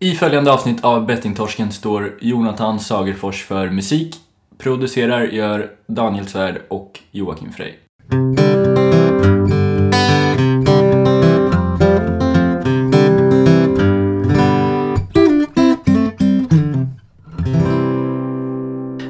I 0.00 0.14
följande 0.14 0.52
avsnitt 0.52 0.84
av 0.84 1.06
Bettingtorsken 1.06 1.72
står 1.72 2.18
Jonathan 2.20 2.80
Sagerfors 2.80 3.44
för 3.44 3.70
musik. 3.70 4.16
Producerar 4.58 5.24
gör 5.24 5.70
Daniel 5.86 6.26
Svärd 6.26 6.62
och 6.68 7.00
Joakim 7.10 7.52
Frey. 7.52 7.72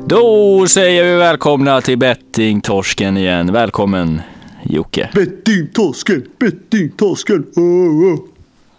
Då 0.06 0.66
säger 0.68 1.04
vi 1.04 1.14
välkomna 1.16 1.80
till 1.80 1.98
Bettingtorsken 1.98 3.16
igen. 3.16 3.52
Välkommen 3.52 4.20
Jocke. 4.62 5.10
Bettingtorsken, 5.14 6.22
bettingtorsken. 6.38 7.46
Oh, 7.56 8.14
oh. 8.14 8.18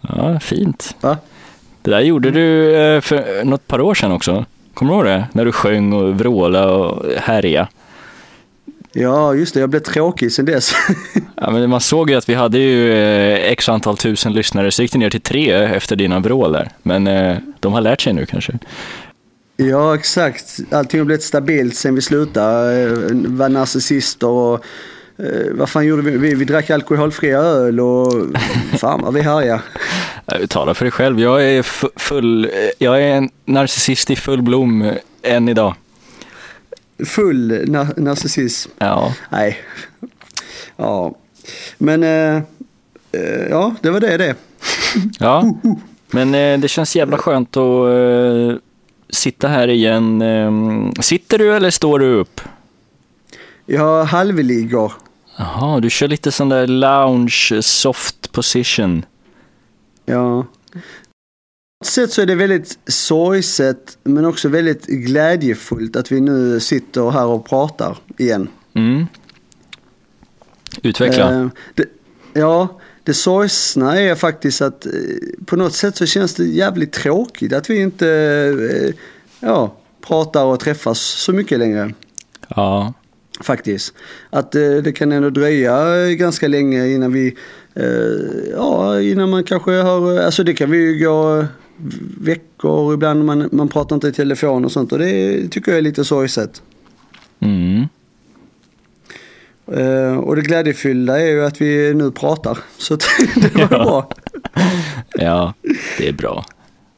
Ja, 0.00 0.40
fint. 0.40 0.96
Va? 1.00 1.16
Det 1.82 1.90
där 1.90 2.00
gjorde 2.00 2.30
du 2.30 2.76
eh, 2.76 3.00
för 3.00 3.44
något 3.44 3.66
par 3.66 3.80
år 3.80 3.94
sedan 3.94 4.12
också. 4.12 4.44
Kommer 4.74 4.92
du 4.92 4.96
ihåg 4.96 5.06
det? 5.06 5.28
När 5.32 5.44
du 5.44 5.52
sjöng 5.52 5.92
och 5.92 6.18
vrålade 6.18 6.72
och 6.72 7.06
härjade. 7.16 7.68
Ja, 8.92 9.34
just 9.34 9.54
det. 9.54 9.60
Jag 9.60 9.70
blev 9.70 9.80
tråkig 9.80 10.32
sen 10.32 10.44
dess. 10.44 10.72
Ja, 11.42 11.50
men 11.50 11.70
man 11.70 11.80
såg 11.80 12.10
ju 12.10 12.16
att 12.16 12.28
vi 12.28 12.34
hade 12.34 12.58
ju 12.58 12.92
eh, 12.92 13.52
x 13.52 13.68
antal 13.68 13.96
tusen 13.96 14.32
lyssnare, 14.32 14.70
så 14.70 14.82
gick 14.82 14.92
det 14.92 14.98
ner 14.98 15.10
till 15.10 15.20
tre 15.20 15.52
efter 15.52 15.96
dina 15.96 16.18
vrål 16.20 16.52
där. 16.52 16.68
Men 16.82 17.06
eh, 17.06 17.36
de 17.60 17.72
har 17.72 17.80
lärt 17.80 18.00
sig 18.00 18.12
nu 18.12 18.26
kanske. 18.26 18.58
ja, 19.56 19.94
exakt. 19.94 20.58
Allting 20.70 21.00
har 21.00 21.04
blivit 21.04 21.22
stabilt 21.24 21.76
sen 21.76 21.94
vi 21.94 22.00
slutade. 22.00 22.88
Var 23.12 23.48
narcissister 23.48 24.26
och 24.28 24.64
eh, 25.24 25.52
vad 25.52 25.68
fan 25.68 25.86
gjorde 25.86 26.02
vi? 26.02 26.16
Vi, 26.18 26.34
vi 26.34 26.44
drack 26.44 26.70
alkoholfria 26.70 27.38
öl 27.38 27.80
och 27.80 28.12
fan 28.78 29.00
vad 29.02 29.14
vi 29.14 29.20
härjade. 29.20 29.60
Tala 30.48 30.74
för 30.74 30.84
dig 30.84 30.92
själv. 30.92 31.20
Jag 31.20 31.44
är 31.44 31.62
fu- 31.62 31.88
full, 31.96 32.44
eh, 32.44 32.50
jag 32.78 33.02
är 33.02 33.14
en 33.16 33.30
narcissist 33.44 34.10
i 34.10 34.16
full 34.16 34.42
blom 34.42 34.82
eh, 34.82 34.94
än 35.22 35.48
idag. 35.48 35.74
Full 37.06 37.52
na- 37.52 38.00
narcissism. 38.00 38.70
Ja, 38.78 39.14
Nej. 39.30 39.58
Ja. 40.76 41.14
Men 41.78 42.02
eh, 42.02 42.36
eh, 43.12 43.48
ja, 43.50 43.74
det 43.80 43.90
var 43.90 44.00
det 44.00 44.16
det. 44.16 44.34
ja. 45.18 45.54
men 46.10 46.34
eh, 46.34 46.58
det 46.60 46.68
känns 46.68 46.96
jävla 46.96 47.16
skönt 47.18 47.56
att 47.56 47.88
eh, 47.88 48.56
sitta 49.10 49.48
här 49.48 49.68
igen. 49.68 50.22
Eh, 50.22 50.52
sitter 51.00 51.38
du 51.38 51.54
eller 51.54 51.70
står 51.70 51.98
du 51.98 52.14
upp? 52.14 52.40
Jag 53.66 54.04
halvligger. 54.04 54.92
Jaha, 55.40 55.80
du 55.80 55.90
kör 55.90 56.08
lite 56.08 56.32
sån 56.32 56.48
där 56.48 56.66
lounge 56.66 57.62
soft 57.62 58.32
position. 58.32 59.04
Ja. 60.06 60.46
På 60.72 60.78
ett 61.84 61.86
sätt 61.86 62.12
så 62.12 62.22
är 62.22 62.26
det 62.26 62.34
väldigt 62.34 62.78
sorgset 62.86 63.98
men 64.02 64.24
också 64.24 64.48
väldigt 64.48 64.86
glädjefullt 64.86 65.96
att 65.96 66.12
vi 66.12 66.20
nu 66.20 66.60
sitter 66.60 67.10
här 67.10 67.26
och 67.26 67.48
pratar 67.48 67.98
igen. 68.18 68.48
Mm. 68.74 69.06
Utveckla. 70.82 71.34
Eh, 71.34 71.48
det, 71.74 71.84
ja, 72.32 72.80
det 73.04 73.14
sorgsna 73.14 74.00
är 74.00 74.14
faktiskt 74.14 74.62
att 74.62 74.86
eh, 74.86 74.92
på 75.46 75.56
något 75.56 75.74
sätt 75.74 75.96
så 75.96 76.06
känns 76.06 76.34
det 76.34 76.44
jävligt 76.44 76.92
tråkigt 76.92 77.52
att 77.52 77.70
vi 77.70 77.80
inte 77.80 78.08
eh, 78.08 78.94
ja, 79.40 79.76
pratar 80.00 80.44
och 80.44 80.60
träffas 80.60 81.00
så 81.00 81.32
mycket 81.32 81.58
längre. 81.58 81.94
Ja. 82.48 82.94
Faktiskt. 83.40 83.94
Att 84.30 84.54
eh, 84.54 84.72
det 84.84 84.92
kan 84.92 85.12
ändå 85.12 85.30
dröja 85.30 86.06
eh, 86.06 86.10
ganska 86.10 86.48
länge 86.48 86.88
innan 86.88 87.12
vi, 87.12 87.36
eh, 87.74 87.84
ja 88.52 89.00
innan 89.00 89.30
man 89.30 89.44
kanske 89.44 89.70
har, 89.70 90.20
alltså 90.20 90.44
det 90.44 90.54
kan 90.54 90.70
vi 90.70 90.78
ju 90.78 91.04
gå 91.04 91.38
eh, 91.38 91.44
veckor 92.20 92.94
ibland, 92.94 93.24
man, 93.24 93.48
man 93.52 93.68
pratar 93.68 93.96
inte 93.96 94.08
i 94.08 94.12
telefon 94.12 94.64
och 94.64 94.72
sånt 94.72 94.92
och 94.92 94.98
det 94.98 95.48
tycker 95.48 95.72
jag 95.72 95.78
är 95.78 95.82
lite 95.82 96.04
sorgset. 96.04 96.62
Mm. 97.40 97.84
Eh, 99.72 100.16
och 100.16 100.36
det 100.36 100.42
glädjefyllda 100.42 101.20
är 101.20 101.26
ju 101.26 101.44
att 101.44 101.60
vi 101.60 101.94
nu 101.94 102.10
pratar. 102.10 102.58
Så 102.78 102.96
det 103.34 103.54
var 103.54 103.68
bra. 103.68 104.10
Ja, 105.14 105.54
det 105.98 106.08
är 106.08 106.12
bra. 106.12 106.44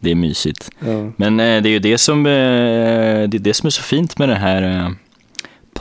Det 0.00 0.10
är 0.10 0.14
mysigt. 0.14 0.70
Ja. 0.80 1.12
Men 1.16 1.40
eh, 1.40 1.62
det 1.62 1.68
är 1.68 1.72
ju 1.72 1.78
det 1.78 1.98
som, 1.98 2.26
eh, 2.26 2.32
det 3.28 3.36
är 3.36 3.38
det 3.38 3.54
som 3.54 3.66
är 3.66 3.70
så 3.70 3.82
fint 3.82 4.18
med 4.18 4.28
den 4.28 4.38
här 4.38 4.62
eh, 4.62 4.90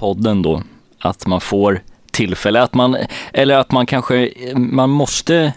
podden 0.02 0.42
då. 0.42 0.64
Att 1.00 1.28
man 1.28 1.42
får 1.42 1.82
tillfälle, 2.12 2.62
att 2.62 2.74
man, 2.74 2.98
eller 3.34 3.58
att 3.58 3.72
man 3.72 3.86
kanske, 3.86 4.32
man 4.56 4.90
måste, 4.90 5.54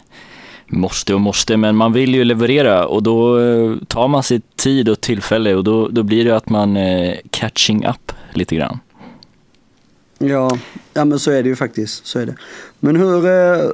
måste 0.67 1.15
och 1.15 1.21
måste, 1.21 1.57
men 1.57 1.77
man 1.77 1.93
vill 1.93 2.15
ju 2.15 2.25
leverera 2.25 2.87
och 2.87 3.03
då 3.03 3.41
eh, 3.41 3.77
tar 3.89 4.09
man 4.09 4.23
sig 4.23 4.41
tid 4.57 4.89
och 4.89 5.01
tillfälle 5.01 5.55
och 5.55 5.65
då, 5.65 5.89
då 5.89 6.03
blir 6.03 6.25
det 6.25 6.37
att 6.37 6.49
man 6.49 6.77
eh, 6.77 7.15
catching 7.31 7.87
up 7.87 8.13
lite 8.33 8.57
grann. 8.57 8.79
Ja, 10.19 10.59
ja 10.95 11.05
men 11.05 11.19
så 11.19 11.31
är 11.31 11.43
det 11.43 11.49
ju 11.49 11.57
faktiskt. 11.57 12.07
Så 12.07 12.19
är 12.19 12.27
det. 12.27 12.37
Men 12.81 12.97
hur, 12.97 13.27
eh, 13.27 13.71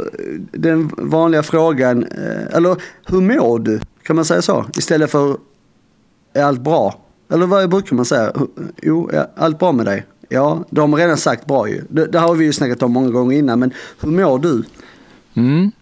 den 0.53 0.91
vanliga 0.97 1.43
frågan, 1.43 2.03
eh, 2.03 2.57
eller 2.57 2.77
hur 3.07 3.21
mår 3.21 3.59
du? 3.59 3.81
Kan 4.03 4.17
man 4.17 4.25
säga 4.25 4.43
så? 4.43 4.65
Istället 4.77 5.11
för, 5.11 5.37
är 6.35 6.43
allt 6.43 6.61
bra? 6.61 6.95
Eller 7.33 7.47
vad 7.47 7.71
brukar 7.71 7.97
man 7.97 8.05
säga? 8.05 8.33
Jo, 8.83 9.11
är 9.13 9.27
allt 9.37 9.59
bra 9.59 9.73
med 9.73 9.87
dig? 9.87 10.07
Ja, 10.33 10.65
de 10.71 10.93
har 10.93 11.01
redan 11.01 11.17
sagt 11.17 11.47
bra 11.47 11.69
ju. 11.69 11.85
Det, 11.89 12.07
det 12.07 12.19
har 12.19 12.35
vi 12.35 12.45
ju 12.45 12.53
snackat 12.53 12.83
om 12.83 12.93
många 12.93 13.11
gånger 13.11 13.39
innan, 13.39 13.61
men 13.61 13.73
hur 14.01 14.11
mår 14.11 14.39
du? 14.39 14.65
Mm. 15.35 15.73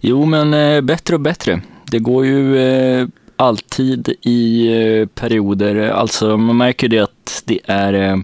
Jo, 0.00 0.24
men 0.24 0.54
eh, 0.54 0.80
bättre 0.80 1.14
och 1.14 1.20
bättre. 1.20 1.60
Det 1.90 1.98
går 1.98 2.26
ju 2.26 2.58
eh, 2.58 3.08
alltid 3.36 4.14
i 4.22 4.66
eh, 4.66 5.06
perioder. 5.06 5.90
Alltså, 5.90 6.36
man 6.36 6.56
märker 6.56 6.88
ju 6.88 6.88
det 6.88 7.04
att 7.04 7.42
det 7.44 7.60
är, 7.64 7.92
eh, 7.92 8.16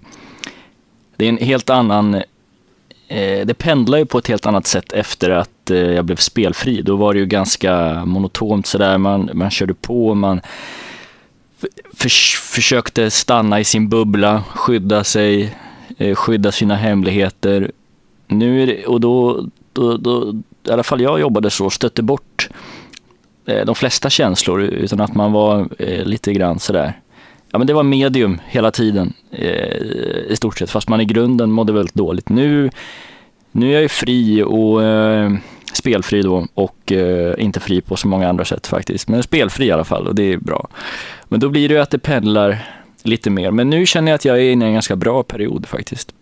det 1.16 1.25
är 1.25 1.28
en 1.28 1.39
helt 1.39 1.71
annan... 1.71 2.15
Eh, 3.09 3.47
det 3.47 3.59
pendlar 3.59 3.99
ju 3.99 4.06
på 4.06 4.19
ett 4.19 4.28
helt 4.28 4.47
annat 4.47 4.66
sätt 4.66 4.93
efter 4.93 5.31
att 5.31 5.71
eh, 5.71 5.78
jag 5.78 6.05
blev 6.05 6.16
spelfri. 6.16 6.83
Då 6.83 6.97
var 6.97 7.15
det 7.15 7.21
ju 7.21 7.27
ganska 7.27 8.05
monotont 8.05 8.66
sådär. 8.66 8.99
Man, 8.99 9.31
man 9.34 9.50
körde 9.50 9.75
på, 9.75 10.15
man 10.15 10.41
försökte 12.55 13.10
stanna 13.10 13.60
i 13.60 13.65
sin 13.65 13.89
bubbla, 13.89 14.45
skydda 14.55 15.05
sig, 15.05 15.56
Eh, 15.97 16.15
skydda 16.15 16.53
sina 16.53 16.76
hemligheter. 16.76 17.71
Nu 18.26 18.62
är 18.62 18.66
det, 18.66 18.87
och 18.87 19.00
då, 19.00 19.47
då, 19.72 19.97
då, 19.97 20.34
i 20.69 20.71
alla 20.71 20.82
fall 20.82 21.00
jag 21.00 21.21
jobbade 21.21 21.50
så, 21.50 21.71
stötte 21.71 22.03
bort 22.03 22.49
eh, 23.47 23.65
de 23.65 23.75
flesta 23.75 24.10
känslor 24.10 24.62
utan 24.62 25.00
att 25.00 25.15
man 25.15 25.32
var 25.32 25.69
eh, 25.78 26.04
lite 26.04 26.32
grann 26.32 26.59
sådär. 26.59 27.00
Ja 27.50 27.59
men 27.59 27.66
det 27.66 27.72
var 27.72 27.82
medium 27.82 28.41
hela 28.47 28.71
tiden 28.71 29.12
i 30.28 30.37
stort 30.37 30.59
sett, 30.59 30.71
fast 30.71 30.88
man 30.88 31.00
i 31.00 31.04
grunden 31.04 31.50
mådde 31.50 31.72
väldigt 31.72 31.94
dåligt. 31.94 32.28
Nu, 32.28 32.71
nu 33.53 33.69
är 33.69 33.72
jag 33.72 33.82
ju 33.82 33.88
fri 33.88 34.43
och 34.43 34.82
eh, 34.82 35.32
spelfri 35.72 36.22
då 36.22 36.47
och 36.54 36.93
eh, 36.93 37.34
inte 37.38 37.60
fri 37.60 37.81
på 37.81 37.97
så 37.97 38.09
många 38.09 38.28
andra 38.28 38.44
sätt 38.44 38.66
faktiskt. 38.66 39.09
Men 39.09 39.22
spelfri 39.22 39.66
i 39.66 39.71
alla 39.71 39.84
fall 39.84 40.06
och 40.06 40.15
det 40.15 40.32
är 40.32 40.37
bra. 40.37 40.69
Men 41.28 41.41
då 41.41 41.48
blir 41.48 41.69
det 41.69 41.75
ju 41.75 41.81
att 41.81 41.91
det 41.91 41.98
pendlar 41.98 42.78
lite 43.08 43.30
mer. 43.30 43.50
Men 43.50 43.70
nu 43.70 43.86
känner 43.86 44.12
jag 44.12 44.14
att 44.16 44.24
jag 44.24 44.36
är 44.38 44.50
inne 44.52 44.64
i 44.64 44.69
en 44.69 44.74
ganska 44.74 44.96
bra 44.96 45.22
period 45.22 45.66
faktiskt. 45.66 46.12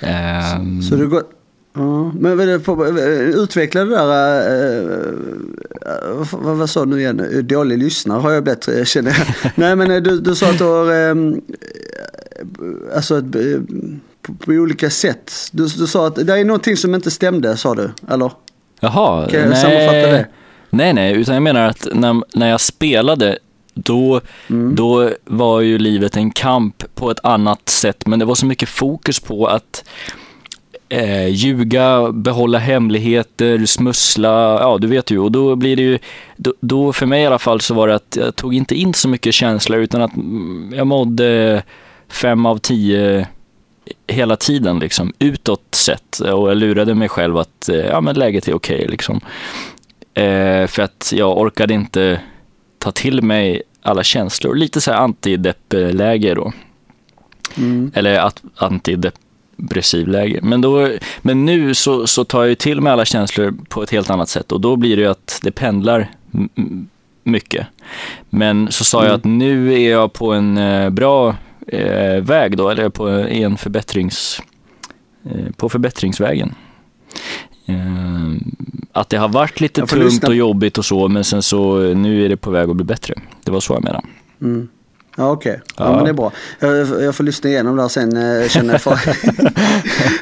Ehm, 0.00 0.82
Så 0.82 0.96
du 0.96 1.08
går... 1.08 1.22
Ja, 1.74 2.12
men 2.14 2.40
utveckla 3.34 3.84
det 3.84 3.96
där, 3.96 4.40
eh, 4.80 6.26
vad, 6.32 6.56
vad 6.56 6.70
sa 6.70 6.84
du 6.84 6.90
nu 6.90 7.00
igen, 7.00 7.46
dålig 7.48 7.78
lyssnare 7.78 8.20
har 8.20 8.30
jag 8.30 8.44
blivit 8.44 8.68
eh, 8.68 8.84
känner 8.84 9.10
jag. 9.18 9.52
Nej 9.54 9.76
men 9.76 10.02
du, 10.02 10.20
du 10.20 10.34
sa 10.34 10.50
att 10.50 10.58
du 10.58 10.64
har, 10.64 11.10
eh, 11.10 11.14
alltså 12.96 13.16
eh, 13.16 13.60
på, 14.22 14.34
på 14.34 14.52
olika 14.52 14.90
sätt. 14.90 15.32
Du, 15.52 15.62
du 15.62 15.86
sa 15.86 16.06
att 16.06 16.26
det 16.26 16.40
är 16.40 16.44
någonting 16.44 16.76
som 16.76 16.94
inte 16.94 17.10
stämde 17.10 17.56
sa 17.56 17.74
du, 17.74 17.90
eller? 18.10 18.32
Jaha, 18.80 19.28
Kan 19.28 19.40
jag 19.40 19.58
sammanfatta 19.58 19.92
det? 19.92 20.26
Nej, 20.70 20.92
nej, 20.92 21.14
utan 21.20 21.34
jag 21.34 21.42
menar 21.42 21.68
att 21.68 21.88
när, 21.92 22.22
när 22.38 22.50
jag 22.50 22.60
spelade, 22.60 23.38
då, 23.74 24.20
Mm. 24.50 24.74
då 24.74 25.10
var 25.24 25.60
ju 25.60 25.78
livet 25.78 26.16
en 26.16 26.30
kamp 26.30 26.84
på 26.94 27.10
ett 27.10 27.24
annat 27.24 27.68
sätt, 27.68 28.06
men 28.06 28.18
det 28.18 28.24
var 28.24 28.34
så 28.34 28.46
mycket 28.46 28.68
fokus 28.68 29.20
på 29.20 29.46
att 29.46 29.84
eh, 30.88 31.28
ljuga, 31.28 32.12
behålla 32.12 32.58
hemligheter, 32.58 33.66
smussla, 33.66 34.60
ja 34.60 34.78
du 34.80 34.86
vet 34.86 35.10
ju, 35.10 35.18
och 35.18 35.32
då 35.32 35.56
blir 35.56 35.76
det 35.76 35.82
ju, 35.82 35.98
då, 36.36 36.54
då 36.60 36.92
för 36.92 37.06
mig 37.06 37.22
i 37.22 37.26
alla 37.26 37.38
fall 37.38 37.60
så 37.60 37.74
var 37.74 37.88
det 37.88 37.94
att 37.94 38.16
jag 38.20 38.36
tog 38.36 38.54
inte 38.54 38.74
in 38.74 38.94
så 38.94 39.08
mycket 39.08 39.34
känslor 39.34 39.78
utan 39.80 40.02
att 40.02 40.16
mm, 40.16 40.72
jag 40.76 40.86
mådde 40.86 41.62
fem 42.08 42.46
av 42.46 42.58
tio 42.58 43.26
hela 44.06 44.36
tiden 44.36 44.78
liksom 44.78 45.12
utåt 45.18 45.74
sett 45.74 46.18
och 46.18 46.50
jag 46.50 46.56
lurade 46.56 46.94
mig 46.94 47.08
själv 47.08 47.38
att 47.38 47.68
eh, 47.68 47.76
ja, 47.76 48.00
men 48.00 48.14
läget 48.18 48.48
är 48.48 48.54
okej 48.54 48.86
liksom. 48.88 49.20
Eh, 50.14 50.66
för 50.66 50.80
att 50.80 51.12
jag 51.16 51.38
orkade 51.38 51.74
inte 51.74 52.20
ta 52.82 52.92
till 52.92 53.22
mig 53.22 53.62
alla 53.82 54.02
känslor. 54.02 54.54
Lite 54.54 54.80
så 54.80 54.90
här 54.90 54.98
antidepp-läge 54.98 56.34
då. 56.34 56.52
Mm. 57.56 57.92
Eller 57.94 58.18
att 58.18 58.42
antidepressiv 58.56 60.08
läge. 60.08 60.40
Men, 60.42 60.60
då, 60.60 60.90
men 61.22 61.44
nu 61.44 61.74
så, 61.74 62.06
så 62.06 62.24
tar 62.24 62.40
jag 62.40 62.48
ju 62.48 62.54
till 62.54 62.80
mig 62.80 62.92
alla 62.92 63.04
känslor 63.04 63.54
på 63.68 63.82
ett 63.82 63.90
helt 63.90 64.10
annat 64.10 64.28
sätt 64.28 64.52
och 64.52 64.60
då 64.60 64.76
blir 64.76 64.96
det 64.96 65.02
ju 65.02 65.08
att 65.08 65.40
det 65.42 65.50
pendlar 65.50 66.10
mycket. 67.24 67.66
Men 68.30 68.72
så 68.72 68.84
sa 68.84 68.98
jag 68.98 69.06
Mm. 69.06 69.16
att 69.16 69.24
nu 69.24 69.74
är 69.74 69.90
jag 69.90 70.12
på 70.12 70.32
en 70.32 70.58
eh, 70.58 70.90
bra 70.90 71.36
eh, 71.66 72.22
väg 72.22 72.56
då, 72.56 72.68
eller 72.70 72.88
på 72.88 73.08
en 73.08 73.56
förbättrings, 73.56 74.42
eh, 75.24 75.52
på 75.56 75.68
förbättringsvägen. 75.68 76.54
Eh, 77.66 77.76
att 78.92 79.08
det 79.08 79.16
har 79.16 79.28
varit 79.28 79.60
lite 79.60 79.86
tungt 79.86 80.28
och 80.28 80.34
jobbigt 80.34 80.78
och 80.78 80.84
så, 80.84 81.08
men 81.08 81.24
sen 81.24 81.42
så 81.42 81.82
eh, 81.84 81.96
nu 81.96 82.24
är 82.24 82.28
det 82.28 82.36
på 82.36 82.50
väg 82.50 82.70
att 82.70 82.76
bli 82.76 82.84
bättre. 82.84 83.14
Det 83.44 83.50
var 83.52 83.60
så 83.60 83.72
jag 83.72 83.84
menade. 83.84 84.04
Mm. 84.42 84.68
Ja 85.16 85.30
okej, 85.30 85.60
ja. 85.76 85.84
Ja. 85.84 85.96
men 85.96 86.04
det 86.04 86.10
är 86.10 86.14
bra. 86.14 86.32
Jag, 86.60 87.02
jag 87.02 87.14
får 87.14 87.24
lyssna 87.24 87.50
igenom 87.50 87.76
där 87.76 87.88
sen 87.88 88.16
eh, 88.42 88.48
känner 88.48 88.72
jag 88.74 88.80
för. 88.82 88.98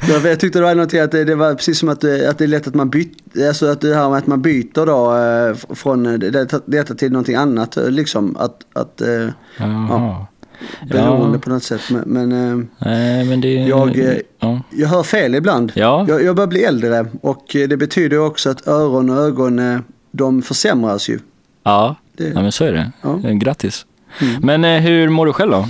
jag, 0.29 0.41
tyckte 0.41 0.59
det 0.59 0.65
var 0.65 0.75
någonting 0.75 1.01
att 1.01 1.11
det, 1.13 1.25
det 1.25 1.35
var 1.35 1.55
precis 1.55 1.79
som 1.79 1.89
att, 1.89 2.01
det- 2.01 2.31
att 2.31 2.39
det 2.39 2.45
är 2.45 2.49
lätt 2.49 2.67
att 2.67 2.75
man 2.75 2.91
byter, 2.91 3.49
alltså 3.49 3.67
att 3.67 3.81
det 3.81 3.95
här 3.95 4.09
med 4.09 4.19
att 4.19 4.27
man 4.27 4.43
byter 4.43 4.87
då 4.87 5.17
eh, 5.17 5.75
från 5.77 6.07
eh, 6.07 6.13
det- 6.13 6.61
detta 6.67 6.95
till 6.95 7.13
någonting 7.13 7.35
annat 7.35 7.77
eh, 7.77 7.91
liksom. 7.91 8.37
Att, 8.37 8.57
att 8.73 9.01
eh, 9.01 9.29
Jaha. 9.59 10.27
Beroende 10.91 11.37
Ja. 11.37 11.41
på 11.41 11.51
något 11.51 11.63
sätt. 11.63 11.81
Men, 11.91 12.03
men 12.07 12.33
eh, 12.61 12.67
Nej, 12.79 13.25
men 13.25 13.41
det... 13.41 13.55
Jag, 13.55 13.99
eh, 13.99 14.15
ja. 14.39 14.61
jag 14.71 14.89
hör 14.89 15.03
fel 15.03 15.35
ibland. 15.35 15.73
Ja. 15.75 16.05
Jag, 16.09 16.25
jag 16.25 16.37
börjar 16.37 16.49
bli 16.49 16.65
äldre 16.65 17.07
och 17.23 17.57
eh, 17.57 17.69
det 17.69 17.77
betyder 17.77 18.19
också 18.19 18.51
att 18.51 18.69
öron 18.69 19.11
och 19.11 19.17
ögon 19.17 19.83
de 20.11 20.43
försämras 20.43 21.09
ju. 21.09 21.19
Ja. 21.63 21.97
Det- 22.17 22.29
ja, 22.29 22.43
men 22.43 22.53
så 22.53 22.65
är 22.65 22.73
det. 22.73 22.93
Ja. 23.03 23.17
Grattis. 23.33 23.87
Mm. 24.21 24.63
Men 24.63 24.83
hur 24.83 25.09
mår 25.09 25.27
du 25.27 25.33
själv 25.33 25.51
då? 25.51 25.69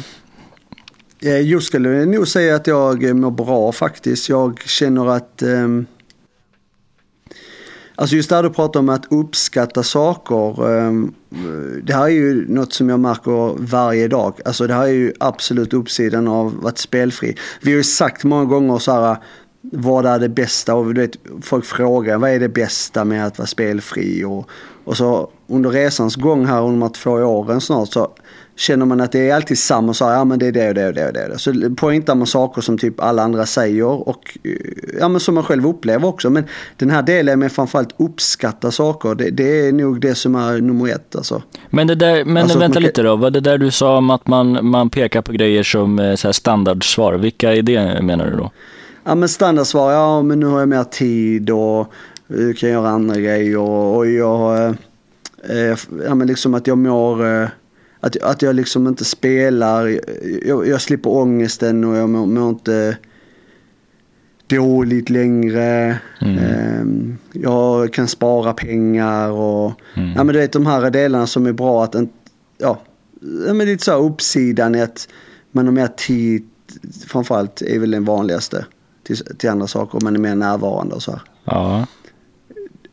Jag 1.21 1.63
skulle 1.63 2.05
nog 2.07 2.29
säga 2.29 2.57
att 2.57 2.67
jag 2.67 3.15
mår 3.17 3.31
bra 3.31 3.73
faktiskt. 3.73 4.29
Jag 4.29 4.61
känner 4.67 5.09
att... 5.17 5.43
ehm, 5.43 5.87
alltså 8.01 8.17
just 8.17 8.31
där 8.31 8.43
du 8.43 8.51
pratar 8.51 8.81
om 8.81 8.89
att 8.89 9.13
uppskatta 9.13 9.83
saker. 9.83 10.69
Ehm, 10.69 11.15
det 11.83 11.93
här 11.93 12.05
är 12.05 12.09
ju 12.09 12.49
något 12.49 12.73
som 12.73 12.89
jag 12.89 13.01
märker 13.01 13.55
varje 13.59 14.09
dag. 14.09 14.35
Alltså 14.45 14.67
det 14.67 14.75
här 14.75 14.85
är 14.85 14.93
ju 14.93 15.13
absolut 15.21 15.75
uppsidan 15.75 16.29
av 16.29 16.47
att 16.47 16.63
vara 16.63 16.75
spelfri. 16.75 17.37
Vi 17.63 17.71
har 17.71 17.77
ju 17.77 17.85
sagt 17.85 18.25
många 18.25 18.45
gånger 18.45 18.79
så 18.79 18.93
här. 18.93 19.17
Vad 19.63 20.07
är 20.07 20.19
det 20.19 20.29
bästa? 20.29 20.75
Och 20.75 20.95
du 20.95 21.01
vet, 21.01 21.17
folk 21.43 21.65
frågar 21.65 22.19
vad 22.19 22.31
är 22.31 22.41
det 22.41 22.49
bästa 22.49 23.05
med 23.05 23.27
att 23.27 23.39
vara 23.39 23.47
spelfri? 23.47 24.25
Och, 24.25 24.51
och 24.91 24.97
så 24.97 25.31
under 25.47 25.71
resans 25.71 26.17
gång 26.17 26.47
här 26.47 26.59
under 26.59 26.73
de 26.73 26.83
här 26.83 26.89
två 26.89 27.11
åren 27.11 27.61
snart 27.61 27.89
så 27.89 28.11
känner 28.57 28.87
man 28.87 29.01
att 29.01 29.13
det 29.13 29.31
är 29.31 29.35
alltid 29.35 29.59
samma 29.59 29.95
så 29.95 30.05
här, 30.05 30.13
ja 30.13 30.25
men 30.25 30.39
det 30.39 30.47
är 30.47 30.53
det 30.53 30.69
och 30.69 30.75
det 30.75 30.87
och 30.87 30.95
det 30.95 31.07
och 31.07 31.13
det. 31.13 31.39
Så 31.39 31.75
poängtar 31.77 32.15
man 32.15 32.27
saker 32.27 32.63
som 32.63 32.79
typ 32.79 33.01
alla 33.01 33.23
andra 33.23 33.47
säger 33.47 33.85
och 33.85 34.39
eh, 34.45 34.51
ja 35.01 35.09
men 35.09 35.21
som 35.21 35.35
man 35.35 35.45
själv 35.45 35.67
upplever 35.67 36.09
också. 36.09 36.31
Men 36.31 36.45
den 36.77 36.91
här 36.91 37.03
delen 37.03 37.39
med 37.39 37.53
framförallt 37.53 37.95
uppskatta 37.97 38.71
saker, 38.71 39.15
det, 39.15 39.31
det 39.31 39.69
är 39.69 39.73
nog 39.73 40.01
det 40.01 40.15
som 40.15 40.35
är 40.35 40.61
nummer 40.61 40.89
ett 40.89 41.17
alltså. 41.17 41.43
Men, 41.71 41.87
det 41.87 41.95
där, 41.95 42.25
men 42.25 42.43
Alltså, 42.43 42.59
vänta 42.59 42.81
man 42.81 42.83
lite 42.83 43.03
då, 43.03 43.17
vad 43.17 43.33
det 43.33 43.41
där 43.41 43.59
du 43.59 43.71
sa 43.71 43.97
om 43.99 44.11
att 44.11 44.27
man, 44.27 44.67
man 44.67 44.91
pekar 44.91 45.23
på 45.23 45.33
grejer 45.33 45.63
som 45.63 45.99
eh, 45.99 46.15
så 46.15 46.29
här 46.29 46.33
standardsvar, 46.33 47.15
vilka 47.15 47.55
är 47.55 47.63
det 47.63 48.03
menar 48.03 48.31
du 48.31 48.37
då? 48.37 48.51
Ja 49.05 49.15
men 49.15 49.29
standardsvar, 49.29 49.93
ja 49.93 50.23
men 50.23 50.41
nu 50.41 50.47
har 50.47 50.61
jag 50.61 50.69
mer 50.69 50.85
tid 50.85 51.51
och 51.51 51.93
eh, 52.31 52.55
kan 52.57 52.71
göra 52.71 52.89
andra 52.89 53.21
grejer 53.21 53.59
och, 53.59 54.07
jag, 54.11 54.65
eh, 54.65 54.75
eh, 55.43 55.79
ja 56.05 56.15
men 56.15 56.27
liksom 56.27 56.55
att 56.55 56.67
jag 56.67 56.79
mår, 56.79 57.27
eh, 57.27 57.49
att, 58.01 58.23
att 58.23 58.43
jag 58.43 58.55
liksom 58.55 58.87
inte 58.87 59.05
spelar, 59.05 60.01
jag, 60.47 60.69
jag 60.69 60.81
slipper 60.81 61.11
ångesten 61.11 61.85
och 61.85 61.97
jag 61.97 62.09
mår, 62.09 62.27
mår 62.27 62.49
inte 62.49 62.97
dåligt 64.47 65.11
längre. 65.11 65.99
Mm. 66.21 66.39
Eh, 66.39 67.41
jag 67.43 67.93
kan 67.93 68.09
spara 68.09 68.53
pengar 68.53 69.31
och, 69.31 69.73
Mm. 69.95 70.13
ja 70.17 70.25
men 70.25 70.35
du 70.35 70.41
vet 70.41 70.53
de 70.53 70.67
här 70.67 70.91
delarna 70.91 71.27
som 71.27 71.47
är 71.47 71.53
bra 71.53 71.85
att, 71.85 71.95
ja 72.59 72.81
men 73.55 73.59
lite 73.59 73.85
så 73.85 73.91
här 73.91 73.99
uppsidan 73.99 74.75
är 74.75 74.83
att 74.83 75.09
man 75.53 75.67
har 75.67 75.73
mer 75.73 75.87
tid, 75.87 76.49
framförallt 77.07 77.63
är 77.63 77.79
väl 77.79 77.91
den 77.91 78.05
vanligaste 78.05 78.65
till, 79.03 79.17
till 79.17 79.51
andra 79.51 79.67
saker, 79.67 80.01
man 80.03 80.15
är 80.15 80.21
mer 80.21 80.35
närvarande 80.35 80.95
och 80.95 81.03
så 81.03 81.11
här. 81.11 81.21
Ja. 81.45 81.87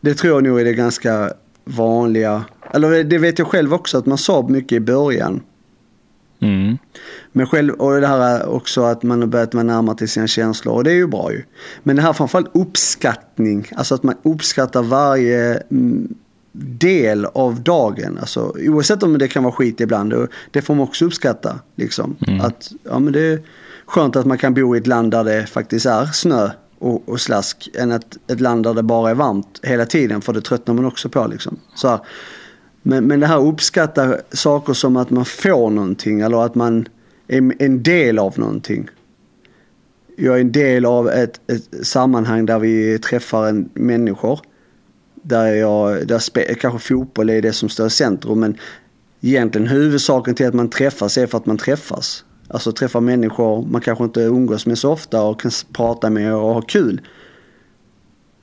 Det 0.02 0.14
tror 0.14 0.34
jag 0.34 0.44
nog 0.44 0.60
är 0.60 0.66
det 0.66 0.74
ganska 0.74 1.32
vanliga, 1.66 2.46
eller 2.74 3.04
det 3.04 3.18
vet 3.18 3.40
jag 3.40 3.48
själv 3.48 3.74
också 3.74 3.98
att 3.98 4.06
man 4.06 4.18
sa 4.18 4.48
mycket 4.50 4.76
i 4.76 4.80
början. 4.80 5.42
Mm. 6.40 6.78
Men 7.32 7.48
själv, 7.48 7.74
och 7.74 8.02
det 8.02 8.08
här 8.08 8.20
är 8.20 8.50
också 8.50 8.84
att 8.84 9.04
man 9.04 9.22
har 9.22 9.28
börjat 9.28 9.54
vara 9.54 9.64
närmare 9.64 9.98
till 9.98 10.10
sina 10.10 10.28
känslor 10.28 10.74
och 10.74 10.84
det 10.84 10.92
är 10.92 10.96
ju 10.96 11.08
bra 11.08 11.32
ju. 11.32 11.44
Men 11.84 11.96
det 11.96 12.02
här 12.02 12.14
framförallt 12.14 12.56
uppskattning, 12.56 13.68
alltså 13.76 13.96
att 13.96 14.04
man 14.04 14.16
uppskattar 14.24 14.84
varje 14.84 15.56
mm, 15.72 16.16
del 16.52 17.26
av 17.26 17.62
dagen. 17.62 18.18
Alltså, 18.20 18.54
oavsett 18.60 19.04
om 19.04 19.18
det 19.18 19.28
kan 19.28 19.44
vara 19.44 19.54
skit 19.54 19.82
ibland, 19.82 20.14
det 20.52 20.62
får 20.62 20.76
man 20.76 20.84
också 20.84 21.06
uppskatta. 21.06 21.60
Liksom. 21.76 22.16
Mm. 22.28 22.42
Att, 22.42 22.72
ja, 22.84 23.00
men 23.00 23.14
det 23.14 23.22
är 23.22 23.40
skönt 23.86 24.16
att 24.16 24.26
man 24.26 24.38
kan 24.38 24.54
bo 24.54 24.76
i 24.76 24.80
ett 24.80 24.88
land 24.88 25.12
där 25.12 25.24
det 25.24 25.46
faktiskt 25.46 25.86
är 25.86 26.06
snö 26.06 26.50
och, 26.80 27.10
och 27.10 27.22
slask 27.22 27.70
än 27.76 27.92
ett, 27.92 28.18
ett 28.28 28.40
land 28.40 28.64
där 28.64 28.74
det 28.74 28.84
bara 28.84 29.10
är 29.10 29.16
varmt 29.16 29.60
hela 29.64 29.86
tiden 29.86 30.22
för 30.22 30.34
det 30.34 30.42
tröttnar 30.42 30.74
man 30.74 30.86
också 30.86 31.10
på. 31.10 31.28
Liksom. 31.28 31.60
Så 31.76 31.88
här. 31.88 32.00
Men, 32.82 33.04
men 33.04 33.20
det 33.20 33.28
här 33.28 33.40
uppskatta 33.40 34.18
saker 34.32 34.74
som 34.74 34.98
att 34.98 35.10
man 35.10 35.26
får 35.26 35.70
någonting 35.70 36.22
eller 36.22 36.46
att 36.46 36.56
man 36.56 36.88
är 37.28 37.54
en 37.60 37.84
del 37.84 38.20
av 38.20 38.40
någonting. 38.40 38.90
Jag 40.18 40.36
är 40.36 40.42
en 40.42 40.52
del 40.52 40.86
av 40.86 41.10
ett, 41.10 41.52
ett 41.52 41.88
sammanhang 41.88 42.46
där 42.46 42.60
vi 42.60 43.00
träffar 43.00 43.48
en 43.48 43.70
människor. 43.74 44.40
Där 45.16 45.54
jag, 45.54 46.08
där 46.08 46.20
spe, 46.20 46.56
kanske 46.56 46.88
fotboll 46.88 47.30
är 47.30 47.42
det 47.42 47.54
som 47.54 47.70
står 47.70 47.88
i 47.88 47.90
centrum 47.90 48.40
men 48.40 48.58
egentligen 49.22 49.68
huvudsaken 49.68 50.36
till 50.36 50.48
att 50.48 50.54
man 50.54 50.70
träffas 50.70 51.18
är 51.18 51.28
för 51.28 51.38
att 51.38 51.46
man 51.46 51.58
träffas. 51.58 52.24
Alltså 52.48 52.72
träffa 52.72 53.00
människor 53.00 53.66
man 53.66 53.82
kanske 53.82 54.04
inte 54.04 54.22
umgås 54.22 54.66
med 54.66 54.78
så 54.78 54.92
ofta 54.92 55.24
och 55.24 55.42
kan 55.42 55.52
prata 55.74 56.10
med 56.10 56.36
och 56.36 56.54
ha 56.54 56.62
kul. 56.62 57.02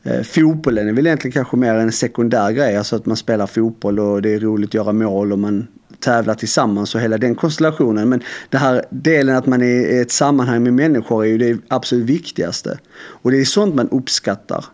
Eh, 0.02 0.22
fotbollen 0.22 0.88
är 0.88 0.92
väl 0.92 1.06
egentligen 1.06 1.32
kanske 1.32 1.56
mer 1.56 1.74
en 1.74 1.92
sekundär 1.92 2.52
grej, 2.52 2.76
alltså 2.76 2.96
att 2.96 3.06
man 3.06 3.16
spelar 3.16 3.46
fotboll 3.46 3.98
och 3.98 4.22
det 4.22 4.34
är 4.34 4.40
roligt 4.40 4.70
att 4.70 4.74
göra 4.74 4.92
mål 4.92 5.32
och 5.32 5.38
man 5.38 5.66
tävlar 5.98 6.34
tillsammans 6.34 6.94
och 6.94 7.00
hela 7.00 7.18
den 7.18 7.34
konstellationen. 7.34 8.08
Men 8.08 8.22
den 8.48 8.60
här 8.60 8.84
delen 8.90 9.36
att 9.36 9.46
man 9.46 9.62
är 9.62 9.66
i 9.66 9.98
ett 9.98 10.10
sammanhang 10.10 10.62
med 10.62 10.72
människor 10.72 11.24
är 11.24 11.28
ju 11.28 11.38
det 11.38 11.58
absolut 11.68 12.04
viktigaste. 12.04 12.78
Och 12.94 13.30
det 13.30 13.40
är 13.40 13.44
sånt 13.44 13.74
man 13.74 13.88
uppskattar. 13.88 14.64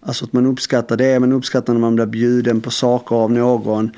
Alltså 0.00 0.24
att 0.24 0.32
man 0.32 0.46
uppskattar 0.46 0.96
det, 0.96 1.20
man 1.20 1.32
uppskattar 1.32 1.72
när 1.72 1.80
man 1.80 1.94
blir 1.94 2.06
bjuden 2.06 2.60
på 2.60 2.70
saker 2.70 3.16
av 3.16 3.32
någon. 3.32 3.90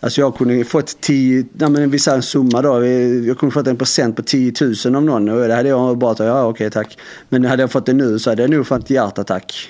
Alltså 0.00 0.20
jag 0.20 0.36
kunde 0.36 0.64
fått 0.64 1.00
10, 1.00 1.46
nej 1.52 1.70
men 1.70 1.90
vi 1.90 1.98
säger 1.98 2.16
en 2.16 2.22
summa 2.22 2.62
då, 2.62 2.86
jag 2.86 3.38
kunde 3.38 3.52
fått 3.52 3.66
en 3.66 3.76
procent 3.76 4.16
på 4.16 4.22
10 4.22 4.52
000 4.84 4.96
av 4.96 5.02
någon 5.02 5.28
och 5.28 5.48
det 5.48 5.54
hade 5.54 5.68
jag 5.68 5.98
bara 5.98 6.14
tagit, 6.14 6.28
ja 6.28 6.46
okej 6.46 6.70
tack. 6.70 6.98
Men 7.28 7.44
hade 7.44 7.62
jag 7.62 7.70
fått 7.70 7.86
det 7.86 7.92
nu 7.92 8.18
så 8.18 8.30
hade 8.30 8.42
jag 8.42 8.50
nog 8.50 8.66
fått 8.66 8.90
hjärtattack 8.90 9.68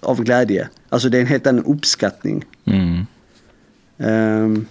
av 0.00 0.22
glädje. 0.22 0.68
Alltså 0.88 1.08
det 1.08 1.18
är 1.18 1.20
en 1.20 1.26
helt 1.26 1.46
annan 1.46 1.64
uppskattning. 1.64 2.44
Mm. 2.64 3.06
Ehm, 3.98 4.66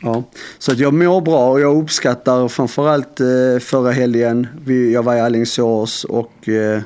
ja, 0.00 0.24
så 0.58 0.72
att 0.72 0.78
jag 0.78 0.94
mår 0.94 1.20
bra 1.20 1.50
och 1.50 1.60
jag 1.60 1.82
uppskattar 1.82 2.48
framförallt 2.48 3.20
uh, 3.20 3.58
förra 3.58 3.90
helgen. 3.90 4.46
Vi, 4.64 4.92
jag 4.92 5.02
var 5.02 5.14
i 5.14 5.20
Alingsås 5.20 6.04
och 6.04 6.48
uh, 6.48 6.80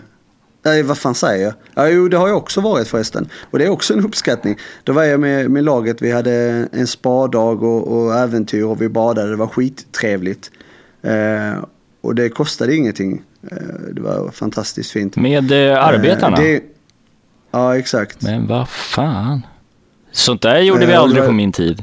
Nej, 0.67 0.83
vad 0.83 0.99
fan 0.99 1.15
säger 1.15 1.45
jag? 1.45 1.55
Ja, 1.75 1.89
jo, 1.89 2.09
det 2.09 2.17
har 2.17 2.29
jag 2.29 2.37
också 2.37 2.61
varit 2.61 2.89
förresten. 2.89 3.29
Och 3.51 3.59
det 3.59 3.65
är 3.65 3.69
också 3.71 3.95
en 3.95 4.05
uppskattning. 4.05 4.57
Då 4.85 4.93
var 4.93 5.03
jag 5.05 5.21
med, 5.21 5.51
med 5.51 5.65
laget, 5.65 6.03
vi 6.03 6.13
hade 6.13 6.33
en 6.73 6.87
spadag 6.87 7.63
och, 7.63 7.89
och 7.97 8.15
äventyr 8.15 8.63
och 8.63 8.83
vi 8.83 8.89
badade. 8.89 9.31
Det 9.31 9.37
var 9.37 9.47
skittrevligt. 9.47 10.51
Eh, 11.03 11.65
och 12.01 12.15
det 12.15 12.29
kostade 12.29 12.77
ingenting. 12.77 13.23
Eh, 13.51 13.57
det 13.93 14.01
var 14.01 14.31
fantastiskt 14.31 14.91
fint. 14.91 15.17
Med 15.17 15.53
eh, 15.73 15.85
arbetarna? 15.85 16.37
Eh, 16.37 16.43
det, 16.43 16.61
ja, 17.51 17.77
exakt. 17.79 18.23
Men 18.23 18.47
vad 18.47 18.69
fan? 18.69 19.47
Sånt 20.13 20.43
där 20.43 20.59
gjorde 20.61 20.87
vi 20.87 20.93
Ja, 20.93 20.99
aldrig 21.01 21.23
var- 21.23 21.29
på 21.29 21.35
min 21.35 21.53
tid. 21.53 21.83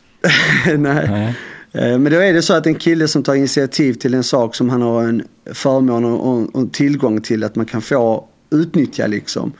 Nej. 0.66 1.08
Nej. 1.10 1.34
Eh, 1.74 1.98
Men 1.98 2.12
då 2.12 2.18
är 2.18 2.32
det 2.32 2.42
så 2.42 2.54
att 2.54 2.66
en 2.66 2.74
kille 2.74 3.08
som 3.08 3.22
tar 3.22 3.34
initiativ 3.34 3.94
till 3.94 4.14
en 4.14 4.24
sak 4.24 4.54
som 4.54 4.70
han 4.70 4.82
har 4.82 5.02
en 5.02 5.22
förmån 5.52 6.04
och, 6.04 6.28
och, 6.28 6.56
och 6.56 6.72
tillgång 6.72 7.20
till 7.20 7.44
att 7.44 7.56
man 7.56 7.66
kan 7.66 7.82
få 7.82 8.28
utnyttja 8.50 9.06
liksom. 9.06 9.52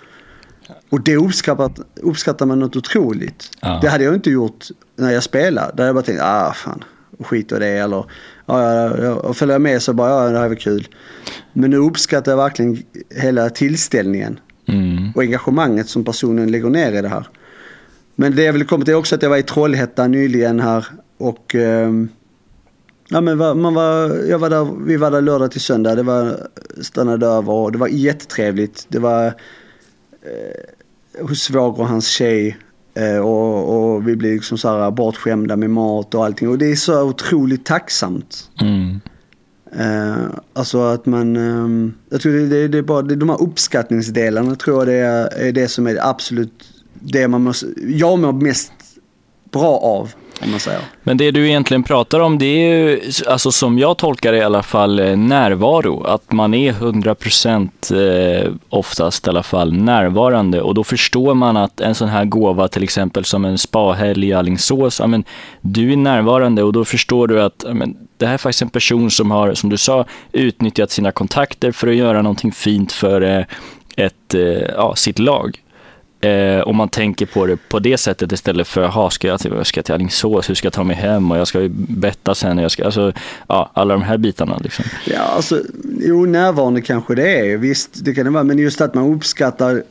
Och 0.90 1.00
det 1.00 1.16
uppskattar, 1.16 1.70
uppskattar 2.02 2.46
man 2.46 2.58
något 2.58 2.76
otroligt. 2.76 3.50
Ja. 3.60 3.78
Det 3.82 3.88
hade 3.88 4.04
jag 4.04 4.14
inte 4.14 4.30
gjort 4.30 4.64
när 4.96 5.10
jag 5.10 5.22
spelade. 5.22 5.66
Där 5.66 5.70
hade 5.72 5.86
jag 5.86 5.94
bara 5.94 6.04
tänkt, 6.04 6.20
ah 6.22 6.52
fan, 6.52 6.84
skit 7.20 7.52
i 7.52 7.58
det 7.58 7.66
eller 7.68 8.04
ja, 8.46 8.90
och 9.14 9.36
följer 9.36 9.54
jag 9.54 9.62
med 9.62 9.82
så 9.82 9.92
bara, 9.92 10.10
ja 10.24 10.30
det 10.30 10.38
här 10.38 10.48
var 10.48 10.54
kul. 10.54 10.88
Men 11.52 11.70
nu 11.70 11.76
uppskattar 11.76 12.32
jag 12.32 12.36
verkligen 12.36 12.82
hela 13.10 13.50
tillställningen 13.50 14.40
Mm. 14.68 15.12
och 15.14 15.22
engagemanget 15.22 15.88
som 15.88 16.04
personen 16.04 16.50
lägger 16.50 16.70
ner 16.70 16.92
i 16.92 17.02
det 17.02 17.08
här. 17.08 17.26
Men 18.14 18.36
det 18.36 18.42
jag 18.42 18.52
ville 18.52 18.64
komma 18.64 18.84
till 18.84 18.94
är 18.94 18.98
också 18.98 19.14
att 19.14 19.22
jag 19.22 19.30
var 19.30 19.36
i 19.36 19.42
Trollhättan 19.42 20.10
nyligen 20.10 20.60
här 20.60 20.86
och 21.18 21.54
ehm, 21.54 22.08
ja, 23.08 23.20
men 23.20 23.38
man 23.38 23.74
var, 23.74 24.08
jag 24.28 24.38
var 24.38 24.50
där, 24.50 24.84
vi 24.86 24.96
var 24.96 25.10
där 25.10 25.22
lördag 25.22 25.50
till 25.50 25.60
söndag. 25.60 25.94
Det 25.94 26.02
var 26.02 26.48
stannade 26.80 27.26
över 27.26 27.52
och 27.52 27.72
det 27.72 27.78
var 27.78 27.88
jättetrevligt. 27.88 28.86
Det 28.88 28.98
var 28.98 29.26
eh, 29.26 31.22
hos 31.26 31.42
svåger 31.42 31.80
och 31.80 31.88
hans 31.88 32.06
tjej. 32.06 32.58
Eh, 32.94 33.18
och, 33.18 33.94
och 33.94 34.08
vi 34.08 34.16
blir 34.16 34.34
liksom 34.34 34.58
så 34.58 34.68
här 34.68 34.90
bortskämda 34.90 35.56
med 35.56 35.70
mat 35.70 36.14
och 36.14 36.24
allting. 36.24 36.48
Och 36.48 36.58
det 36.58 36.66
är 36.66 36.76
så 36.76 37.02
otroligt 37.02 37.66
tacksamt. 37.66 38.50
Mm. 38.60 39.00
Eh, 39.78 40.24
alltså 40.52 40.80
att 40.80 41.06
man, 41.06 41.36
eh, 41.36 41.92
jag 42.10 42.20
tror 42.20 42.32
det, 42.32 42.46
det, 42.46 42.68
det 42.68 42.78
är 42.78 42.82
bara 42.82 43.02
det, 43.02 43.16
de 43.16 43.28
här 43.28 43.42
uppskattningsdelarna 43.42 44.54
tror 44.54 44.78
jag 44.78 44.86
det 44.86 44.94
är, 44.94 45.48
är 45.48 45.52
det 45.52 45.68
som 45.68 45.86
är 45.86 46.08
absolut 46.08 46.74
det 47.00 47.28
man 47.28 47.42
måste, 47.42 47.66
jag 47.76 48.18
mår 48.18 48.32
mest 48.32 48.72
bra 49.52 49.78
av. 49.78 50.10
Om 50.42 50.50
man 50.50 50.60
säger. 50.60 50.80
Men 51.02 51.16
det 51.16 51.30
du 51.30 51.48
egentligen 51.48 51.82
pratar 51.82 52.20
om, 52.20 52.38
det 52.38 52.46
är 52.46 52.78
ju, 52.78 53.00
alltså 53.28 53.52
som 53.52 53.78
jag 53.78 53.98
tolkar 53.98 54.32
det 54.32 54.38
i 54.38 54.42
alla 54.42 54.62
fall, 54.62 55.00
eh, 55.00 55.16
närvaro. 55.16 56.04
Att 56.04 56.32
man 56.32 56.54
är 56.54 56.72
100% 56.72 58.44
eh, 58.44 58.52
oftast 58.68 59.26
i 59.26 59.30
alla 59.30 59.42
fall 59.42 59.72
närvarande 59.72 60.62
och 60.62 60.74
då 60.74 60.84
förstår 60.84 61.34
man 61.34 61.56
att 61.56 61.80
en 61.80 61.94
sån 61.94 62.08
här 62.08 62.24
gåva, 62.24 62.68
till 62.68 62.82
exempel 62.82 63.24
som 63.24 63.44
en 63.44 63.58
spahelg 63.58 64.28
i 64.28 64.32
Alingsås, 64.32 65.00
ja, 65.00 65.06
men, 65.06 65.24
du 65.60 65.92
är 65.92 65.96
närvarande 65.96 66.62
och 66.62 66.72
då 66.72 66.84
förstår 66.84 67.28
du 67.28 67.42
att 67.42 67.64
ja, 67.66 67.74
men, 67.74 67.96
det 68.16 68.26
här 68.26 68.34
är 68.34 68.38
faktiskt 68.38 68.62
en 68.62 68.68
person 68.68 69.10
som 69.10 69.30
har, 69.30 69.54
som 69.54 69.70
du 69.70 69.76
sa, 69.76 70.04
utnyttjat 70.32 70.90
sina 70.90 71.12
kontakter 71.12 71.72
för 71.72 71.88
att 71.88 71.94
göra 71.94 72.22
någonting 72.22 72.52
fint 72.52 72.92
för 72.92 73.20
eh, 73.20 73.44
ett, 73.96 74.34
eh, 74.34 74.42
ja, 74.76 74.94
sitt 74.96 75.18
lag. 75.18 75.60
Eh, 76.24 76.60
om 76.60 76.76
man 76.76 76.88
tänker 76.88 77.26
på 77.26 77.46
det 77.46 77.56
på 77.68 77.78
det 77.78 77.98
sättet 77.98 78.32
istället 78.32 78.68
för, 78.68 78.82
jaha, 78.82 79.10
ska 79.10 79.28
jag 79.28 79.40
till, 79.40 79.52
jag 79.52 79.66
ska 79.66 79.82
till 79.82 79.94
Alingsås, 79.94 80.50
hur 80.50 80.54
ska 80.54 80.66
jag 80.66 80.72
ta 80.72 80.84
mig 80.84 80.96
hem 80.96 81.30
och 81.30 81.38
jag 81.38 81.48
ska 81.48 81.60
ju 81.60 81.68
betta 81.74 82.34
sen, 82.34 82.58
jag 82.58 82.70
ska, 82.70 82.84
alltså, 82.84 83.12
ja, 83.48 83.70
alla 83.74 83.94
de 83.94 84.02
här 84.02 84.18
bitarna 84.18 84.58
liksom. 84.58 84.84
Ja, 85.04 85.20
alltså, 85.20 85.62
jo, 86.00 86.24
närvarande 86.26 86.82
kanske 86.82 87.14
det 87.14 87.38
är, 87.38 87.56
visst, 87.56 87.90
det 88.04 88.14
kan 88.14 88.24
det 88.24 88.30
vara, 88.30 88.44
men 88.44 88.58
just 88.58 88.80
att 88.80 88.94
man 88.94 89.12
uppskattar, 89.12 89.82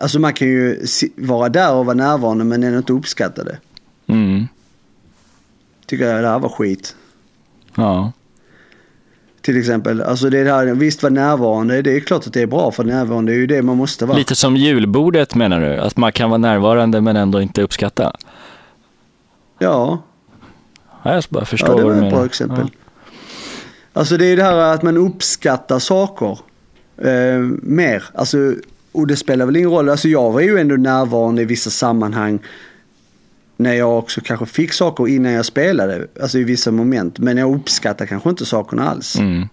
alltså 0.00 0.18
man 0.18 0.34
kan 0.34 0.48
ju 0.48 0.86
vara 1.16 1.48
där 1.48 1.72
och 1.72 1.86
vara 1.86 1.96
närvarande 1.96 2.44
men 2.44 2.62
ändå 2.62 2.78
inte 2.78 2.92
uppskatta 2.92 3.44
det. 3.44 3.58
Mm. 4.06 4.48
Tycker 5.86 6.04
jag 6.04 6.24
det 6.24 6.28
här 6.28 6.38
var 6.38 6.48
skit. 6.48 6.96
Ja. 7.74 8.12
Till 9.46 9.58
exempel, 9.58 10.02
alltså 10.02 10.30
det 10.30 10.44
här, 10.44 10.66
visst 10.66 11.02
vara 11.02 11.12
närvarande, 11.12 11.82
det 11.82 11.96
är 11.96 12.00
klart 12.00 12.26
att 12.26 12.32
det 12.32 12.42
är 12.42 12.46
bra 12.46 12.70
för 12.70 12.84
närvarande, 12.84 13.32
det 13.32 13.36
är 13.36 13.38
ju 13.38 13.46
det 13.46 13.62
man 13.62 13.76
måste 13.76 14.06
vara. 14.06 14.18
Lite 14.18 14.34
som 14.34 14.56
julbordet 14.56 15.34
menar 15.34 15.60
du? 15.60 15.76
Att 15.76 15.96
man 15.96 16.12
kan 16.12 16.30
vara 16.30 16.38
närvarande 16.38 17.00
men 17.00 17.16
ändå 17.16 17.40
inte 17.40 17.62
uppskatta? 17.62 18.12
Ja. 19.58 20.02
ja 21.02 21.14
jag 21.14 21.22
ska 21.22 21.34
bara 21.34 21.44
förstå 21.44 21.72
ja, 21.72 21.76
det 21.76 21.82
vad 21.82 21.84
var 21.84 21.90
du 21.90 21.96
ett 21.96 22.04
menar. 22.04 22.16
bra 22.16 22.26
exempel. 22.26 22.70
Ja. 22.72 23.10
Alltså 23.92 24.16
det 24.16 24.26
är 24.26 24.36
det 24.36 24.42
här 24.42 24.74
att 24.74 24.82
man 24.82 24.96
uppskattar 24.96 25.78
saker 25.78 26.38
eh, 26.98 27.38
mer. 27.62 28.04
Alltså, 28.14 28.38
och 28.92 29.06
det 29.06 29.16
spelar 29.16 29.46
väl 29.46 29.56
ingen 29.56 29.70
roll, 29.70 29.88
alltså 29.88 30.08
jag 30.08 30.32
var 30.32 30.40
ju 30.40 30.58
ändå 30.58 30.76
närvarande 30.76 31.42
i 31.42 31.44
vissa 31.44 31.70
sammanhang 31.70 32.38
när 33.56 33.74
jag 33.74 33.98
också 33.98 34.20
kanske 34.24 34.46
fick 34.46 34.72
saker 34.72 35.08
innan 35.08 35.32
jag 35.32 35.44
spelade, 35.44 36.06
alltså 36.20 36.38
i 36.38 36.44
vissa 36.44 36.70
moment. 36.70 37.18
Men 37.18 37.36
jag 37.36 37.54
uppskattar 37.54 38.06
kanske 38.06 38.30
inte 38.30 38.46
sakerna 38.46 38.88
alls. 38.88 39.18
Mm. 39.18 39.48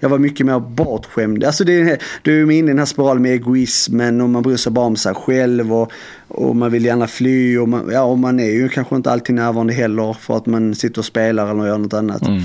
Jag 0.00 0.08
var 0.08 0.18
mycket 0.18 0.46
mer 0.46 0.60
bortskämd. 0.60 1.44
Alltså 1.44 1.64
det 1.64 1.80
är, 1.80 2.02
du 2.22 2.42
är 2.42 2.50
inne 2.50 2.58
i 2.58 2.62
den 2.62 2.78
här 2.78 2.86
spiralen 2.86 3.22
med 3.22 3.32
egoismen 3.32 4.20
och 4.20 4.30
man 4.30 4.42
bryr 4.42 4.56
sig 4.56 4.72
bara 4.72 4.86
om 4.86 4.96
sig 4.96 5.14
själv 5.14 5.74
och, 5.74 5.92
och 6.28 6.56
man 6.56 6.72
vill 6.72 6.84
gärna 6.84 7.06
fly 7.06 7.58
och 7.58 7.68
man, 7.68 7.90
ja, 7.92 8.02
och 8.02 8.18
man 8.18 8.40
är 8.40 8.50
ju 8.50 8.68
kanske 8.68 8.96
inte 8.96 9.10
alltid 9.10 9.34
närvarande 9.34 9.72
heller 9.72 10.12
för 10.12 10.36
att 10.36 10.46
man 10.46 10.74
sitter 10.74 10.98
och 10.98 11.04
spelar 11.04 11.50
eller 11.50 11.66
gör 11.66 11.78
något 11.78 11.94
annat. 11.94 12.22
Mm. 12.22 12.40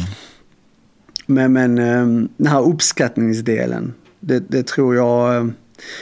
Men, 1.26 1.54
men 1.54 1.78
ehm, 1.78 2.30
den 2.38 2.48
här 2.48 2.68
uppskattningsdelen, 2.68 3.94
det, 4.20 4.40
det 4.50 4.68
tror 4.68 4.96
jag, 4.96 5.38
ehm, 5.38 5.54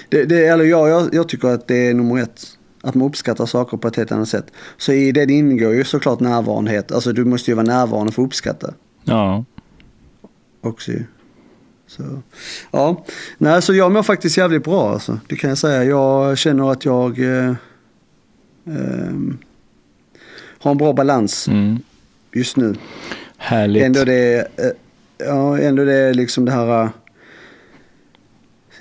det, 0.09 0.25
det, 0.25 0.45
eller 0.45 0.63
jag, 0.65 0.89
jag, 0.89 1.09
jag 1.13 1.29
tycker 1.29 1.47
att 1.47 1.67
det 1.67 1.87
är 1.87 1.93
nummer 1.93 2.21
ett. 2.21 2.41
Att 2.85 2.95
man 2.95 3.07
uppskattar 3.07 3.45
saker 3.45 3.77
på 3.77 3.87
ett 3.87 3.95
helt 3.95 4.11
annat 4.11 4.29
sätt. 4.29 4.51
Så 4.77 4.91
i 4.91 5.11
det 5.11 5.31
ingår 5.31 5.73
ju 5.73 5.83
såklart 5.83 6.19
närvarenhet. 6.19 6.91
Alltså 6.91 7.13
du 7.13 7.25
måste 7.25 7.51
ju 7.51 7.55
vara 7.55 7.65
närvarande 7.65 8.11
för 8.11 8.21
att 8.21 8.25
uppskatta. 8.27 8.73
Ja. 9.03 9.45
Också 10.61 10.91
ju. 10.91 11.03
Så, 11.87 12.03
ja, 12.71 13.05
nej 13.37 13.61
så 13.61 13.73
jag 13.73 13.91
mår 13.91 14.03
faktiskt 14.03 14.37
jävligt 14.37 14.63
bra 14.63 14.91
alltså. 14.93 15.19
Det 15.27 15.35
kan 15.35 15.49
jag 15.49 15.57
säga. 15.57 15.83
Jag 15.83 16.37
känner 16.37 16.71
att 16.71 16.85
jag 16.85 17.19
eh, 17.19 17.49
eh, 18.67 19.13
har 20.59 20.71
en 20.71 20.77
bra 20.77 20.93
balans 20.93 21.47
Mm. 21.47 21.79
just 22.33 22.57
nu. 22.57 22.75
Härligt. 23.37 23.83
Ändå 23.83 24.03
det, 24.03 24.37
eh, 24.39 24.71
ja, 25.17 25.59
ändå 25.59 25.85
det 25.85 25.93
är 25.93 26.13
liksom 26.13 26.45
det 26.45 26.51
här, 26.51 26.89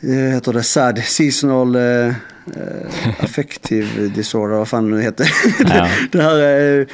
eh, 0.00 0.08
heter 0.34 0.52
det 0.52 0.62
SAD, 0.62 0.98
seasonal 0.98 1.76
eh, 1.76 2.14
eh, 2.46 3.24
affective 3.24 4.08
disorder, 4.08 4.56
vad 4.56 4.68
fan 4.68 4.90
nu 4.90 5.02
heter. 5.02 5.26
Ja. 5.64 5.88
det 6.12 6.22
här 6.22 6.78
eh, 6.80 6.86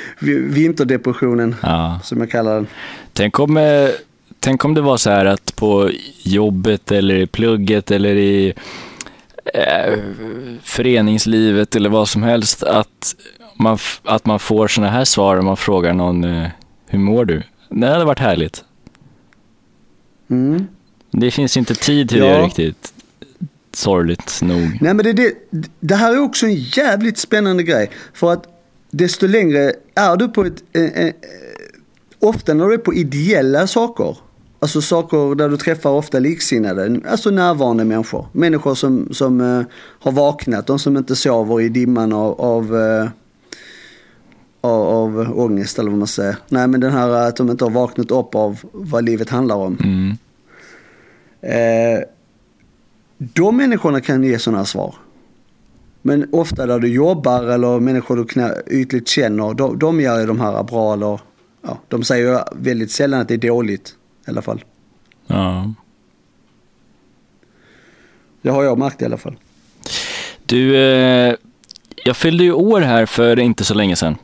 vinterdepressionen 0.43 1.57
Ja. 1.62 2.00
som 2.05 2.21
jag 2.21 2.31
kallar 2.31 2.55
den. 2.55 2.67
Tänk 3.12 3.38
om, 3.40 3.57
eh, 3.57 3.88
tänk 4.40 4.64
om 4.64 4.75
det 4.75 4.81
var 4.81 4.97
så 4.97 5.11
här 5.11 5.25
att 5.26 5.57
på 5.57 5.90
jobbet 6.23 6.93
eller 6.93 7.14
i 7.14 7.26
plugget 7.26 7.90
eller 7.90 8.14
i 8.17 8.55
eh, 9.55 9.95
föreningslivet 10.62 11.76
eller 11.76 11.90
vad 11.90 12.09
som 12.09 12.23
helst 12.23 12.62
att 12.62 13.14
man, 13.55 13.78
att 14.05 14.26
man 14.26 14.38
får 14.38 14.69
såna 14.69 14.90
här 14.90 15.05
svar 15.05 15.37
om 15.37 15.45
man 15.45 15.57
frågar 15.57 15.93
någon 15.95 16.25
eh, 16.25 16.49
hur 16.87 16.99
mår 16.99 17.25
du? 17.25 17.43
Det 17.71 17.87
hade 17.87 18.05
varit 18.05 18.19
härligt. 18.19 18.64
Mm. 20.31 20.67
Det 21.11 21.31
finns 21.31 21.57
inte 21.57 21.75
tid 21.75 22.09
till 22.09 22.19
Ja. 22.19 22.25
det 22.26 22.43
riktigt. 22.43 22.93
Sorgligt 23.78 24.42
nog. 24.42 24.78
Nej 24.80 24.94
men 24.94 24.97
det, 24.97 25.12
det, 25.12 25.35
det 25.80 25.94
här 25.94 26.14
är 26.14 26.20
också 26.20 26.47
en 26.47 26.54
jävligt 26.54 27.18
spännande 27.18 27.62
grej. 27.62 27.90
För 28.14 28.32
att 28.32 28.47
desto 28.90 29.26
längre 29.26 29.73
är 29.94 30.16
du 30.16 30.28
på 30.28 30.44
ett... 30.44 30.62
Eh, 30.73 30.85
eh, 30.85 31.14
ofta 32.18 32.54
när 32.54 32.66
du 32.66 32.75
är 32.75 32.78
på 32.78 32.94
ideella 32.94 33.66
saker. 33.66 34.16
Alltså 34.61 34.80
saker 34.80 35.35
där 35.35 35.49
du 35.49 35.56
träffar 35.56 35.90
ofta 35.90 36.18
liksinnade. 36.18 37.00
Alltså 37.08 37.30
närvarande 37.30 37.85
människor. 37.85 38.26
Människor 38.32 38.75
som, 38.75 39.08
som 39.12 39.40
eh, 39.40 39.62
har 40.00 40.12
vaknat. 40.12 40.66
De 40.66 40.78
som 40.78 40.97
inte 40.97 41.16
sover 41.16 41.61
i 41.61 41.68
dimman 41.68 42.12
av, 42.12 42.40
av, 42.40 42.76
eh, 42.76 43.08
av, 44.61 44.82
av 44.88 45.40
ångest 45.40 45.78
eller 45.78 45.90
vad 45.90 45.99
man 45.99 46.08
säger. 46.08 46.37
Nej 46.49 46.68
men 46.68 46.80
den 46.80 46.92
här 46.92 47.11
att 47.11 47.37
de 47.37 47.50
inte 47.50 47.64
har 47.64 47.70
vaknat 47.70 48.11
upp 48.11 48.35
av 48.35 48.58
vad 48.73 49.04
livet 49.04 49.30
handlar 49.30 49.56
om. 49.56 49.78
Mm. 49.80 50.18
Eh, 51.40 52.02
de 53.19 53.57
människorna 53.57 54.01
kan 54.01 54.25
ge 54.25 54.39
sådana 54.39 54.65
svar. 54.65 54.95
Men 56.03 56.29
ofta 56.33 56.67
där 56.67 56.79
du 56.79 56.89
jobbar 56.89 57.45
eller 57.45 57.81
människor 57.81 58.17
du 58.17 58.25
knä, 58.25 58.55
ytligt 58.67 59.09
känner, 59.09 59.55
de, 59.55 59.79
de 59.79 60.01
gör 60.01 60.21
ju 60.21 60.27
de 60.27 60.41
här 60.41 60.63
bra 60.63 60.93
eller, 60.93 61.21
ja, 61.63 61.79
de 61.89 62.03
säger 62.03 62.33
ju 62.33 62.39
väldigt 62.53 62.91
sällan 62.91 63.21
att 63.21 63.29
det 63.29 63.35
är 63.35 63.39
dåligt 63.39 63.95
i 64.27 64.31
alla 64.31 64.43
fall. 64.43 64.65
Ja. 65.27 65.75
Det 68.43 68.51
har 68.51 68.65
jag 68.65 68.79
märkt 68.79 69.03
i 69.03 69.05
alla 69.05 69.17
fall. 69.17 69.37
Du, 70.47 70.77
eh, 70.77 71.35
jag 72.05 72.17
fyllde 72.17 72.45
ju 72.45 72.53
år 72.53 72.81
här 72.81 73.07
för 73.07 73.39
inte 73.39 73.65
så 73.65 73.75
länge 73.75 73.97
sedan. 73.97 74.17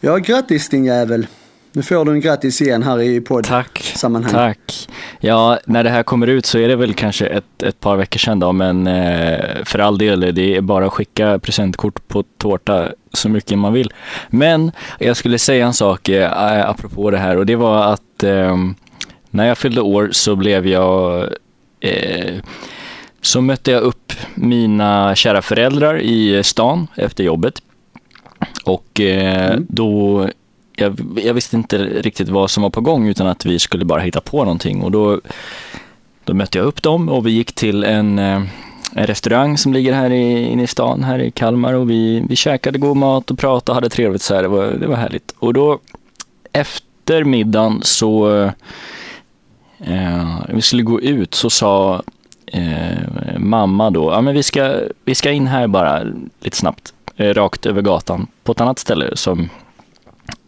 Ja, 0.00 0.16
grattis 0.16 0.68
din 0.68 0.84
jävel. 0.84 1.26
Nu 1.72 1.82
får 1.82 2.04
du 2.04 2.12
en 2.12 2.20
grattis 2.20 2.62
igen 2.62 2.82
här 2.82 3.00
i 3.00 3.20
Tack. 3.20 3.28
podd-sammanhang. 3.28 4.32
Tack. 4.32 4.69
Ja, 5.20 5.58
när 5.66 5.84
det 5.84 5.90
här 5.90 6.02
kommer 6.02 6.26
ut 6.26 6.46
så 6.46 6.58
är 6.58 6.68
det 6.68 6.76
väl 6.76 6.94
kanske 6.94 7.26
ett, 7.26 7.62
ett 7.62 7.80
par 7.80 7.96
veckor 7.96 8.18
sedan 8.18 8.40
då, 8.40 8.52
men 8.52 8.86
eh, 8.86 9.64
för 9.64 9.78
all 9.78 9.98
del, 9.98 10.34
det 10.34 10.56
är 10.56 10.60
bara 10.60 10.86
att 10.86 10.92
skicka 10.92 11.38
presentkort 11.38 12.08
på 12.08 12.24
tårta 12.38 12.88
så 13.12 13.28
mycket 13.28 13.58
man 13.58 13.72
vill. 13.72 13.92
Men 14.28 14.72
jag 14.98 15.16
skulle 15.16 15.38
säga 15.38 15.66
en 15.66 15.74
sak 15.74 16.08
eh, 16.08 16.68
apropå 16.70 17.10
det 17.10 17.18
här 17.18 17.36
och 17.36 17.46
det 17.46 17.56
var 17.56 17.92
att 17.92 18.22
eh, 18.22 18.56
när 19.30 19.46
jag 19.48 19.58
fyllde 19.58 19.80
år 19.80 20.08
så 20.12 20.36
blev 20.36 20.66
jag 20.66 21.28
eh, 21.80 22.34
så 23.22 23.40
mötte 23.40 23.70
jag 23.70 23.82
upp 23.82 24.12
mina 24.34 25.14
kära 25.14 25.42
föräldrar 25.42 25.98
i 25.98 26.42
stan 26.44 26.86
efter 26.94 27.24
jobbet. 27.24 27.62
Och 28.64 29.00
eh, 29.00 29.50
Mm. 29.50 29.66
då, 29.68 30.28
jag, 30.80 31.20
jag 31.24 31.34
visste 31.34 31.56
inte 31.56 31.78
riktigt 31.78 32.28
vad 32.28 32.50
som 32.50 32.62
var 32.62 32.70
på 32.70 32.80
gång 32.80 33.08
utan 33.08 33.26
att 33.26 33.46
vi 33.46 33.58
skulle 33.58 33.84
bara 33.84 34.00
hitta 34.00 34.20
på 34.20 34.44
någonting. 34.44 34.82
Och 34.82 34.90
då, 34.90 35.20
då 36.24 36.34
mötte 36.34 36.58
jag 36.58 36.64
upp 36.64 36.82
dem 36.82 37.08
och 37.08 37.26
vi 37.26 37.30
gick 37.30 37.52
till 37.52 37.84
en, 37.84 38.18
eh, 38.18 38.42
en 38.94 39.06
restaurang 39.06 39.58
som 39.58 39.72
ligger 39.72 39.92
här 39.92 40.10
i, 40.10 40.42
inne 40.42 40.62
i 40.62 40.66
stan, 40.66 41.04
här 41.04 41.18
i 41.18 41.30
Kalmar. 41.30 41.74
Och 41.74 41.90
vi, 41.90 42.24
vi 42.28 42.36
käkade 42.36 42.78
god 42.78 42.96
mat 42.96 43.30
och 43.30 43.38
pratade 43.38 43.70
och 43.70 43.74
hade 43.74 43.88
trevligt 43.88 44.22
så 44.22 44.34
här. 44.34 44.42
Det 44.42 44.48
var, 44.48 44.66
det 44.66 44.86
var 44.86 44.96
härligt. 44.96 45.34
Och 45.38 45.54
då 45.54 45.78
efter 46.52 47.24
middagen 47.24 47.80
så, 47.82 48.42
eh, 49.78 50.40
vi 50.48 50.62
skulle 50.62 50.82
gå 50.82 51.00
ut 51.00 51.34
så 51.34 51.50
sa 51.50 52.02
eh, 52.46 53.38
mamma 53.38 53.90
då, 53.90 54.10
ja 54.10 54.20
men 54.20 54.34
vi 54.34 54.42
ska, 54.42 54.74
vi 55.04 55.14
ska 55.14 55.30
in 55.30 55.46
här 55.46 55.66
bara 55.66 56.02
lite 56.40 56.56
snabbt, 56.56 56.94
eh, 57.16 57.34
rakt 57.34 57.66
över 57.66 57.82
gatan 57.82 58.26
på 58.42 58.52
ett 58.52 58.60
annat 58.60 58.78
ställe 58.78 59.16
som 59.16 59.48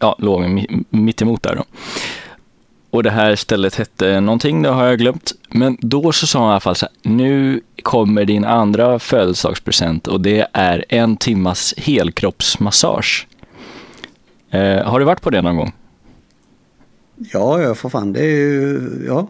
ja, 0.02 0.16
låg 0.18 0.40
mi- 0.42 0.84
mitt 0.90 1.22
emot 1.22 1.42
där 1.42 1.54
då. 1.54 1.64
och 2.90 3.02
det 3.02 3.10
här 3.10 3.36
stället 3.36 3.74
hette 3.74 4.20
någonting, 4.20 4.62
det 4.62 4.68
har 4.68 4.84
jag 4.86 4.98
glömt. 4.98 5.32
Men 5.48 5.76
då 5.80 6.12
så 6.12 6.26
sa 6.26 6.38
han 6.38 6.48
i 6.48 6.50
alla 6.50 6.60
fall 6.60 6.76
så 6.76 6.86
här, 6.86 7.10
nu 7.10 7.60
kommer 7.82 8.24
din 8.24 8.44
andra 8.44 8.98
födelsedagspresent 8.98 10.06
och 10.06 10.20
det 10.20 10.46
är 10.52 10.84
en 10.88 11.16
timmas 11.16 11.74
helkroppsmassage. 11.76 13.26
Eh, 14.50 14.82
har 14.84 14.98
du 14.98 15.04
varit 15.04 15.20
på 15.22 15.30
det 15.30 15.42
någon 15.42 15.56
gång? 15.56 15.72
Ja, 17.32 17.60
ja 17.60 17.74
för 17.74 17.88
fan. 17.88 18.12
Det 18.12 18.20
är 18.20 18.24
ju, 18.36 19.04
ja. 19.06 19.28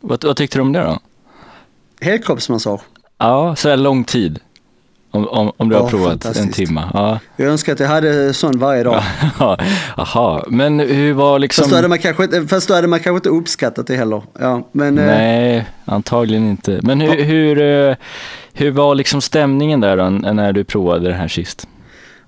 Vad, 0.00 0.24
vad 0.24 0.36
tyckte 0.36 0.58
du 0.58 0.62
om 0.62 0.72
det 0.72 0.80
då? 0.82 0.98
Helkroppsmassage. 2.00 2.80
Ja, 3.18 3.56
så 3.56 3.68
här 3.68 3.76
lång 3.76 4.04
tid. 4.04 4.38
Om, 5.12 5.28
om, 5.28 5.52
om 5.56 5.68
du 5.68 5.74
Ja, 5.74 5.82
har 5.82 5.88
provat 5.90 6.36
en 6.36 6.48
timma. 6.52 6.90
Ja. 6.94 7.18
Jag 7.36 7.48
önskar 7.48 7.72
att 7.72 7.80
jag 7.80 7.88
hade 7.88 8.34
sån 8.34 8.58
varje 8.58 8.82
dag. 8.82 9.02
Jaha, 9.96 10.44
men 10.48 10.80
hur 10.80 11.12
var 11.12 11.38
liksom... 11.38 11.62
Fast, 11.62 11.70
då 11.70 11.76
hade 11.76 11.88
man 11.88 11.98
kanske, 11.98 12.24
inte- 12.24 12.46
fast 12.46 12.68
då 12.68 12.74
hade 12.74 12.86
man 12.88 13.00
kanske 13.00 13.16
inte 13.16 13.28
uppskattat 13.28 13.86
det 13.86 13.96
heller. 13.96 14.22
Ja, 14.38 14.68
men, 14.72 14.98
eh, 14.98 15.06
Nej, 15.06 15.66
antagligen 15.84 16.46
inte. 16.50 16.80
Men 16.82 17.00
hur, 17.00 17.24
hur, 17.24 17.60
eh, 17.90 17.96
hur 18.52 18.70
var 18.70 18.94
liksom 18.94 19.20
stämningen 19.20 19.80
där 19.80 19.96
då, 19.96 20.10
när 20.10 20.52
du 20.52 20.64
provade 20.64 21.08
det 21.08 21.14
här 21.14 21.28
sist? 21.28 21.66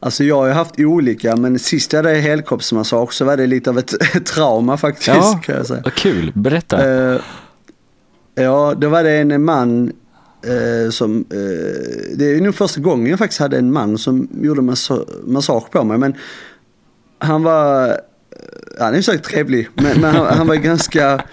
Alltså 0.00 0.24
jag 0.24 0.36
har 0.36 0.46
ju 0.46 0.52
haft 0.52 0.74
olika, 0.78 1.36
men 1.36 1.58
sist 1.58 1.92
jag 1.92 2.02
hade 2.02 2.14
helkroppsmassage 2.18 3.12
så 3.12 3.24
var 3.24 3.36
det 3.36 3.46
lite 3.46 3.70
av 3.70 3.78
ett, 3.78 3.94
trauma 4.26 4.76
faktiskt 4.76 5.08
Ja. 5.08 5.40
kan 5.44 5.54
jag 5.56 5.66
säga. 5.66 5.80
Vad 5.84 5.94
kul, 5.94 6.32
berätta. 6.34 6.90
Eh, 7.12 7.18
ja, 8.34 8.74
då 8.76 8.88
var 8.88 9.02
det 9.02 9.10
en 9.12 9.44
man 9.44 9.92
eh, 10.44 10.90
som, 10.90 11.24
eh, 11.30 12.16
det 12.16 12.24
är 12.24 12.40
nog 12.40 12.54
första 12.54 12.80
gången 12.80 13.06
jag 13.06 13.18
faktiskt 13.18 13.40
hade 13.40 13.58
en 13.58 13.72
man 13.72 13.98
som 13.98 14.28
gjorde 14.42 14.62
massa, 14.62 15.04
massage 15.24 15.70
på 15.70 15.84
mig. 15.84 15.98
Men 15.98 16.14
han 17.18 17.42
var, 17.42 17.88
eh, 17.88 17.94
han 18.78 18.92
är 18.92 18.96
ju 18.96 19.02
säkert 19.02 19.24
trevlig, 19.24 19.68
men, 19.74 20.00
men 20.00 20.14
han, 20.14 20.26
han 20.26 20.46
var 20.46 20.54
ganska, 20.54 21.24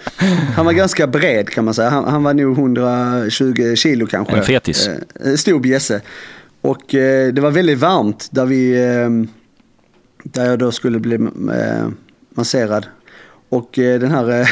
han 0.56 0.66
var 0.66 0.72
ganska 0.72 1.06
bred 1.06 1.48
kan 1.48 1.64
man 1.64 1.74
säga. 1.74 1.88
Han, 1.88 2.04
han 2.04 2.22
var 2.22 2.34
nog 2.34 2.58
120 2.58 3.74
kilo 3.74 4.06
kanske. 4.06 4.36
En 4.36 4.42
fetis. 4.42 4.88
Eh, 4.88 5.34
stor 5.34 5.60
bjässe. 5.60 6.00
Och 6.60 6.94
eh, 6.94 7.32
det 7.32 7.40
var 7.40 7.50
väldigt 7.50 7.78
varmt 7.78 8.28
där 8.30 8.46
vi, 8.46 8.72
eh, 8.72 9.10
där 10.22 10.50
jag 10.50 10.58
då 10.58 10.72
skulle 10.72 10.98
bli 10.98 11.14
eh, 11.54 11.88
masserad. 12.34 12.86
Och 13.48 13.78
eh, 13.78 14.00
den 14.00 14.10
här 14.10 14.46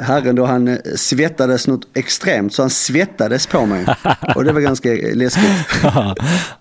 herren 0.00 0.36
då 0.36 0.44
han 0.44 0.68
eh, 0.68 0.76
svettades 0.96 1.66
något 1.66 1.86
extremt 1.94 2.54
så 2.54 2.62
han 2.62 2.70
svettades 2.70 3.46
på 3.46 3.66
mig. 3.66 3.86
Och 4.36 4.44
det 4.44 4.52
var 4.52 4.60
ganska 4.60 4.88
läskigt. 5.14 5.84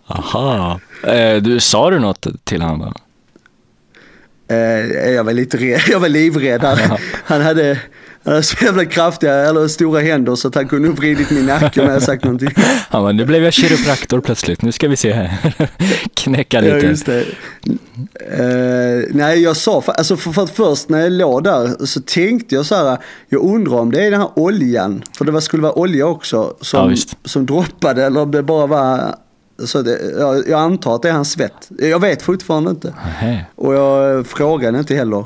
Aha. 0.07 0.79
Eh, 1.03 1.35
du, 1.35 1.59
sa 1.59 1.89
du 1.89 1.99
något 1.99 2.27
till 2.43 2.61
honom? 2.61 2.93
Eh, 4.47 5.11
jag 5.11 5.23
var 5.23 5.33
lite 5.33 5.57
rädd, 5.57 5.81
jag 5.89 5.99
var 5.99 6.09
livrädd. 6.09 6.63
Han 7.25 7.41
hade 7.41 7.79
så 8.41 8.65
jävla 8.65 8.85
kraftiga 8.85 9.33
eller 9.33 9.67
stora 9.67 9.99
händer 10.01 10.35
så 10.35 10.47
att 10.47 10.55
han 10.55 10.67
kunde 10.67 10.89
vridit 10.89 11.31
min 11.31 11.45
nacke 11.45 11.81
om 11.81 11.87
jag 11.89 12.01
sagt 12.03 12.23
någonting. 12.23 12.49
Han 12.89 13.03
bara, 13.03 13.11
nu 13.11 13.25
blev 13.25 13.43
jag 13.43 13.53
kiropraktor 13.53 14.21
plötsligt, 14.21 14.61
nu 14.61 14.71
ska 14.71 14.87
vi 14.87 14.97
se 14.97 15.13
här. 15.13 15.55
Knäcka 16.13 16.65
Ja, 16.65 16.75
lite. 16.75 16.87
just 16.87 17.05
det. 17.05 17.21
Eh, 18.31 19.03
nej, 19.09 19.41
jag 19.43 19.57
sa, 19.57 19.83
alltså 19.87 20.17
för, 20.17 20.31
för 20.31 20.43
att 20.43 20.49
först 20.49 20.89
när 20.89 20.99
jag 20.99 21.11
låg 21.11 21.43
där 21.43 21.85
så 21.85 22.01
tänkte 22.01 22.55
jag 22.55 22.65
så 22.65 22.75
här, 22.75 22.97
jag 23.29 23.41
undrar 23.43 23.77
om 23.79 23.91
det 23.91 24.05
är 24.05 24.11
den 24.11 24.19
här 24.19 24.29
oljan, 24.39 25.03
för 25.17 25.25
det 25.25 25.31
var, 25.31 25.39
skulle 25.39 25.63
vara 25.63 25.73
olja 25.79 26.05
också, 26.07 26.35
Ja, 26.59 26.65
som, 26.65 26.89
visst. 26.89 27.15
som 27.25 27.45
droppade 27.45 28.05
eller 28.05 28.21
om 28.21 28.31
det 28.31 28.43
bara 28.43 28.67
var, 28.67 29.15
så 29.65 29.81
det, 29.81 29.99
jag, 30.19 30.47
jag 30.49 30.59
antar 30.59 30.95
att 30.95 31.01
det 31.01 31.09
är 31.09 31.13
hans 31.13 31.31
svett. 31.31 31.69
Jag 31.79 31.99
vet 31.99 32.21
fortfarande 32.21 32.69
inte. 32.69 32.93
Nähä. 33.05 33.45
Och 33.55 33.73
jag 33.73 34.27
frågade 34.27 34.79
inte 34.79 34.95
heller. 34.95 35.25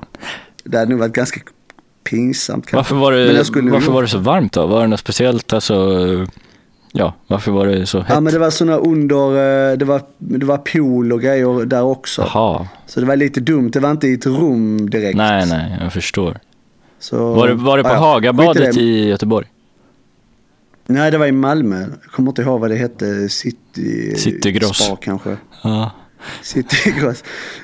Det 0.63 0.77
hade 0.77 0.89
nog 0.91 0.99
varit 0.99 1.13
ganska 1.13 1.39
pinsamt 2.09 2.65
kanske. 2.65 2.75
Varför 2.75 2.95
var 2.95 3.11
det, 3.11 3.71
varför 3.71 3.91
var 3.91 4.01
det 4.01 4.07
så 4.07 4.17
varmt 4.17 4.53
då? 4.53 4.65
Var 4.67 4.81
det 4.81 4.87
något 4.87 4.99
speciellt? 4.99 5.53
Alltså, 5.53 5.75
ja, 6.91 7.13
varför 7.27 7.51
var 7.51 7.67
det 7.67 7.85
så 7.85 7.99
hett? 7.99 8.09
Ja 8.09 8.19
men 8.19 8.33
det 8.33 8.39
var 8.39 8.49
sådana 8.49 8.77
under, 8.77 9.71
eh, 9.71 9.77
det 9.77 9.85
var, 9.85 10.01
det 10.17 10.45
var 10.45 10.57
pool 10.57 11.13
och 11.13 11.21
grejer 11.21 11.65
där 11.65 11.83
också. 11.83 12.21
Jaha, 12.33 12.67
Så 12.87 12.99
det 12.99 13.05
var 13.05 13.15
lite 13.15 13.39
dumt, 13.39 13.69
det 13.69 13.79
var 13.79 13.91
inte 13.91 14.07
i 14.07 14.13
ett 14.13 14.25
rum 14.25 14.89
direkt. 14.89 15.17
nej, 15.17 15.45
nej, 15.47 15.77
jag 15.81 15.93
förstår. 15.93 16.37
Så, 16.99 17.33
Var 17.33 17.47
det, 17.47 17.53
var 17.53 17.77
det 17.77 17.83
på 17.83 17.89
Ja, 17.89 17.95
Hagabadet 17.95 18.75
det. 18.75 18.81
i 18.81 19.07
Göteborg? 19.09 19.47
Nej 20.87 21.11
det 21.11 21.17
var 21.17 21.25
i 21.25 21.31
Malmö, 21.31 21.79
jag 21.79 22.11
kommer 22.11 22.29
inte 22.31 22.41
ihåg 22.41 22.59
vad 22.61 22.69
det 22.69 22.75
hette, 22.75 23.29
City... 23.29 24.15
Citygross. 24.17 24.77
Spa 24.77 24.95
kanske. 24.95 25.37
Ja. 25.63 25.91
Citygross. 26.41 27.23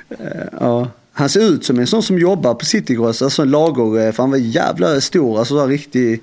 Eh, 0.10 0.18
ja. 0.60 0.88
Han 1.14 1.30
ser 1.30 1.40
ut 1.42 1.66
som 1.66 1.80
en 1.80 1.88
sån 1.88 2.04
som 2.04 2.20
jobbar 2.20 2.54
på 2.54 2.66
Citygross, 2.66 3.22
alltså 3.22 3.42
en 3.42 3.52
lager, 3.52 4.08
eh, 4.08 4.12
för 4.12 4.24
han 4.24 4.32
var 4.32 4.38
jävla 4.38 5.02
stor, 5.02 5.40
alltså 5.40 5.54
så 5.54 5.68
riktig, 5.68 6.22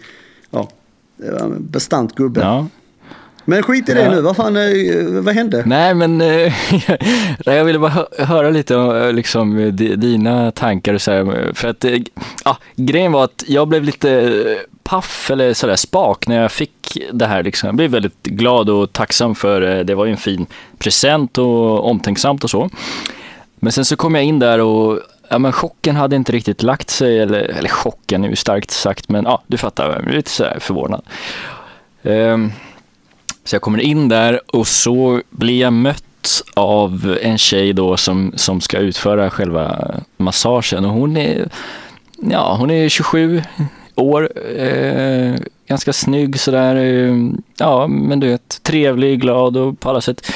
ja, 0.51 0.68
bastant 1.59 2.14
gubbe. 2.14 2.40
ja. 2.40 2.66
Men 3.44 3.62
skit 3.62 3.88
i 3.88 3.94
det 3.94 4.03
Ja. 4.03 4.11
nu, 4.11 4.20
vad 4.20 4.37
fan, 4.37 4.57
eh, 4.57 5.05
vad 5.07 5.35
hände? 5.35 5.62
Nej, 5.66 5.94
men 5.94 6.20
eh, 6.20 6.53
jag 7.46 7.64
ville 7.64 7.79
bara 7.79 7.90
hö- 7.90 8.24
höra 8.24 8.51
lite 8.51 8.77
om 8.77 9.14
liksom, 9.14 9.77
di- 9.77 9.96
dina 9.96 10.51
tankar 10.51 10.94
och 10.94 11.03
så 11.03 11.11
här, 11.11 11.51
För 11.55 11.68
att, 11.68 11.85
ja, 12.44 12.57
grejen 12.77 13.12
var 13.12 13.24
att 13.24 13.44
jag 13.46 13.68
blev 13.68 13.85
lite 13.85 14.33
paff 14.83 15.31
eller 15.31 15.55
sådär 15.55 15.77
spak 15.77 16.27
när 16.27 16.42
jag 16.42 16.53
fick 16.53 16.98
det 17.12 17.27
här. 17.27 17.42
Liksom. 17.42 17.66
Jag 17.66 17.77
blev 17.77 17.90
väldigt 17.90 18.22
glad 18.22 18.70
och 18.70 18.92
tacksam 18.92 19.35
för 19.35 19.85
det 19.85 19.94
var 19.94 20.05
ju 20.05 20.11
en 20.11 20.16
fin 20.16 20.46
present 20.79 21.38
och 21.38 21.90
omtänksamt 21.90 22.44
och 22.44 22.51
så. 22.51 22.70
Men 23.60 23.72
sen 23.72 23.84
så 23.84 23.96
kom 23.96 24.14
jag 24.14 24.24
in 24.24 24.38
där 24.38 24.60
och 24.60 25.00
ja, 25.28 25.38
men 25.38 25.52
chocken 25.52 25.96
hade 25.96 26.16
inte 26.16 26.32
riktigt 26.32 26.62
lagt 26.62 26.90
sig, 26.90 27.18
eller, 27.18 27.40
eller 27.40 27.68
chocken 27.68 28.24
är 28.24 28.28
ju 28.28 28.36
starkt 28.36 28.70
sagt, 28.70 29.08
men 29.08 29.24
ja, 29.24 29.42
du 29.46 29.56
fattar, 29.56 29.92
jag 29.92 30.02
blev 30.02 30.16
lite 30.16 30.30
så 30.30 30.44
förvånad. 30.60 31.02
Um, 32.02 32.52
så 33.44 33.54
jag 33.54 33.62
kommer 33.62 33.78
in 33.78 34.08
där 34.08 34.40
och 34.56 34.66
så 34.66 35.22
blir 35.30 35.60
jag 35.60 35.72
mött 35.72 36.04
av 36.54 37.18
en 37.22 37.38
tjej 37.38 37.72
då 37.72 37.96
som, 37.96 38.32
som 38.36 38.60
ska 38.60 38.78
utföra 38.78 39.30
själva 39.30 39.94
massagen 40.16 40.84
och 40.84 40.90
hon 40.90 41.16
är, 41.16 41.48
ja, 42.16 42.56
hon 42.58 42.70
är 42.70 42.88
27 42.88 43.42
år, 43.94 44.30
eh, 44.56 45.34
ganska 45.68 45.92
snygg 45.92 46.40
sådär, 46.40 46.76
eh, 46.76 47.14
ja 47.58 47.86
men 47.86 48.20
du 48.20 48.28
vet, 48.28 48.62
trevlig, 48.62 49.20
glad 49.20 49.56
och 49.56 49.80
på 49.80 49.90
alla 49.90 50.00
sätt. 50.00 50.32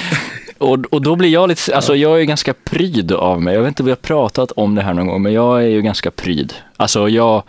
Och, 0.62 0.78
och 0.90 1.02
då 1.02 1.16
blir 1.16 1.28
jag 1.28 1.48
lite, 1.48 1.76
alltså 1.76 1.96
jag 1.96 2.20
är 2.20 2.24
ganska 2.24 2.54
pryd 2.54 3.12
av 3.12 3.42
mig. 3.42 3.54
Jag 3.54 3.60
vet 3.62 3.68
inte 3.68 3.82
om 3.82 3.86
vi 3.86 3.92
har 3.92 3.96
pratat 3.96 4.52
om 4.52 4.74
det 4.74 4.82
här 4.82 4.94
någon 4.94 5.06
gång, 5.06 5.22
men 5.22 5.32
jag 5.32 5.62
är 5.62 5.66
ju 5.68 5.82
ganska 5.82 6.10
pryd. 6.10 6.54
Alltså 6.76 7.08
jag, 7.08 7.42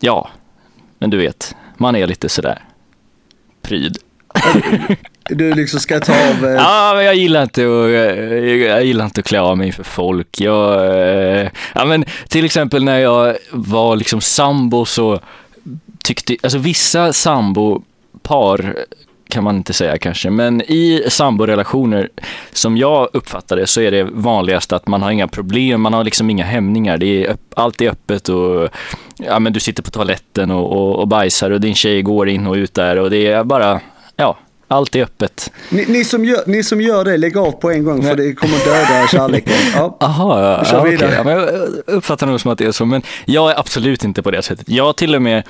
ja, 0.00 0.28
men 0.98 1.10
du 1.10 1.16
vet, 1.16 1.56
man 1.76 1.96
är 1.96 2.06
lite 2.06 2.28
sådär 2.28 2.58
pryd. 3.62 3.98
Du 5.28 5.54
liksom 5.54 5.80
ska 5.80 6.00
ta 6.00 6.12
av... 6.12 6.44
eh, 6.46 6.52
Ja, 6.54 6.92
men 6.96 7.04
jag 7.04 7.14
gillar 7.14 7.42
inte 7.42 7.60
att, 7.62 7.90
jag, 7.90 7.90
jag 8.60 8.84
gillar 8.84 9.04
inte 9.04 9.20
att 9.20 9.26
klä 9.26 9.40
av 9.40 9.58
mig 9.58 9.72
för 9.72 9.82
folk. 9.82 10.40
Jag, 10.40 10.84
eh, 10.96 11.48
ja, 11.74 11.84
men 11.84 12.04
till 12.28 12.44
exempel 12.44 12.84
när 12.84 12.98
jag 12.98 13.36
var 13.52 13.96
liksom 13.96 14.20
sambo 14.20 14.84
så 14.84 15.20
tyckte, 16.04 16.36
alltså 16.42 16.58
vissa 16.58 17.12
sambopar 17.12 18.76
kan 19.32 19.44
man 19.44 19.56
inte 19.56 19.72
säga 19.72 19.98
kanske, 19.98 20.30
men 20.30 20.60
i 20.60 21.04
samborelationer 21.08 22.08
som 22.52 22.76
jag 22.76 23.08
uppfattar 23.12 23.56
det 23.56 23.66
så 23.66 23.80
är 23.80 23.90
det 23.90 24.04
vanligast 24.04 24.72
att 24.72 24.86
man 24.86 25.02
har 25.02 25.10
inga 25.10 25.28
problem, 25.28 25.80
man 25.80 25.92
har 25.92 26.04
liksom 26.04 26.30
inga 26.30 26.44
hämningar. 26.44 26.98
Det 26.98 27.26
är, 27.26 27.36
allt 27.56 27.80
är 27.80 27.90
öppet 27.90 28.28
och 28.28 28.68
ja, 29.16 29.38
men 29.38 29.52
du 29.52 29.60
sitter 29.60 29.82
på 29.82 29.90
toaletten 29.90 30.50
och, 30.50 30.72
och, 30.72 31.00
och 31.00 31.08
bajsar 31.08 31.50
och 31.50 31.60
din 31.60 31.74
tjej 31.74 32.02
går 32.02 32.28
in 32.28 32.46
och 32.46 32.54
ut 32.54 32.74
där 32.74 32.96
och 32.98 33.10
det 33.10 33.26
är 33.26 33.44
bara, 33.44 33.80
ja, 34.16 34.38
allt 34.68 34.96
är 34.96 35.02
öppet. 35.02 35.52
Ni, 35.70 35.84
ni, 35.88 36.04
som 36.04 36.24
gör, 36.24 36.42
ni 36.46 36.62
som 36.62 36.80
gör 36.80 37.04
det, 37.04 37.16
lägg 37.16 37.36
av 37.36 37.52
på 37.52 37.70
en 37.70 37.84
gång 37.84 38.02
för 38.02 38.16
det 38.16 38.34
kommer 38.34 38.64
döda 38.64 39.08
kärleken. 39.08 39.52
Ja. 39.74 39.96
Aha, 40.00 40.64
ja, 40.72 40.82
vidare. 40.82 41.14
ja, 41.14 41.24
men 41.24 41.32
jag 41.32 41.48
uppfattar 41.86 42.26
nog 42.26 42.40
som 42.40 42.50
att 42.50 42.58
det 42.58 42.64
är 42.64 42.72
så, 42.72 42.84
men 42.86 43.02
jag 43.24 43.50
är 43.50 43.58
absolut 43.60 44.04
inte 44.04 44.22
på 44.22 44.30
det 44.30 44.42
sättet. 44.42 44.68
Jag 44.68 44.96
till 44.96 45.14
och 45.14 45.22
med, 45.22 45.42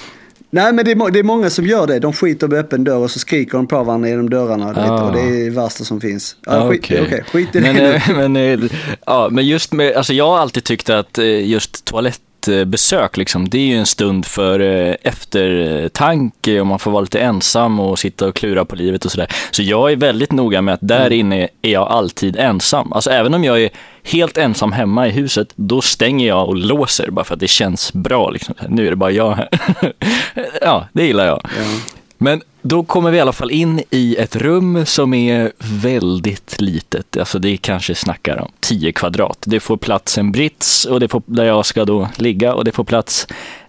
Nej 0.55 0.73
men 0.73 0.85
det 0.85 0.91
är, 0.91 1.11
det 1.11 1.19
är 1.19 1.23
många 1.23 1.51
som 1.51 1.67
gör 1.67 1.87
det. 1.87 1.99
De 1.99 2.13
skiter 2.13 2.49
med 2.49 2.59
öppen 2.59 2.85
dörr 2.85 2.97
och 2.99 3.11
så 3.11 3.19
skriker 3.19 3.53
de 3.53 3.67
på 3.67 3.83
varandra 3.85 4.09
genom 4.09 4.31
dörrarna. 4.31 4.75
Ah. 4.77 5.03
Och 5.03 5.13
det 5.13 5.21
är 5.21 5.45
det 5.45 5.51
värsta 5.51 5.85
som 5.85 6.01
finns. 6.01 6.37
Ja, 6.47 6.57
Ja, 6.57 6.71
skit, 6.71 6.81
okej. 6.85 7.03
okej, 7.07 7.25
skit 7.33 7.55
i 7.57 7.61
men, 7.61 7.75
det 7.75 7.83
nu. 7.83 7.95
eh, 7.95 8.03
men, 8.29 8.37
eh, 8.37 8.71
ja, 9.07 9.29
men 9.31 9.47
just 9.47 9.73
med, 9.73 9.93
alltså 9.97 10.13
jag 10.13 10.27
har 10.27 10.39
alltid 10.39 10.65
tyckt 10.65 10.91
att 10.91 11.19
eh, 11.19 11.25
toalettbesök, 12.47 13.17
liksom, 13.17 13.49
det 13.49 13.59
är 13.59 13.67
ju 13.67 13.77
en 13.79 13.87
stund 13.87 14.27
för 14.27 14.61
eh, 14.61 14.95
eftertanke 15.03 16.61
och 16.61 16.67
man 16.67 16.79
får 16.79 16.91
vara 16.91 17.01
lite 17.01 17.21
ensam 17.21 17.81
och 17.81 17.99
sitta 17.99 18.27
och 18.29 18.35
klura 18.35 18.65
på 18.65 18.77
livet 18.77 19.05
och 19.05 19.11
sådär. 19.13 19.29
Så 19.51 19.63
jag 19.63 19.93
är 19.93 19.97
väldigt 19.97 20.33
noga 20.33 20.63
med 20.63 20.75
att 20.75 20.81
där 20.83 21.07
Mm. 21.07 21.13
inne 21.21 21.49
är 21.63 21.73
jag 21.73 21.89
alltid 21.89 22.37
ensam. 22.37 22.93
Alltså 22.93 23.11
även 23.11 23.35
om 23.35 23.45
jag 23.45 23.63
är 23.63 23.71
helt 24.05 24.37
ensam 24.37 24.73
hemma 24.73 25.07
i 25.09 25.11
huset, 25.11 25.49
då 25.57 25.81
stänger 25.81 26.29
jag 26.29 26.49
och 26.49 26.57
låser 26.57 27.11
bara 27.11 27.25
för 27.25 27.35
att 27.35 27.41
det 27.41 27.49
känns 27.49 27.93
bra. 27.93 28.31
Liksom. 28.31 28.55
Nu 28.69 28.87
är 28.87 28.91
det 28.91 28.97
bara 28.97 29.11
jag 29.11 29.33
här. 29.35 29.49
ja, 30.61 30.89
det 30.93 31.07
gillar 31.07 31.27
jag. 31.27 31.41
Ja. 31.45 31.92
Men 32.23 32.43
då 32.63 32.83
kommer 32.83 33.11
vi 33.11 33.17
i 33.17 33.21
alla 33.21 33.33
fall 33.33 33.51
in 33.51 33.83
i 33.91 34.17
ett 34.17 34.37
rum 34.37 34.87
som 34.87 35.15
är 35.15 35.53
väldigt 35.59 36.61
litet. 36.61 37.17
Alltså 37.17 37.39
det 37.39 37.57
kanske 37.57 37.95
snackar 37.95 38.39
om 38.41 38.51
10 38.61 38.93
kvadrat. 38.93 39.39
Det 39.47 39.61
får 39.61 39.77
plats 39.77 40.19
en 40.19 40.33
brits 40.33 40.85
och 40.85 41.01
det 41.01 41.09
får, 41.09 41.23
där 41.27 41.45
jag 41.45 41.67
ska 41.67 41.85
då 41.85 42.09
ligga 42.17 42.55
och 42.55 42.65
det 42.65 42.73
får 42.73 42.85
plats 42.85 43.27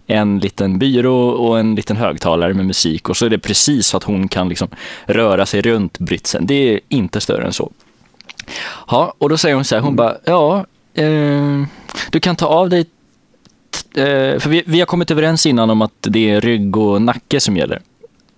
en 0.08 0.40
liten 0.40 0.80
byrå 0.80 1.30
och 1.30 1.60
en 1.60 1.76
liten 1.76 1.98
högtalare 1.98 2.54
med 2.54 2.66
musik 2.66 3.10
och 3.10 3.18
så 3.18 3.26
är 3.26 3.30
det 3.30 3.40
precis 3.40 3.88
så 3.88 3.98
att 3.98 4.04
hon 4.04 4.28
kan 4.28 4.50
liksom 4.50 4.68
röra 5.06 5.46
sig 5.46 5.62
runt 5.62 6.00
britsen. 6.00 6.46
Det 6.46 6.74
är 6.74 6.80
inte 6.90 7.22
större 7.22 7.46
än 7.46 7.54
så. 7.54 7.72
Ja, 8.88 9.14
och 9.18 9.30
då 9.30 9.38
säger 9.38 9.56
hon 9.56 9.66
så 9.66 9.76
här, 9.76 9.82
hon 9.82 9.96
bara, 9.96 10.18
ja, 10.26 10.66
eh, 10.94 11.64
du 12.12 12.20
kan 12.20 12.36
ta 12.36 12.46
av 12.46 12.70
dig 12.70 12.80
eh, 13.96 14.40
för 14.40 14.50
vi, 14.50 14.64
vi 14.66 14.80
har 14.80 14.86
kommit 14.86 15.12
överens 15.12 15.46
innan 15.46 15.70
om 15.70 15.82
att 15.82 15.92
det 16.00 16.30
är 16.30 16.42
rygg 16.42 16.78
och 16.78 17.02
nacke 17.02 17.40
som 17.40 17.58
gäller. 17.58 17.82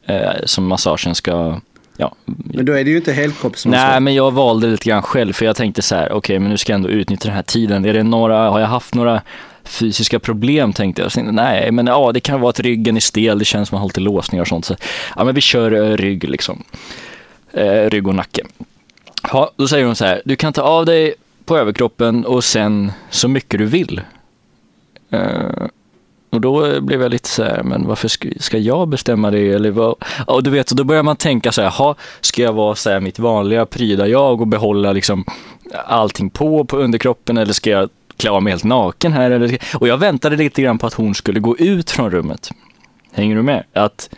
Eh, 0.05 0.31
som 0.45 0.67
massagen 0.67 1.15
ska 1.15 1.59
Ja. 1.97 2.15
Men 2.25 2.65
då 2.65 2.73
är 2.73 2.83
det 2.83 2.89
ju 2.89 2.97
inte 2.97 3.13
helkroppsmassage. 3.13 3.89
Nej, 3.89 3.99
men 3.99 4.13
jag 4.13 4.31
valde 4.31 4.67
lite 4.67 4.89
grann 4.89 5.01
själv 5.01 5.33
för 5.33 5.45
jag 5.45 5.55
tänkte 5.55 5.81
så 5.81 5.95
här, 5.95 6.05
okej, 6.05 6.17
okay, 6.17 6.39
men 6.39 6.49
nu 6.49 6.57
ska 6.57 6.71
jag 6.71 6.75
ändå 6.75 6.89
utnyttja 6.89 7.27
den 7.27 7.35
här 7.35 7.43
tiden. 7.43 7.85
Är 7.85 7.93
det 7.93 8.03
några, 8.03 8.49
har 8.49 8.59
jag 8.59 8.67
haft 8.67 8.95
några 8.95 9.21
fysiska 9.63 10.19
problem 10.19 10.73
tänkte 10.73 11.01
jag. 11.01 11.11
tänkte, 11.11 11.31
nej, 11.31 11.71
men 11.71 11.87
ja, 11.87 12.11
det 12.11 12.19
kan 12.19 12.41
vara 12.41 12.49
att 12.49 12.59
ryggen 12.59 12.95
är 12.95 12.99
stel, 12.99 13.39
det 13.39 13.45
känns 13.45 13.69
som 13.69 13.75
att 13.75 13.79
man 13.79 13.81
har 13.81 13.87
lite 13.87 13.99
låsningar 13.99 14.41
och 14.41 14.47
sånt. 14.47 14.65
Så, 14.65 14.75
ja, 15.15 15.23
men 15.23 15.35
vi 15.35 15.41
kör 15.41 15.73
uh, 15.73 15.97
rygg 15.97 16.29
liksom. 16.29 16.63
Uh, 17.57 17.89
rygg 17.89 18.07
och 18.07 18.15
nacke. 18.15 18.41
Ja, 19.31 19.51
då 19.55 19.67
säger 19.67 19.85
hon 19.85 19.95
så 19.95 20.05
här, 20.05 20.21
du 20.25 20.35
kan 20.35 20.53
ta 20.53 20.61
av 20.61 20.85
dig 20.85 21.13
på 21.45 21.57
överkroppen 21.57 22.25
och 22.25 22.43
sen 22.43 22.91
så 23.09 23.27
mycket 23.27 23.59
du 23.59 23.65
vill. 23.65 24.01
Uh, 25.13 25.67
och 26.35 26.41
då 26.41 26.81
blev 26.81 27.01
jag 27.01 27.11
lite 27.11 27.29
så 27.29 27.43
här, 27.43 27.63
men 27.63 27.87
varför 27.87 28.07
ska, 28.07 28.29
ska 28.39 28.57
jag 28.57 28.87
bestämma 28.87 29.31
det? 29.31 29.51
Eller 29.51 29.71
vad? 29.71 29.95
Och 30.27 30.43
du 30.43 30.49
vet, 30.49 30.67
då 30.67 30.83
börjar 30.83 31.03
man 31.03 31.15
tänka 31.15 31.51
så 31.51 31.61
här, 31.61 31.69
ha, 31.69 31.95
ska 32.21 32.41
jag 32.41 32.53
vara 32.53 32.75
så 32.75 32.89
här, 32.89 32.99
mitt 32.99 33.19
vanliga 33.19 33.65
pryda 33.65 34.07
jag 34.07 34.41
och 34.41 34.47
behålla 34.47 34.91
liksom 34.91 35.25
allting 35.85 36.29
på, 36.29 36.65
på 36.65 36.77
underkroppen 36.77 37.37
eller 37.37 37.53
ska 37.53 37.69
jag 37.69 37.89
klä 38.17 38.29
av 38.29 38.43
mig 38.43 38.51
helt 38.51 38.63
naken 38.63 39.13
här? 39.13 39.31
Eller, 39.31 39.59
och 39.75 39.87
jag 39.87 39.97
väntade 39.97 40.35
lite 40.35 40.61
grann 40.61 40.77
på 40.77 40.87
att 40.87 40.93
hon 40.93 41.15
skulle 41.15 41.39
gå 41.39 41.57
ut 41.57 41.91
från 41.91 42.11
rummet. 42.11 42.51
Hänger 43.11 43.35
du 43.35 43.41
med? 43.41 43.63
Att 43.73 44.09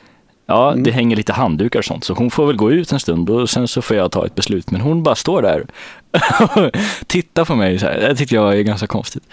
Ja, 0.50 0.72
mm. 0.72 0.84
det 0.84 0.92
hänger 0.92 1.16
lite 1.16 1.34
handdukar 1.34 1.80
och 1.80 1.86
sånt, 1.86 2.04
så 2.04 2.14
hon 2.14 2.32
får 2.32 2.48
väl 2.48 2.56
gå 2.56 2.72
ut 2.72 2.92
en 2.92 3.00
stund 3.00 3.30
och 3.30 3.50
sen 3.50 3.68
så 3.68 3.82
får 3.82 3.98
jag 3.98 4.12
ta 4.12 4.26
ett 4.26 4.36
beslut. 4.36 4.72
Men 4.72 4.82
hon 4.82 5.04
bara 5.04 5.16
står 5.16 5.42
där 5.42 5.66
och 6.40 6.72
tittar 7.08 7.46
på 7.46 7.56
mig 7.56 7.80
så 7.80 7.86
här. 7.86 8.00
Det 8.00 8.16
tycker 8.16 8.36
jag 8.36 8.58
är 8.58 8.62
ganska 8.62 8.88
konstigt. 8.88 9.24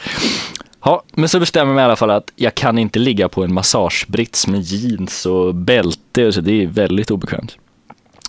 Ja, 0.84 1.02
men 1.12 1.28
så 1.28 1.40
bestämmer 1.40 1.70
jag 1.70 1.74
mig 1.74 1.82
i 1.82 1.84
alla 1.84 1.96
fall 1.96 2.10
att 2.10 2.32
jag 2.36 2.54
kan 2.54 2.78
inte 2.78 2.98
ligga 2.98 3.28
på 3.28 3.44
en 3.44 3.54
massagebrits 3.54 4.46
med 4.46 4.60
jeans 4.60 5.26
och 5.26 5.54
bälte, 5.54 6.26
och 6.26 6.34
så 6.34 6.40
det 6.40 6.62
är 6.62 6.66
väldigt 6.66 7.10
obekvämt. 7.10 7.56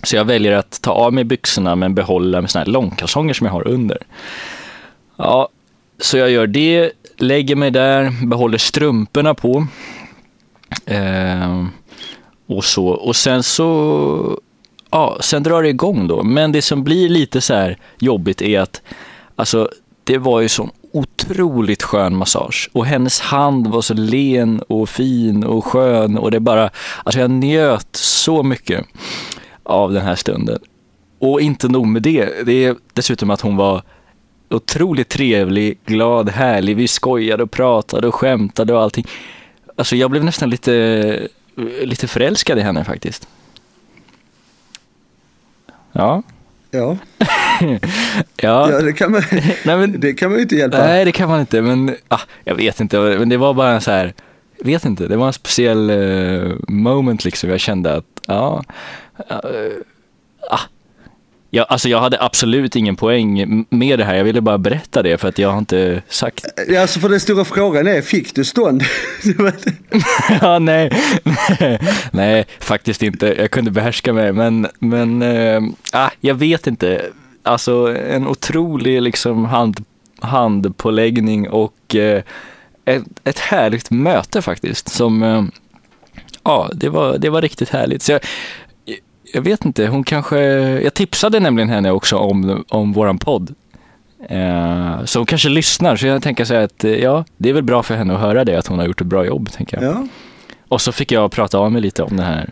Så 0.04 0.16
jag 0.16 0.26
väljer 0.26 0.52
att 0.52 0.82
ta 0.82 0.92
av 0.92 1.14
mig 1.14 1.24
byxorna 1.24 1.76
men 1.76 1.96
behålla 1.96 2.42
med 2.42 2.50
såna 2.50 2.66
här 2.66 2.72
långkalsonger 2.72 3.34
som 3.34 3.46
jag 3.46 3.54
har 3.54 3.68
under. 3.68 3.98
Ja, 5.18 5.50
så 6.00 6.18
jag 6.18 6.30
gör 6.30 6.48
det, 6.48 6.92
lägger 7.18 7.56
mig 7.56 7.72
där, 7.72 8.26
behåller 8.28 8.58
strumporna 8.58 9.34
på. 9.34 9.68
Eh, 10.86 11.66
och 12.48 12.66
så, 12.66 12.88
och 12.88 13.16
sen 13.16 13.44
så, 13.44 14.40
ja, 14.92 15.18
sen 15.22 15.44
drar 15.44 15.64
det 15.64 15.70
igång 15.70 16.08
då. 16.08 16.24
Men 16.24 16.52
det 16.52 16.62
som 16.62 16.84
blir 16.84 17.10
lite 17.10 17.42
så 17.42 17.54
här 17.54 17.78
jobbigt 18.00 18.42
är 18.42 18.60
att, 18.60 18.82
alltså, 19.36 19.70
det 20.04 20.18
var 20.18 20.42
ju 20.42 20.50
sån 20.50 20.70
otroligt 20.96 21.84
skön 21.84 22.16
massage 22.16 22.70
och 22.74 22.86
hennes 22.86 23.20
hand 23.20 23.68
var 23.68 23.82
så 23.82 23.94
len 23.94 24.62
och 24.62 24.90
fin 24.90 25.44
och 25.44 25.66
skön 25.66 26.18
och 26.18 26.32
det 26.32 26.40
bara, 26.40 26.70
alltså 27.04 27.20
jag 27.20 27.32
njöt 27.32 27.96
så 27.96 28.44
mycket 28.44 28.86
av 29.64 29.94
den 29.94 30.02
här 30.02 30.16
stunden. 30.16 30.60
Och 31.20 31.42
inte 31.42 31.68
nog 31.68 31.88
med 31.88 32.02
det, 32.02 32.46
det 32.46 32.66
är 32.66 32.76
dessutom 32.94 33.30
att 33.30 33.42
hon 33.42 33.56
var 33.56 33.82
otroligt 34.50 35.10
trevlig, 35.10 35.80
glad, 35.86 36.30
härlig. 36.30 36.76
Vi 36.76 36.88
skojade 36.88 37.44
och 37.44 37.52
pratade 37.52 38.08
och 38.08 38.16
skämtade 38.16 38.74
och 38.74 38.82
allting. 38.82 39.08
Alltså 39.76 39.96
jag 39.96 40.12
blev 40.12 40.24
nästan 40.24 40.50
lite, 40.50 41.28
lite 41.82 42.08
förälskad 42.08 42.58
i 42.58 42.62
henne 42.62 42.84
faktiskt. 42.84 43.28
Ja. 45.92 46.24
Ja. 46.76 46.98
ja. 48.36 48.72
ja, 48.72 48.82
det 48.82 48.94
kan 48.94 49.12
man, 49.12 49.24
nej, 49.64 49.78
men, 49.78 50.00
det 50.00 50.14
kan 50.14 50.30
man 50.30 50.38
ju 50.38 50.44
inte 50.44 50.56
hjälpa. 50.56 50.78
Nej, 50.78 51.06
det 51.06 51.12
kan 51.12 51.30
man 51.30 51.40
inte, 51.40 51.62
men 51.62 51.96
ah, 52.08 52.20
jag 52.44 52.56
vet 52.56 52.80
inte, 52.80 53.00
men 53.00 53.30
det 53.30 53.38
var 53.38 53.54
bara 53.54 53.82
så 53.82 53.92
här, 53.92 54.14
vet 54.60 54.86
inte, 54.86 55.08
det 55.08 55.18
var 55.18 55.28
en 55.28 55.34
speciell 55.34 55.90
uh, 55.90 56.56
moment 56.68 57.26
liksom. 57.26 57.50
Jag 57.50 57.60
kände 57.60 57.96
att, 57.96 58.06
ja, 58.28 58.64
uh, 59.32 59.38
ah, 60.50 60.60
jag, 61.50 61.66
alltså 61.70 61.90
jag 61.90 62.00
hade 62.00 62.22
absolut 62.22 62.76
ingen 62.76 62.96
poäng 62.96 63.66
med 63.70 64.00
det 64.00 64.06
här, 64.06 64.16
jag 64.16 64.24
ville 64.24 64.42
bara 64.42 64.58
berätta 64.58 65.04
det 65.04 65.18
för 65.18 65.28
att 65.28 65.38
jag 65.38 65.50
har 65.50 65.58
inte 65.58 66.02
sagt. 66.08 66.46
Ja, 66.68 66.82
alltså 66.82 67.00
för 67.00 67.10
den 67.10 67.20
stora 67.20 67.46
frågan 67.46 67.88
är, 67.88 68.02
fick 68.02 68.36
du 68.36 68.46
stånd? 68.46 68.84
ja, 70.42 70.60
nej, 70.60 70.92
nej, 72.12 72.46
faktiskt 72.60 73.04
inte. 73.04 73.36
Jag 73.38 73.52
kunde 73.52 73.72
behärska 73.72 74.14
mig, 74.14 74.34
men, 74.34 74.68
men 74.80 75.22
äh, 75.22 75.62
jag 76.22 76.36
vet 76.36 76.68
inte. 76.68 77.06
Alltså 77.44 77.96
en 78.10 78.28
otrolig 78.28 79.02
liksom 79.02 79.46
hand, 79.46 79.86
handpåläggning 80.20 81.50
och 81.50 81.96
äh, 81.96 82.24
ett, 82.86 83.04
ett 83.24 83.40
härligt 83.40 83.92
möte 83.92 84.42
faktiskt 84.42 84.90
som 84.90 85.24
äh, 85.24 85.44
Ja, 86.46 86.70
det 86.74 86.90
var, 86.90 87.18
det 87.18 87.30
var 87.30 87.42
riktigt 87.42 87.70
härligt. 87.70 88.02
Så 88.02 88.12
jag, 88.12 88.22
jag 89.36 89.42
vet 89.42 89.66
inte, 89.66 89.88
hon 89.88 90.04
kanske, 90.04 90.40
jag 90.84 90.94
tipsade 90.94 91.40
nämligen 91.40 91.70
henne 91.70 91.92
också 91.92 92.18
om, 92.18 92.66
om 92.70 92.94
våran 92.94 93.18
podd. 93.18 93.54
Eh, 94.30 95.06
så 95.06 95.20
hon 95.20 95.26
kanske 95.26 95.50
lyssnar, 95.50 95.96
så 95.96 96.08
jag 96.08 96.24
tänker 96.24 96.46
säga 96.46 96.64
att 96.64 96.84
eh, 96.84 96.92
ja, 96.92 97.26
det 97.38 97.50
är 97.50 97.54
väl 97.54 97.64
bra 97.64 97.84
för 97.84 97.96
henne 97.96 98.14
att 98.14 98.20
höra 98.20 98.46
det, 98.46 98.60
att 98.60 98.68
hon 98.68 98.80
har 98.80 98.86
gjort 98.86 99.02
ett 99.02 99.08
bra 99.08 99.26
jobb, 99.26 99.52
tänker 99.52 99.82
jag. 99.82 99.94
Ja. 99.94 100.08
Och 100.68 100.82
så 100.82 100.92
fick 100.92 101.12
jag 101.12 101.32
prata 101.32 101.58
av 101.58 101.72
mig 101.72 101.82
lite 101.82 102.04
om 102.04 102.18
det 102.18 102.24
här. 102.24 102.50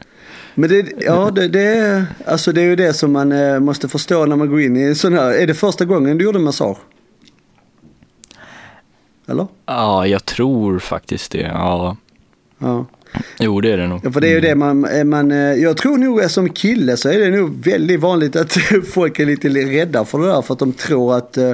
Men 0.55 0.69
det, 0.69 0.85
ja, 0.99 1.31
det, 1.31 1.47
det, 1.47 2.05
alltså 2.25 2.51
det 2.51 2.61
är 2.61 2.65
ju 2.65 2.75
det 2.75 2.93
som 2.93 3.11
man 3.11 3.31
eh, 3.31 3.59
måste 3.59 3.87
förstå 3.89 4.25
när 4.25 4.35
man 4.35 4.49
går 4.49 4.61
in 4.61 4.77
i 4.77 4.95
sån 4.95 5.13
här, 5.13 5.31
är 5.31 5.47
det 5.47 5.53
första 5.53 5.85
gången 5.85 6.17
du 6.17 6.25
gjorde 6.25 6.39
massage? 6.39 6.77
Eller? 9.27 9.47
Ja, 9.65 10.07
jag 10.07 10.25
tror 10.25 10.79
faktiskt 10.79 11.31
det, 11.31 11.51
ja. 11.53 11.97
Ja. 12.57 12.85
Jo, 13.39 13.61
det 13.61 13.71
är 13.71 13.77
det 13.77 13.87
nog. 13.87 14.01
Ja, 14.03 14.11
för 14.11 14.21
det 14.21 14.27
är 14.27 14.31
ju 14.31 14.41
det 14.41 14.55
man, 14.55 15.09
man, 15.09 15.31
eh, 15.31 15.37
jag 15.37 15.77
tror 15.77 15.97
nog 15.97 16.31
som 16.31 16.49
kille 16.49 16.97
så 16.97 17.09
är 17.09 17.19
det 17.19 17.29
nog 17.29 17.65
väldigt 17.65 17.99
vanligt 17.99 18.35
att 18.35 18.51
folk 18.93 19.19
är 19.19 19.25
lite 19.25 19.49
rädda 19.49 20.05
för 20.05 20.19
det 20.19 20.27
där 20.27 20.41
för 20.41 20.53
att 20.53 20.59
de 20.59 20.73
tror 20.73 21.17
att, 21.17 21.37
eh, 21.37 21.53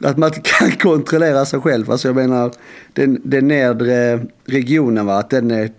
att 0.00 0.16
man 0.16 0.30
kan 0.30 0.70
kontrollera 0.80 1.44
sig 1.44 1.60
själv. 1.60 1.90
Alltså 1.90 2.08
jag 2.08 2.16
menar 2.16 2.52
den, 2.92 3.20
den 3.24 3.48
nedre 3.48 4.20
regionen 4.46 5.06
va, 5.06 5.18
att 5.18 5.30
den 5.30 5.50
är, 5.50 5.70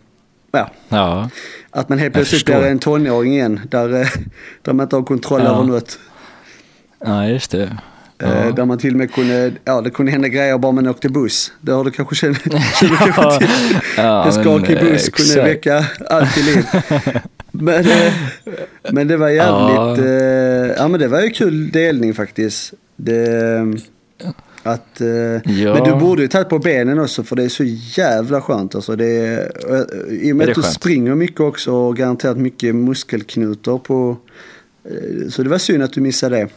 ja. 0.52 0.70
ja. 0.90 1.30
Att 1.72 1.90
man 1.90 1.98
helt 1.98 2.14
plötsligt 2.14 2.46
blir 2.46 2.64
en 2.64 2.80
tonåring 2.80 3.34
igen 3.34 3.60
där, 3.70 4.02
eh, 4.02 4.08
där 4.62 4.74
man 4.74 4.84
inte 4.84 4.96
har 4.96 5.04
kontroll 5.04 5.42
ja. 5.44 5.50
över 5.50 5.64
något. 5.64 6.00
Ja, 7.06 7.28
just 7.28 7.52
det. 7.52 7.78
Ja. 8.18 8.52
Där 8.52 8.66
man 8.66 8.78
till 8.78 8.94
och 8.94 8.98
med 8.98 9.14
kunde, 9.14 9.52
ja 9.64 9.82
det 9.82 9.90
kunde 9.90 10.12
hända 10.12 10.28
grejer 10.28 10.58
bara 10.58 10.72
man 10.72 10.88
åkte 10.88 11.10
buss. 11.10 11.52
Det 11.62 11.72
har 11.72 11.84
du 11.84 11.92
kanske 11.92 12.16
känt, 12.16 12.44
kanske 12.44 13.38
till. 13.40 13.48
Ja, 13.98 14.26
en 14.26 14.34
skakig 14.34 14.80
buss 14.80 15.08
exakt. 15.08 15.34
kunde 15.34 15.50
väcka 15.50 15.86
allt 16.10 16.38
i 16.38 16.44
liv. 16.44 16.66
Men, 17.52 17.86
men 18.92 19.08
det 19.08 19.18
var 19.18 19.30
jävligt, 19.30 20.06
ja. 20.06 20.76
ja 20.78 20.88
men 20.88 21.00
det 21.00 21.08
var 21.08 21.22
ju 21.22 21.30
kul 21.30 21.72
delning 21.72 22.14
faktiskt. 22.14 22.74
Det, 22.96 23.28
att, 24.64 25.02
ja. 25.44 25.74
Men 25.74 25.84
du 25.84 25.96
borde 26.00 26.22
ju 26.22 26.28
tagit 26.28 26.50
på 26.50 26.60
benen 26.60 27.00
också 27.00 27.24
för 27.24 27.36
det 27.36 27.44
är 27.44 27.50
så 27.50 27.64
jävla 27.98 28.42
skönt. 28.42 28.76
Alltså 28.76 28.96
det, 28.96 29.52
I 30.10 30.32
och 30.32 30.36
med 30.36 30.50
att 30.50 30.56
du 30.56 30.62
springer 30.62 31.16
mycket 31.16 31.40
också 31.40 31.72
och 31.72 31.98
garanterat 31.98 32.38
mycket 32.38 32.76
muskelknutor 32.76 33.78
på. 33.78 34.18
Så 35.30 35.44
det 35.44 35.50
var 35.50 35.58
synd 35.58 35.84
att 35.84 35.94
du 35.94 36.02
missade 36.02 36.36
det. 36.36 36.50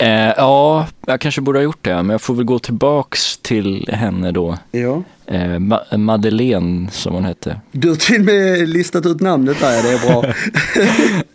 Eh, 0.00 0.34
ja, 0.36 0.86
jag 1.06 1.20
kanske 1.20 1.40
borde 1.40 1.58
ha 1.58 1.64
gjort 1.64 1.84
det, 1.84 1.94
men 1.94 2.10
jag 2.10 2.20
får 2.20 2.34
väl 2.34 2.44
gå 2.44 2.58
tillbaks 2.58 3.38
till 3.38 3.88
henne 3.92 4.32
då. 4.32 4.58
Ja. 4.70 5.02
Eh, 5.26 5.58
Ma 5.58 5.80
Madeleine 5.96 6.90
som 6.90 7.14
hon 7.14 7.24
hette. 7.24 7.60
Du 7.72 7.88
har 7.88 7.96
till 7.96 8.20
och 8.20 8.26
med 8.26 8.68
listat 8.68 9.06
ut 9.06 9.20
namnet 9.20 9.60
där, 9.60 9.82
det 9.82 9.92
är 9.92 10.08
bra. 10.08 10.24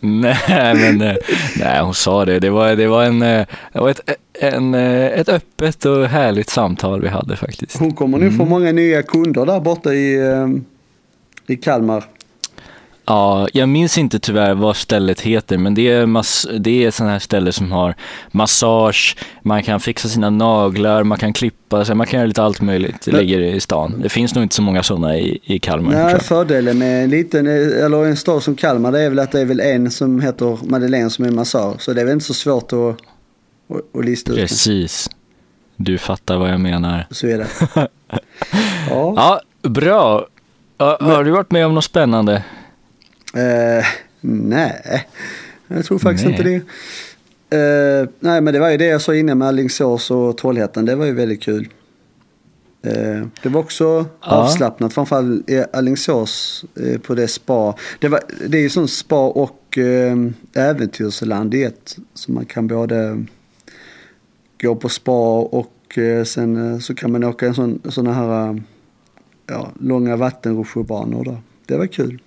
nej, 0.00 0.74
men 0.74 1.02
eh, 1.02 1.16
nej, 1.60 1.82
hon 1.82 1.94
sa 1.94 2.24
det. 2.24 2.38
Det 2.38 2.50
var, 2.50 2.76
det 2.76 2.86
var, 2.86 3.04
en, 3.04 3.22
eh, 3.22 3.46
det 3.72 3.78
var 3.80 3.90
ett, 3.90 4.00
en, 4.40 4.74
eh, 4.74 5.06
ett 5.06 5.28
öppet 5.28 5.84
och 5.84 6.06
härligt 6.06 6.50
samtal 6.50 7.02
vi 7.02 7.08
hade 7.08 7.36
faktiskt. 7.36 7.78
Hon 7.78 7.94
kommer 7.94 8.18
nu 8.18 8.26
mm. 8.26 8.38
få 8.38 8.44
många 8.44 8.72
nya 8.72 9.02
kunder 9.02 9.46
där 9.46 9.60
borta 9.60 9.94
i, 9.94 10.18
i 11.46 11.56
Kalmar. 11.56 12.04
Ja, 13.08 13.48
jag 13.52 13.68
minns 13.68 13.98
inte 13.98 14.18
tyvärr 14.18 14.54
vad 14.54 14.76
stället 14.76 15.20
heter, 15.20 15.58
men 15.58 15.74
det 15.74 15.88
är, 15.88 16.06
mass, 16.06 16.46
det 16.58 16.84
är 16.84 16.90
sådana 16.90 17.12
här 17.12 17.18
ställen 17.18 17.52
som 17.52 17.72
har 17.72 17.94
massage, 18.30 19.16
man 19.42 19.62
kan 19.62 19.80
fixa 19.80 20.08
sina 20.08 20.30
naglar, 20.30 21.02
man 21.02 21.18
kan 21.18 21.32
klippa 21.32 21.84
sig, 21.84 21.94
man 21.94 22.06
kan 22.06 22.18
göra 22.18 22.26
lite 22.26 22.42
allt 22.42 22.60
möjligt. 22.60 23.04
Det 23.04 23.12
ligger 23.12 23.40
i 23.40 23.60
stan. 23.60 24.00
Det 24.02 24.08
finns 24.08 24.34
nog 24.34 24.44
inte 24.44 24.54
så 24.54 24.62
många 24.62 24.82
sådana 24.82 25.16
i, 25.16 25.38
i 25.42 25.58
Kalmar. 25.58 25.92
Nej, 25.92 26.20
fördelen 26.20 26.78
med 26.78 27.04
en 27.04 27.10
liten, 27.10 27.46
eller 27.46 28.04
en 28.04 28.16
stad 28.16 28.42
som 28.42 28.56
Kalmar 28.56 28.92
det 28.92 29.00
är 29.00 29.08
väl 29.08 29.18
att 29.18 29.32
det 29.32 29.40
är 29.40 29.44
väl 29.44 29.60
en 29.60 29.90
som 29.90 30.20
heter 30.20 30.58
Madeleine 30.62 31.10
som 31.10 31.24
är 31.24 31.30
massör. 31.30 31.76
Så 31.78 31.92
det 31.92 32.00
är 32.00 32.04
väl 32.04 32.12
inte 32.12 32.26
så 32.26 32.34
svårt 32.34 32.72
att, 32.72 32.78
att, 32.78 33.98
att 33.98 34.04
lista 34.04 34.32
ut. 34.32 34.38
Precis. 34.38 35.10
Du 35.76 35.98
fattar 35.98 36.36
vad 36.36 36.50
jag 36.50 36.60
menar. 36.60 37.06
Så 37.10 37.26
är 37.26 37.38
det. 37.38 37.46
Ja. 38.90 39.12
Ja, 39.16 39.40
bra. 39.68 40.26
Har 40.78 41.24
du 41.24 41.30
varit 41.30 41.50
med 41.50 41.66
om 41.66 41.74
något 41.74 41.84
spännande? 41.84 42.42
Eh, 43.36 43.84
nej, 44.20 45.06
jag 45.68 45.84
tror 45.84 45.98
faktiskt 45.98 46.24
Nej. 46.24 46.32
inte 46.36 46.42
det. 46.48 46.56
Eh, 48.02 48.08
nej, 48.20 48.40
men 48.40 48.54
det 48.54 48.60
var 48.60 48.70
ju 48.70 48.76
det 48.76 48.86
jag 48.86 49.02
sa 49.02 49.14
innan 49.14 49.38
med 49.38 49.48
Alingsås 49.48 50.10
och 50.10 50.38
Trollhättan. 50.38 50.84
Det 50.84 50.94
var 50.94 51.06
ju 51.06 51.12
väldigt 51.12 51.42
kul. 51.42 51.68
Eh, 52.82 53.26
det 53.42 53.48
var 53.48 53.60
också 53.60 53.84
Ja. 53.84 54.06
avslappnat, 54.20 54.92
framförallt 54.92 55.50
i 55.50 55.64
Alingsås 55.72 56.64
eh, 56.80 57.00
på 57.00 57.14
det 57.14 57.28
spa. 57.28 57.74
Det, 57.98 58.08
var, 58.08 58.20
det 58.48 58.58
är 58.58 58.62
ju 58.62 58.70
sån 58.70 58.88
spa 58.88 59.28
och 59.28 59.78
eh, 59.78 60.16
äventyrsland 60.54 61.54
i 61.54 61.62
ett. 61.62 61.96
Så 62.14 62.32
man 62.32 62.44
kan 62.44 62.66
både 62.66 63.24
gå 64.60 64.74
på 64.76 64.88
spa 64.88 65.38
och 65.40 65.72
sen 66.24 66.80
så 66.80 66.94
kan 66.94 67.12
man 67.12 67.24
åka 67.24 67.46
en 67.46 67.54
sån, 67.54 67.80
såna 67.88 68.12
här 68.12 68.62
ja, 69.46 69.70
långa 69.80 70.16
vattenrutschbanor. 70.16 71.38
Det 71.66 71.76
var 71.76 71.86
kul. 71.86 72.22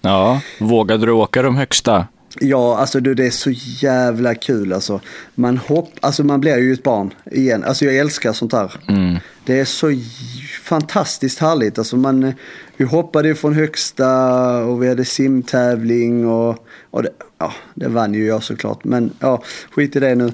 Ja, 0.00 0.40
vågade 0.58 1.06
du 1.06 1.12
åka 1.12 1.42
de 1.42 1.56
högsta? 1.56 2.06
Ja, 2.38 2.78
alltså 2.78 3.00
du, 3.00 3.14
det 3.14 3.26
är 3.26 3.30
så 3.30 3.50
jävla 3.80 4.34
kul 4.34 4.72
alltså. 4.72 5.00
Man 5.34 5.56
hopp, 5.56 5.90
alltså 6.00 6.24
man 6.24 6.40
blir 6.40 6.58
ju 6.58 6.72
ett 6.72 6.82
barn 6.82 7.14
igen. 7.30 7.64
Alltså 7.64 7.84
jag 7.84 7.96
älskar 7.96 8.32
sånt 8.32 8.52
här. 8.52 8.72
Mm. 8.88 9.18
Det 9.44 9.60
är 9.60 9.64
så 9.64 9.92
fantastiskt 10.62 11.38
härligt. 11.38 11.78
Alltså 11.78 11.96
man, 11.96 12.32
vi 12.76 12.84
hoppade 12.84 13.34
från 13.34 13.54
högsta 13.54 14.08
och 14.64 14.82
vi 14.82 14.88
hade 14.88 15.04
simtävling 15.04 16.28
och, 16.28 16.66
och 16.90 17.02
det, 17.02 17.10
ja, 17.38 17.52
det 17.74 17.88
vann 17.88 18.14
ju 18.14 18.26
jag 18.26 18.42
såklart. 18.42 18.84
Men 18.84 19.10
ja, 19.18 19.42
skit 19.70 19.96
i 19.96 20.00
det 20.00 20.14
nu. 20.14 20.32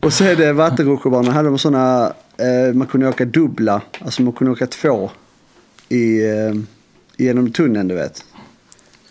Och 0.00 0.12
så 0.12 0.24
är 0.24 0.36
det 0.36 0.52
vattenrutschbanor. 0.52 1.30
hade 1.30 1.48
de 1.48 1.58
sådana, 1.58 2.12
eh, 2.36 2.74
man 2.74 2.86
kunde 2.86 3.08
åka 3.08 3.24
dubbla. 3.24 3.82
Alltså 4.00 4.22
man 4.22 4.32
kunde 4.32 4.52
åka 4.52 4.66
två 4.66 5.10
i, 5.88 6.24
eh, 6.24 6.54
genom 7.16 7.52
tunneln 7.52 7.88
du 7.88 7.94
vet. 7.94 8.24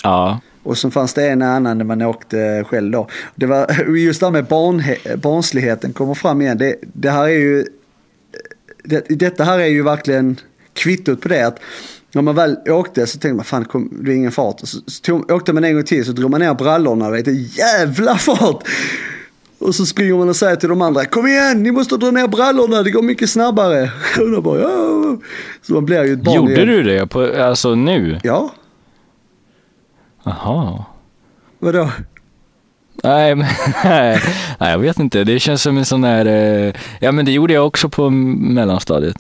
Ja, 0.04 0.40
Och 0.64 0.78
så 0.78 0.92
fanns 0.92 1.14
det 1.14 1.28
en 1.30 1.42
annan 1.42 1.78
när 1.78 1.86
man 1.86 2.02
åkte 2.02 2.64
själv 2.68 2.92
då. 2.92 3.08
Det 3.36 3.46
var 3.46 3.88
just 3.98 4.20
det 4.20 4.26
här 4.26 4.32
med 4.32 4.46
barnhe- 4.48 5.18
barnsligheten 5.18 5.94
kommer 5.94 6.14
fram 6.14 6.42
igen. 6.42 6.58
Det, 6.58 6.76
det 6.82 7.10
här 7.10 7.24
är 7.24 7.28
ju, 7.30 7.66
det, 8.84 9.06
detta 9.10 9.44
här 9.44 9.60
är 9.60 9.66
ju 9.66 9.84
verkligen 9.84 10.40
kvittot 10.74 11.22
på 11.22 11.28
det 11.28 11.48
att 11.48 11.60
när 12.12 12.22
man 12.22 12.36
väl 12.36 12.58
åkte 12.68 13.08
så 13.08 13.20
tänkte 13.20 13.36
man 13.36 13.46
fan 13.46 13.66
kom, 13.66 13.90
det 13.92 14.04
blir 14.04 14.16
ingen 14.16 14.32
fart. 14.32 14.60
Så, 14.60 14.78
så 14.88 15.02
tog, 15.02 15.32
åkte 15.32 15.54
man 15.54 15.64
en 15.64 15.74
gång 15.74 15.84
till 15.84 16.06
så 16.06 16.12
drog 16.12 16.32
man 16.32 16.40
ner 16.42 16.54
brallorna. 16.54 17.10
Du, 17.10 17.34
jävla 17.42 18.16
fart! 18.16 18.64
Och 19.60 19.76
så 19.76 19.86
springer 19.86 20.14
man 20.16 20.30
och 20.30 20.36
säger 20.36 20.56
till 20.56 20.70
de 20.70 20.82
andra 20.82 21.06
Kom 21.06 21.28
igen, 21.28 21.64
ni 21.64 21.72
måste 21.72 21.98
dra 21.98 22.12
ner 22.12 22.28
brallorna, 22.28 22.84
det 22.84 22.92
går 22.92 23.02
mycket 23.02 23.30
snabbare. 23.30 23.92
Och 24.20 24.32
de 24.32 24.44
bara, 24.44 24.60
ja. 24.60 25.18
Så 25.62 25.74
man 25.74 25.86
blir 25.86 26.04
ju 26.04 26.14
ett 26.14 26.24
barn 26.24 26.36
gjorde 26.36 26.54
igen. 26.54 26.68
du 26.68 26.84
det? 26.84 27.08
På, 27.08 27.42
alltså 27.42 27.76
nu? 27.76 28.20
Ja, 28.24 28.54
Jaha. 30.24 30.84
vadå? 31.60 31.90
Nej, 33.04 33.36
men, 33.36 33.48
nej, 33.84 34.20
nej, 34.60 34.72
jag 34.72 34.80
vet 34.80 35.00
inte. 35.00 35.24
Det 35.24 35.40
känns 35.40 35.62
som 35.62 35.78
en 35.78 35.86
sån 35.86 36.02
där... 36.02 36.26
Eh, 36.26 36.74
ja, 37.00 37.12
men 37.12 37.26
det 37.26 37.32
gjorde 37.32 37.54
jag 37.54 37.68
också 37.68 37.90
på 37.90 38.10
mellanstadiet. 38.10 39.16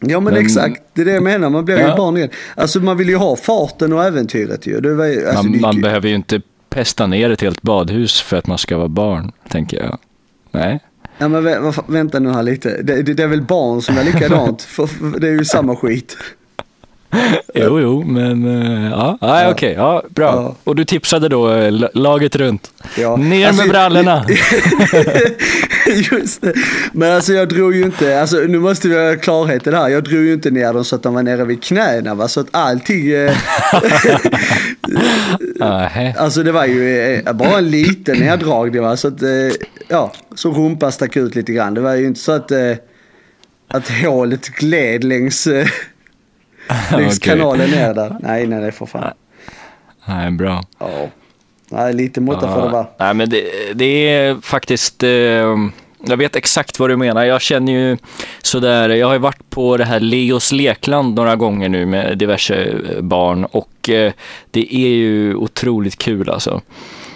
Ja 0.00 0.20
men, 0.20 0.34
Men- 0.34 0.42
exakt, 0.42 0.82
det 0.94 1.00
är 1.00 1.04
det 1.04 1.12
jag 1.12 1.22
menar. 1.22 1.50
Man 1.50 1.64
blir 1.64 1.76
ju 1.76 1.82
Ja. 1.82 1.90
ett 1.90 1.96
barn 1.96 2.16
igen. 2.16 2.28
Alltså 2.54 2.80
man 2.80 2.96
vill 2.96 3.08
ju 3.08 3.16
ha 3.16 3.36
farten 3.36 3.92
och 3.92 4.04
äventyret 4.04 4.66
ju. 4.66 4.94
Var, 4.96 5.04
ju- 5.04 5.26
alltså, 5.28 5.42
Man, 5.42 5.52
det, 5.52 5.60
man 5.60 5.80
behöver 5.80 6.08
ju 6.08 6.14
inte 6.14 6.40
pesta 6.70 7.06
ner 7.06 7.30
ett 7.30 7.40
helt 7.40 7.62
badhus 7.62 8.20
för 8.20 8.36
att 8.36 8.46
man 8.46 8.58
ska 8.58 8.76
vara 8.76 8.88
barn, 8.88 9.32
tänker 9.48 9.82
jag. 9.82 9.98
Nej. 10.50 10.80
ja, 11.18 11.28
men 11.28 11.46
vä- 11.48 11.82
vänta 11.86 12.18
nu 12.18 12.30
här 12.30 12.42
lite. 12.42 12.82
Det, 12.82 13.02
det, 13.02 13.14
det 13.14 13.22
är 13.22 13.26
väl 13.28 13.42
barn 13.42 13.82
som 13.82 13.98
är 13.98 14.04
likadant. 14.04 14.62
för 14.62 14.88
det 15.20 15.28
är 15.28 15.32
ju 15.32 15.44
samma 15.44 15.76
skit. 15.76 16.16
Jo, 17.54 17.80
jo, 17.80 18.02
men 18.02 18.62
eh, 18.62 18.90
ja, 18.90 19.50
okej, 19.50 19.72
ja, 19.76 20.02
bra. 20.08 20.26
Ja. 20.26 20.56
Och 20.64 20.76
du 20.76 20.84
tipsade 20.84 21.28
då 21.28 21.52
eh, 21.52 21.72
la- 21.72 21.88
laget 21.94 22.36
runt. 22.36 22.70
Ja. 22.98 23.16
Ner 23.16 23.46
Alltså, 23.48 23.62
med 23.62 23.70
brallorna. 23.70 24.24
Just 26.12 26.42
det. 26.42 26.52
Men 26.92 27.12
alltså 27.12 27.32
jag 27.32 27.48
drog 27.48 27.74
ju 27.74 27.82
inte, 27.82 28.20
alltså 28.20 28.36
nu 28.36 28.58
måste 28.58 28.88
vi 28.88 28.94
ha 29.08 29.16
klarhet 29.16 29.66
i 29.66 29.70
det 29.70 29.76
här. 29.76 29.88
Jag 29.88 30.04
drog 30.04 30.22
ju 30.24 30.32
inte 30.32 30.50
ner 30.50 30.72
dem 30.72 30.84
så 30.84 30.96
att 30.96 31.02
de 31.02 31.14
var 31.14 31.22
nere 31.22 31.44
vid 31.44 31.62
knäna 31.62 32.14
va. 32.14 32.28
Så 32.28 32.40
att 32.40 32.46
allting, 32.50 33.10
eh, 33.10 33.32
alltså 36.16 36.42
det 36.42 36.52
var 36.52 36.64
ju 36.66 37.22
bara 37.34 37.58
en 37.58 37.70
liten 37.70 38.18
neddragning 38.18 38.82
va. 38.82 38.96
Så 38.96 39.08
att, 39.08 39.22
ja, 39.88 40.12
så 40.34 40.50
rumpan 40.52 40.92
stack 40.92 41.16
ut 41.16 41.34
lite 41.34 41.52
grann. 41.52 41.74
Det 41.74 41.80
var 41.80 41.94
ju 41.94 42.06
inte 42.06 42.20
så 42.20 42.32
att, 42.32 42.52
att 43.68 43.88
hålet 44.04 44.46
gled 44.48 45.04
längs, 45.04 45.48
eh, 46.68 46.98
längs 46.98 47.18
Okej. 47.18 47.38
kanalen 47.38 47.70
ner 47.70 47.94
där. 47.94 48.16
Nej, 48.20 48.46
nej, 48.46 48.60
nej 48.60 48.72
för 48.72 48.86
fan. 48.86 49.12
Nej, 50.04 50.30
bra. 50.30 50.62
Ja. 50.78 50.88
Nej, 51.70 51.94
lite 51.94 52.20
måtta 52.20 52.54
får 52.54 52.62
det 52.62 52.68
vara. 52.68 52.86
Nej, 52.98 53.14
men 53.14 53.30
det, 53.30 53.44
det 53.74 54.08
är 54.08 54.36
faktiskt... 54.40 55.02
Eh, 55.02 55.56
jag 56.08 56.16
vet 56.16 56.36
exakt 56.36 56.78
vad 56.78 56.90
du 56.90 56.96
menar. 56.96 57.24
Jag 57.24 57.40
känner 57.40 57.72
ju 57.72 57.96
sådär, 58.42 58.88
jag 58.88 59.06
har 59.06 59.14
ju 59.14 59.18
varit 59.18 59.50
på 59.50 59.76
det 59.76 59.84
här 59.84 60.00
Leos 60.00 60.52
lekland 60.52 61.14
några 61.14 61.36
gånger 61.36 61.68
nu 61.68 61.86
med 61.86 62.18
diverse 62.18 62.54
eh, 62.54 63.00
barn 63.00 63.44
och 63.44 63.88
eh, 63.88 64.12
det 64.50 64.74
är 64.74 64.88
ju 64.88 65.34
otroligt 65.34 65.98
kul 65.98 66.30
alltså. 66.30 66.60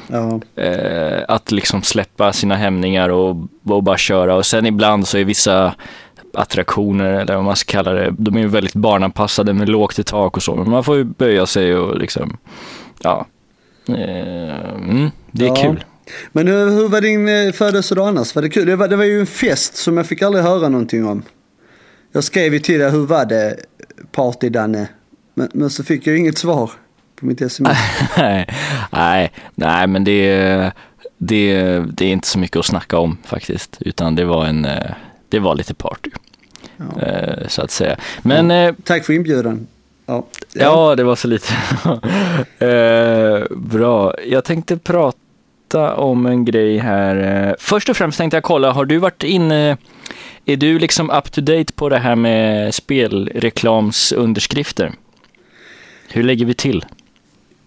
Ja. 0.06 0.40
Eh, 0.62 1.24
att 1.28 1.50
liksom 1.50 1.82
släppa 1.82 2.32
sina 2.32 2.54
hämningar 2.54 3.08
och, 3.08 3.36
och 3.64 3.82
bara 3.82 3.96
köra 3.96 4.34
och 4.34 4.46
sen 4.46 4.66
ibland 4.66 5.08
så 5.08 5.18
är 5.18 5.24
vissa 5.24 5.74
attraktioner 6.34 7.12
eller 7.12 7.34
vad 7.34 7.44
man 7.44 7.56
ska 7.56 7.72
kalla 7.72 7.92
det, 7.92 8.14
de 8.18 8.36
är 8.36 8.40
ju 8.40 8.46
väldigt 8.48 8.74
barnanpassade 8.74 9.52
med 9.52 9.68
lågt 9.68 9.98
i 9.98 10.02
tak 10.04 10.36
och 10.36 10.42
så, 10.42 10.54
men 10.56 10.70
man 10.70 10.84
får 10.84 10.96
ju 10.96 11.04
böja 11.04 11.46
sig 11.46 11.76
och 11.76 11.98
liksom, 11.98 12.36
ja, 13.02 13.26
eh, 13.88 13.94
mm, 14.74 15.10
det 15.30 15.44
är 15.44 15.48
Ja. 15.48 15.54
kul. 15.54 15.84
Men 16.32 16.46
hur, 16.46 16.70
hur 16.70 16.88
var 16.88 17.00
din 17.00 17.28
eh, 17.28 17.52
födelsedag 17.52 18.08
annars? 18.08 18.34
Var 18.34 18.42
det 18.42 18.48
kul? 18.48 18.66
Det 18.66 18.76
var, 18.76 18.88
det 18.88 18.96
var 18.96 19.04
ju 19.04 19.20
en 19.20 19.26
fest 19.26 19.76
som 19.76 19.96
jag 19.96 20.06
fick 20.06 20.22
aldrig 20.22 20.44
höra 20.44 20.68
någonting 20.68 21.06
om. 21.06 21.22
Jag 22.12 22.24
skrev 22.24 22.52
ju 22.52 22.58
till 22.58 22.78
dig, 22.80 22.90
hur 22.90 23.06
var 23.06 23.24
det 23.24 23.56
party-Danne? 24.12 24.86
Men, 25.34 25.48
men 25.54 25.70
så 25.70 25.84
fick 25.84 26.06
jag 26.06 26.12
ju 26.14 26.18
inget 26.20 26.38
svar 26.38 26.70
på 27.20 27.26
mitt 27.26 27.40
sms. 27.40 27.78
nej, 28.16 28.46
nej, 28.92 29.32
nej, 29.54 29.86
men 29.86 30.04
det, 30.04 30.72
det, 31.18 31.78
det 31.92 32.04
är 32.04 32.12
inte 32.12 32.28
så 32.28 32.38
mycket 32.38 32.56
att 32.56 32.66
snacka 32.66 32.98
om 32.98 33.18
faktiskt, 33.24 33.76
utan 33.80 34.14
det 34.14 34.24
var 34.24 34.44
en, 34.46 34.64
eh, 34.64 34.90
det 35.30 35.38
var 35.38 35.54
lite 35.54 35.74
party, 35.74 36.10
Ja. 36.76 37.02
eh, 37.02 37.48
så 37.48 37.62
att 37.62 37.70
säga. 37.70 37.96
Men 38.22 38.50
eh, 38.50 38.74
Tack 38.84 39.04
för 39.04 39.12
inbjudan. 39.12 39.66
Ja. 40.06 40.26
Ja, 40.52 40.94
det 40.96 41.04
var 41.04 41.16
så 41.16 41.28
lite. 41.28 41.52
eh, 42.66 43.42
bra. 43.56 44.14
Jag 44.26 44.44
tänkte 44.44 44.76
prata 44.76 45.94
om 45.96 46.26
en 46.26 46.44
grej 46.44 46.78
här. 46.78 47.46
Eh, 47.48 47.54
Först 47.58 47.88
och 47.88 47.96
främst 47.96 48.18
tänkte 48.18 48.36
jag 48.36 48.44
kolla, 48.44 48.72
har 48.72 48.84
du 48.84 48.98
varit 48.98 49.22
inne, 49.24 49.76
är 50.44 50.56
du 50.56 50.78
liksom 50.78 51.10
up 51.10 51.32
to 51.32 51.40
date 51.40 51.72
på 51.72 51.88
det 51.88 51.98
här 51.98 52.16
med 52.16 52.74
spelreklamsunderskrifter? 52.74 54.92
Hur 56.08 56.22
lägger 56.22 56.46
vi 56.46 56.54
till? 56.54 56.84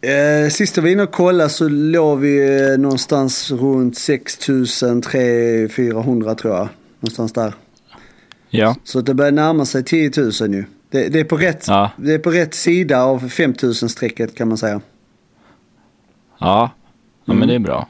Eh, 0.01 0.49
sist 0.49 0.77
var 0.77 0.87
inne 0.87 1.03
och 1.03 1.11
kollade 1.11 1.49
så 1.49 1.67
låg 1.69 2.19
vi 2.19 2.61
eh, 2.61 2.77
någonstans 2.79 3.51
runt 3.51 3.93
6300-400 3.95 6.35
tror 6.35 6.53
jag. 6.55 6.67
Någonstans 7.03 7.33
där. 7.33 7.53
Ja. 8.49 8.75
Så 8.83 9.01
det 9.01 9.13
börjar 9.13 9.31
närma 9.31 9.65
sig 9.65 9.83
10 9.83 10.11
000 10.17 10.31
ju. 10.53 10.65
Det, 10.89 11.09
det, 11.09 11.19
är, 11.19 11.23
på 11.23 11.37
rätt, 11.37 11.65
Ja. 11.67 11.89
det 11.97 12.13
är 12.13 12.19
på 12.19 12.31
rätt 12.31 12.53
sida 12.55 13.03
av 13.03 13.23
5000-strecket 13.29 14.35
kan 14.35 14.47
man 14.47 14.57
säga. 14.57 14.81
Ja, 16.39 16.71
ja 17.25 17.33
Mm. 17.33 17.39
men 17.39 17.47
det 17.47 17.55
är 17.55 17.59
bra. 17.59 17.87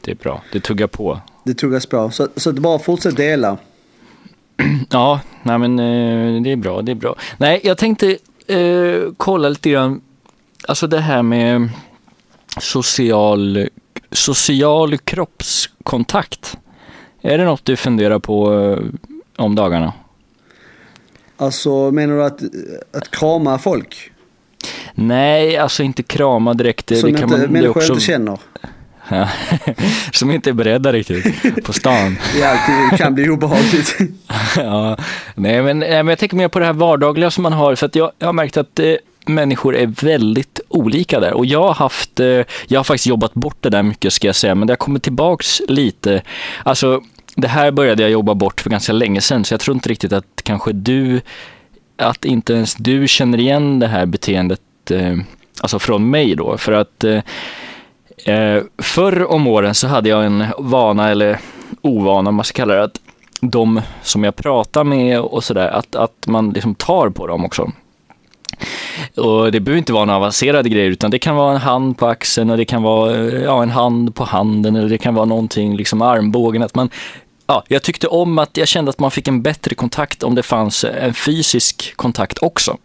Det 0.00 0.10
är 0.10 0.14
bra. 0.14 0.42
Det 0.52 0.60
tuggar 0.60 0.86
på. 0.86 1.20
Det 1.44 1.54
tuggas 1.54 1.86
på. 1.86 2.10
Så, 2.10 2.28
så 2.36 2.52
det 2.52 2.60
bara 2.60 2.78
fortsätt 2.78 3.16
dela. 3.16 3.56
Ja, 4.90 5.20
nej 5.42 5.58
men 5.58 5.78
eh, 5.78 6.42
det 6.42 6.52
är 6.52 6.56
bra, 6.56 6.82
det 6.82 6.92
är 6.92 6.96
bra. 6.96 7.16
Nej, 7.38 7.60
jag 7.64 7.78
tänkte 7.78 8.16
eh, 8.46 8.96
kolla 9.16 9.48
lite 9.48 9.70
grann, 9.70 10.00
alltså 10.68 10.86
det 10.86 11.00
här 11.00 11.22
med 11.22 11.68
social, 12.60 13.68
social 14.10 14.98
kroppskontakt. 14.98 16.56
Är 17.22 17.38
det 17.38 17.44
något 17.44 17.64
du 17.64 17.76
funderar 17.76 18.18
på 18.18 18.60
eh, 18.60 18.78
om 19.44 19.54
dagarna? 19.54 19.92
Alltså 21.36 21.90
menar 21.90 22.14
du 22.14 22.24
att, 22.24 22.40
att 22.92 23.10
krama 23.10 23.58
folk? 23.58 24.10
Nej, 24.94 25.56
alltså 25.56 25.82
inte 25.82 26.02
krama 26.02 26.54
direkt. 26.54 26.98
Som 26.98 27.12
det 27.12 27.18
kan 27.18 27.28
inte, 27.28 27.40
man, 27.40 27.52
människor 27.52 27.76
också, 27.76 27.92
inte 27.92 28.04
känner. 28.04 28.38
Ja. 29.08 29.28
Som 30.12 30.30
inte 30.30 30.50
är 30.50 30.54
beredda 30.54 30.92
riktigt 30.92 31.64
på 31.64 31.72
stan. 31.72 31.94
Alltid, 32.44 32.74
det 32.90 32.96
kan 32.96 33.14
bli 33.14 33.28
obehagligt. 33.28 33.98
ja. 34.56 34.96
Nej, 35.34 35.62
men, 35.62 35.78
men 35.78 36.08
jag 36.08 36.18
tänker 36.18 36.36
mer 36.36 36.48
på 36.48 36.58
det 36.58 36.64
här 36.64 36.72
vardagliga 36.72 37.30
som 37.30 37.42
man 37.42 37.52
har. 37.52 37.74
För 37.74 37.86
att 37.86 37.94
jag, 37.94 38.12
jag 38.18 38.28
har 38.28 38.32
märkt 38.32 38.56
att 38.56 38.78
eh, 38.78 38.94
människor 39.26 39.76
är 39.76 39.86
väldigt 39.86 40.60
olika 40.68 41.20
där. 41.20 41.32
Och 41.32 41.46
jag 41.46 41.62
har 41.62 41.74
haft, 41.74 42.20
eh, 42.20 42.26
jag 42.66 42.78
har 42.78 42.84
faktiskt 42.84 43.06
jobbat 43.06 43.34
bort 43.34 43.56
det 43.60 43.70
där 43.70 43.82
mycket 43.82 44.12
ska 44.12 44.26
jag 44.26 44.36
säga. 44.36 44.54
Men 44.54 44.66
det 44.66 44.72
har 44.72 44.76
kommit 44.76 45.02
tillbaks 45.02 45.62
lite. 45.68 46.22
Alltså, 46.62 47.02
det 47.36 47.48
här 47.48 47.70
började 47.70 48.02
jag 48.02 48.10
jobba 48.10 48.34
bort 48.34 48.60
för 48.60 48.70
ganska 48.70 48.92
länge 48.92 49.20
sedan. 49.20 49.44
Så 49.44 49.54
jag 49.54 49.60
tror 49.60 49.74
inte 49.74 49.88
riktigt 49.88 50.12
att 50.12 50.42
kanske 50.42 50.72
du, 50.72 51.20
att 51.96 52.24
inte 52.24 52.52
ens 52.52 52.74
du 52.74 53.08
känner 53.08 53.40
igen 53.40 53.78
det 53.78 53.86
här 53.86 54.06
beteendet. 54.06 54.60
Eh, 54.90 55.16
alltså 55.60 55.78
från 55.78 56.10
mig 56.10 56.34
då. 56.34 56.58
För 56.58 56.72
att 56.72 57.04
eh, 57.04 57.22
eh, 58.34 58.62
förr 58.78 59.32
om 59.32 59.46
åren 59.46 59.74
så 59.74 59.86
hade 59.86 60.08
jag 60.08 60.26
en 60.26 60.44
vana, 60.58 61.10
eller 61.10 61.38
ovana 61.82 62.28
om 62.28 62.34
man 62.34 62.44
ska 62.44 62.56
kalla 62.56 62.74
det, 62.74 62.84
att 62.84 63.00
de 63.40 63.80
som 64.02 64.24
jag 64.24 64.36
pratar 64.36 64.84
med 64.84 65.20
och 65.20 65.44
sådär, 65.44 65.68
att, 65.68 65.96
att 65.96 66.26
man 66.26 66.50
liksom 66.50 66.74
tar 66.74 67.10
på 67.10 67.26
dem 67.26 67.44
också. 67.44 67.72
Och 69.16 69.52
det 69.52 69.60
behöver 69.60 69.78
inte 69.78 69.92
vara 69.92 70.04
några 70.04 70.16
avancerade 70.16 70.68
grejer, 70.68 70.90
utan 70.90 71.10
det 71.10 71.18
kan 71.18 71.36
vara 71.36 71.52
en 71.52 71.60
hand 71.60 71.98
på 71.98 72.06
axeln 72.06 72.50
och 72.50 72.56
det 72.56 72.64
kan 72.64 72.82
vara 72.82 73.14
eh, 73.16 73.42
ja, 73.42 73.62
en 73.62 73.70
hand 73.70 74.14
på 74.14 74.24
handen 74.24 74.76
eller 74.76 74.88
det 74.88 74.98
kan 74.98 75.14
vara 75.14 75.24
någonting, 75.24 75.76
liksom 75.76 76.02
armbågen. 76.02 76.62
Att 76.62 76.74
man, 76.74 76.90
ja, 77.46 77.64
jag 77.68 77.82
tyckte 77.82 78.06
om 78.06 78.38
att 78.38 78.56
jag 78.56 78.68
kände 78.68 78.90
att 78.90 78.98
man 78.98 79.10
fick 79.10 79.28
en 79.28 79.42
bättre 79.42 79.74
kontakt 79.74 80.22
om 80.22 80.34
det 80.34 80.42
fanns 80.42 80.84
en 80.84 81.14
fysisk 81.14 81.92
kontakt 81.96 82.38
också. 82.42 82.76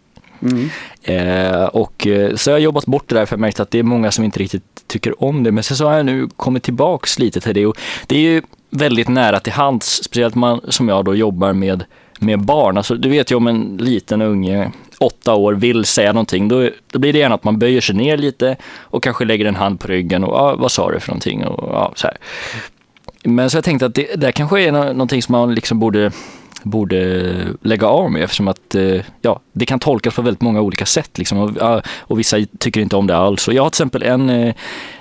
Mm. 0.42 0.70
Eh, 1.02 1.64
och, 1.64 2.06
eh, 2.06 2.34
så 2.34 2.50
jag 2.50 2.54
har 2.54 2.60
jobbat 2.60 2.86
bort 2.86 3.08
det 3.08 3.14
där 3.14 3.26
för 3.26 3.36
jag 3.36 3.40
märkt 3.40 3.60
att 3.60 3.70
det 3.70 3.78
är 3.78 3.82
många 3.82 4.10
som 4.10 4.24
inte 4.24 4.38
riktigt 4.38 4.62
tycker 4.86 5.24
om 5.24 5.42
det. 5.42 5.52
Men 5.52 5.64
sen 5.64 5.76
så 5.76 5.86
har 5.86 5.96
jag 5.96 6.06
nu 6.06 6.28
kommit 6.36 6.62
tillbaks 6.62 7.18
lite 7.18 7.40
till 7.40 7.54
det 7.54 7.66
och 7.66 7.78
det 8.06 8.16
är 8.16 8.20
ju 8.20 8.42
väldigt 8.70 9.08
nära 9.08 9.40
till 9.40 9.52
hands, 9.52 10.04
speciellt 10.04 10.34
man 10.34 10.60
som 10.68 10.88
jag 10.88 11.04
då 11.04 11.14
jobbar 11.14 11.52
med, 11.52 11.84
med 12.18 12.40
barn. 12.40 12.76
Alltså, 12.76 12.94
du 12.94 13.08
vet 13.08 13.30
ju 13.30 13.34
om 13.34 13.46
en 13.46 13.76
liten 13.76 14.22
unge, 14.22 14.72
åtta 14.98 15.34
år, 15.34 15.52
vill 15.54 15.84
säga 15.84 16.12
någonting, 16.12 16.48
då, 16.48 16.70
då 16.92 16.98
blir 16.98 17.12
det 17.12 17.18
gärna 17.18 17.34
att 17.34 17.44
man 17.44 17.58
böjer 17.58 17.80
sig 17.80 17.94
ner 17.94 18.16
lite 18.16 18.56
och 18.78 19.02
kanske 19.02 19.24
lägger 19.24 19.44
en 19.44 19.56
hand 19.56 19.80
på 19.80 19.88
ryggen 19.88 20.24
och 20.24 20.36
ah, 20.36 20.56
vad 20.56 20.72
sa 20.72 20.90
du 20.90 21.00
för 21.00 21.08
någonting? 21.08 21.46
Och, 21.46 21.74
ah, 21.74 21.92
så 21.96 22.06
här. 22.06 22.16
Men 23.34 23.50
så 23.50 23.56
jag 23.56 23.64
tänkte 23.64 23.86
att 23.86 23.94
det, 23.94 24.14
det 24.16 24.32
kanske 24.32 24.62
är 24.62 24.72
någonting 24.72 25.22
som 25.22 25.32
man 25.32 25.54
liksom 25.54 25.78
borde 25.78 26.12
borde 26.62 27.54
lägga 27.62 27.86
av 27.86 28.12
med 28.12 28.22
eftersom 28.22 28.48
att 28.48 28.74
eh, 28.74 29.00
ja, 29.22 29.40
det 29.52 29.66
kan 29.66 29.78
tolkas 29.78 30.14
på 30.14 30.22
väldigt 30.22 30.42
många 30.42 30.60
olika 30.60 30.86
sätt. 30.86 31.18
Liksom, 31.18 31.38
och, 31.38 31.82
och 31.98 32.18
vissa 32.18 32.36
tycker 32.58 32.80
inte 32.80 32.96
om 32.96 33.06
det 33.06 33.16
alls. 33.16 33.48
Och 33.48 33.54
jag 33.54 33.62
har 33.62 33.70
till 33.70 33.74
exempel 33.74 34.02
en, 34.02 34.30
eh, 34.30 34.54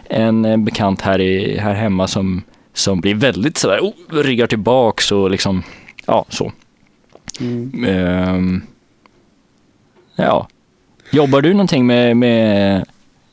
en 0.05 0.65
bekant 0.65 1.01
här, 1.01 1.21
i, 1.21 1.57
här 1.57 1.73
hemma 1.73 2.07
som, 2.07 2.43
som 2.73 3.01
blir 3.01 3.15
väldigt 3.15 3.57
sådär, 3.57 3.79
oh, 3.79 4.23
ryggar 4.23 4.47
tillbaks 4.47 5.11
och 5.11 5.31
liksom, 5.31 5.63
ja 6.05 6.25
så. 6.29 6.51
Mm. 7.39 7.85
Um, 8.35 8.61
ja. 10.15 10.47
Jobbar 11.11 11.41
du 11.41 11.51
någonting 11.51 11.85
med, 11.85 12.17
med 12.17 12.85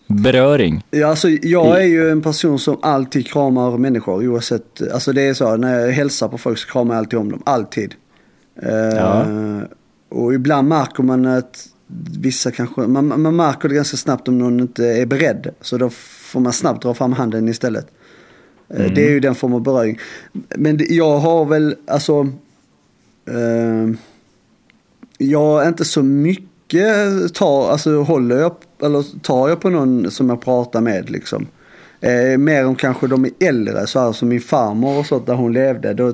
beröring? 0.06 0.84
Ja, 0.90 1.06
alltså, 1.06 1.28
jag 1.28 1.82
är 1.82 1.86
ju 1.86 2.10
en 2.10 2.22
person 2.22 2.58
som 2.58 2.78
alltid 2.82 3.26
kramar 3.26 3.78
människor 3.78 4.28
oavsett. 4.28 4.92
Alltså 4.92 5.12
det 5.12 5.22
är 5.22 5.34
så, 5.34 5.56
när 5.56 5.80
jag 5.80 5.92
hälsar 5.92 6.28
på 6.28 6.38
folk 6.38 6.58
så 6.58 6.68
kramar 6.68 6.94
jag 6.94 6.98
alltid 6.98 7.18
om 7.18 7.30
dem. 7.30 7.42
Alltid. 7.46 7.94
Ja. 8.62 9.24
Uh, 9.28 9.62
och 10.08 10.34
ibland 10.34 10.68
märker 10.68 11.02
man 11.02 11.26
att 11.26 11.68
vissa 12.20 12.50
kanske, 12.50 12.80
man, 12.80 13.22
man 13.22 13.36
märker 13.36 13.68
det 13.68 13.74
ganska 13.74 13.96
snabbt 13.96 14.28
om 14.28 14.38
någon 14.38 14.60
inte 14.60 14.86
är 14.86 15.06
beredd. 15.06 15.54
Så 15.60 15.78
då 15.78 15.90
får 15.90 16.40
man 16.40 16.52
snabbt 16.52 16.82
dra 16.82 16.94
fram 16.94 17.12
handen 17.12 17.48
istället. 17.48 17.86
Uh, 18.74 18.80
mm. 18.80 18.94
Det 18.94 19.06
är 19.06 19.10
ju 19.10 19.20
den 19.20 19.34
form 19.34 19.54
av 19.54 19.62
beröring. 19.62 19.98
Men 20.32 20.76
det, 20.76 20.84
jag 20.84 21.18
har 21.18 21.44
väl, 21.44 21.76
alltså, 21.86 22.22
uh, 23.30 23.94
jag 25.18 25.64
är 25.64 25.68
inte 25.68 25.84
så 25.84 26.02
mycket 26.02 26.53
tar, 27.34 27.70
alltså 27.70 28.02
håller 28.02 28.36
jag, 28.36 28.54
eller 28.82 29.20
tar 29.20 29.48
jag 29.48 29.60
på 29.60 29.70
någon 29.70 30.10
som 30.10 30.28
jag 30.28 30.40
pratar 30.40 30.80
med 30.80 31.10
liksom. 31.10 31.46
Eh, 32.00 32.38
mer 32.38 32.66
om 32.66 32.74
kanske 32.74 33.06
de 33.06 33.24
är 33.24 33.30
äldre, 33.40 33.86
så 33.86 34.00
här 34.00 34.12
som 34.12 34.28
min 34.28 34.40
farmor 34.40 34.98
och 34.98 35.06
så 35.06 35.18
där 35.18 35.34
hon 35.34 35.52
levde. 35.52 35.94
Då, 35.94 36.12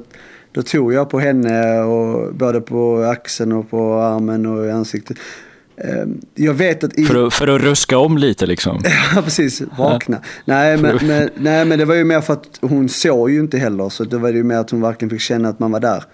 då 0.53 0.63
tog 0.63 0.93
jag 0.93 1.11
på 1.11 1.21
henne 1.21 1.81
och 1.81 2.35
både 2.35 2.61
på 2.61 3.03
axeln 3.03 3.53
och 3.53 3.71
på 3.71 3.95
armen 3.95 4.47
och 4.47 4.67
i 4.67 4.71
ansiktet. 4.71 5.17
Ehm, 5.85 6.21
jag 6.35 6.55
vet 6.55 6.85
att... 6.85 6.99
I... 6.99 7.05
För, 7.05 7.27
att, 7.27 7.35
för 7.35 7.49
att 7.49 7.63
ruska 7.63 7.99
om 7.99 8.19
lite 8.19 8.47
liksom? 8.47 8.81
ja, 9.15 9.23
precis. 9.23 9.63
Vakna. 9.79 10.17
Ja. 10.17 10.29
Nej, 10.45 10.77
men, 10.77 10.99
men, 11.03 11.31
nej, 11.37 11.65
men 11.65 11.79
det 11.79 11.85
var 11.85 11.95
ju 11.95 12.05
mer 12.05 12.21
för 12.21 12.33
att 12.33 12.59
hon 12.61 12.89
såg 12.89 13.31
ju 13.31 13.41
inte 13.41 13.59
heller. 13.59 13.89
Så 13.89 14.05
det 14.05 14.19
var 14.19 14.29
ju 14.29 14.45
mer 14.45 14.57
att 14.57 14.71
hon 14.71 14.81
verkligen 14.81 15.11
fick 15.11 15.21
känna 15.21 15.49
att 15.49 15.59
man 15.59 15.73
var 15.73 15.81
där. 15.81 16.05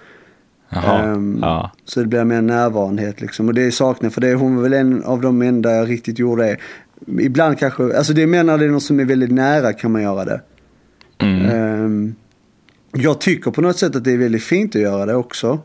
Um, 0.70 1.38
ja. 1.42 1.70
Så 1.84 2.00
det 2.00 2.06
blir 2.06 2.24
mer 2.24 2.42
närvarenhet 2.42 3.20
liksom. 3.20 3.48
Och 3.48 3.54
det 3.54 3.72
saknar 3.72 4.10
för 4.10 4.20
det 4.20 4.34
hon 4.34 4.56
var 4.56 4.62
väl 4.62 4.72
en 4.72 5.04
av 5.04 5.20
de 5.20 5.42
enda 5.42 5.74
jag 5.74 5.88
riktigt 5.88 6.18
gjorde 6.18 6.42
det. 6.42 6.56
Ibland 7.22 7.58
kanske, 7.58 7.96
alltså 7.96 8.12
det 8.12 8.22
är 8.22 8.26
mer 8.26 8.44
när 8.44 8.58
det 8.58 8.64
är 8.64 8.68
någon 8.68 8.80
som 8.80 9.00
är 9.00 9.04
väldigt 9.04 9.30
nära 9.30 9.72
kan 9.72 9.92
man 9.92 10.02
göra 10.02 10.24
det. 10.24 10.40
Mm. 11.18 11.84
Um, 11.84 12.14
jag 12.92 13.20
tycker 13.20 13.50
på 13.50 13.60
något 13.60 13.78
sätt 13.78 13.96
att 13.96 14.04
det 14.04 14.12
är 14.12 14.18
väldigt 14.18 14.42
fint 14.42 14.76
att 14.76 14.82
göra 14.82 15.06
det 15.06 15.14
också. 15.14 15.58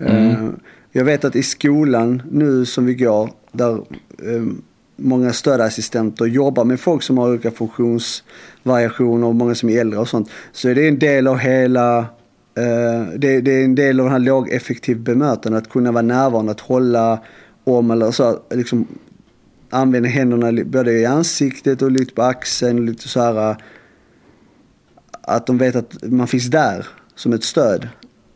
Mm. 0.00 0.26
Uh, 0.26 0.50
jag 0.92 1.04
vet 1.04 1.24
att 1.24 1.36
i 1.36 1.42
skolan 1.42 2.22
nu 2.30 2.66
som 2.66 2.86
vi 2.86 2.94
går, 2.94 3.30
där 3.52 3.80
um, 4.18 4.62
många 4.96 5.32
stödassistenter 5.32 6.24
jobbar 6.24 6.64
med 6.64 6.80
folk 6.80 7.02
som 7.02 7.18
har 7.18 7.28
olika 7.28 7.50
funktionsvariationer 7.50 9.26
och 9.26 9.34
många 9.34 9.54
som 9.54 9.68
är 9.68 9.80
äldre 9.80 9.98
och 9.98 10.08
sånt. 10.08 10.30
Så 10.52 10.68
är 10.68 10.74
det 10.74 10.88
en 10.88 10.98
del 10.98 11.26
av 11.26 11.38
hela 11.38 12.06
det, 13.16 13.40
det, 13.40 13.52
är 13.52 13.64
en 13.64 13.74
del 13.74 14.00
av 14.00 14.06
den 14.06 14.12
här 14.12 14.18
lågeffektiv 14.18 15.00
bemötande, 15.00 15.58
att 15.58 15.70
kunna 15.70 15.92
vara 15.92 16.02
närvarande, 16.02 16.52
att 16.52 16.60
hålla 16.60 17.22
om 17.64 17.90
eller 17.90 18.10
så, 18.10 18.38
liksom 18.50 18.86
använda 19.70 20.08
händerna 20.08 20.64
både 20.64 20.92
i 20.92 21.06
ansiktet 21.06 21.82
och 21.82 21.90
lite 21.90 22.14
på 22.14 22.22
axeln, 22.22 22.78
och 22.78 22.84
lite 22.84 23.08
så 23.08 23.20
här 23.20 23.56
att 25.22 25.46
de 25.46 25.58
vet 25.58 25.76
att 25.76 25.96
man 26.02 26.26
finns 26.26 26.46
där 26.46 26.86
som 27.14 27.32
ett 27.32 27.44
stöd. 27.44 27.88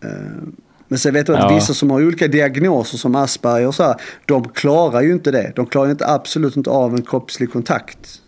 Uh, 0.05 0.48
men 0.88 0.98
sen 0.98 1.14
vet 1.14 1.26
du 1.26 1.35
att 1.35 1.50
ja. 1.50 1.55
vissa 1.55 1.74
som 1.74 1.90
har 1.90 2.07
olika 2.07 2.29
diagnoser 2.29 2.98
som 2.98 3.14
Asperger 3.14 3.66
och 3.66 3.74
så 3.74 3.83
här, 3.83 3.96
de 4.26 4.48
klarar 4.48 5.02
ju 5.02 5.12
inte 5.12 5.31
det. 5.31 5.52
De 5.57 5.66
klarar 5.66 5.90
inte, 5.90 6.07
absolut 6.07 6.57
inte 6.57 6.70
av 6.70 6.94
en 6.94 7.02
kroppslig 7.02 7.52
kontakt. 7.52 8.20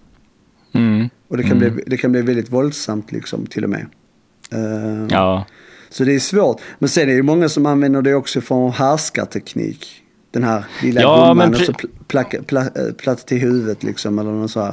Mm. 0.72 1.08
Och 1.28 1.36
det 1.36 1.42
kan, 1.42 1.56
mm. 1.56 1.74
bli, 1.74 1.84
det 1.86 1.96
kan 1.96 2.12
bli 2.12 2.22
väldigt 2.22 2.52
våldsamt 2.52 3.12
liksom 3.12 3.46
till 3.46 3.64
och 3.64 3.70
med. 3.70 3.86
Ja. 5.10 5.46
Så 5.90 6.04
det 6.04 6.14
är 6.14 6.18
svårt. 6.18 6.60
Men 6.78 6.88
sen 6.88 7.02
är 7.02 7.06
det 7.06 7.12
ju 7.12 7.22
många 7.22 7.48
som 7.48 7.66
använder 7.66 8.02
det 8.02 8.14
också 8.14 8.40
för 8.40 8.68
härskarteknik. 8.68 10.02
Den 10.30 10.44
här 10.44 10.64
lilla 10.82 11.00
ja, 11.00 11.28
gumman 11.28 11.54
och 11.54 11.60
så 11.60 11.72
platta 12.08 12.42
pla, 12.42 12.64
pla, 12.98 13.14
till 13.14 13.38
huvudet 13.38 13.82
liksom 13.82 14.18
eller 14.18 14.30
något 14.30 14.50
så 14.50 14.60
här. 14.60 14.72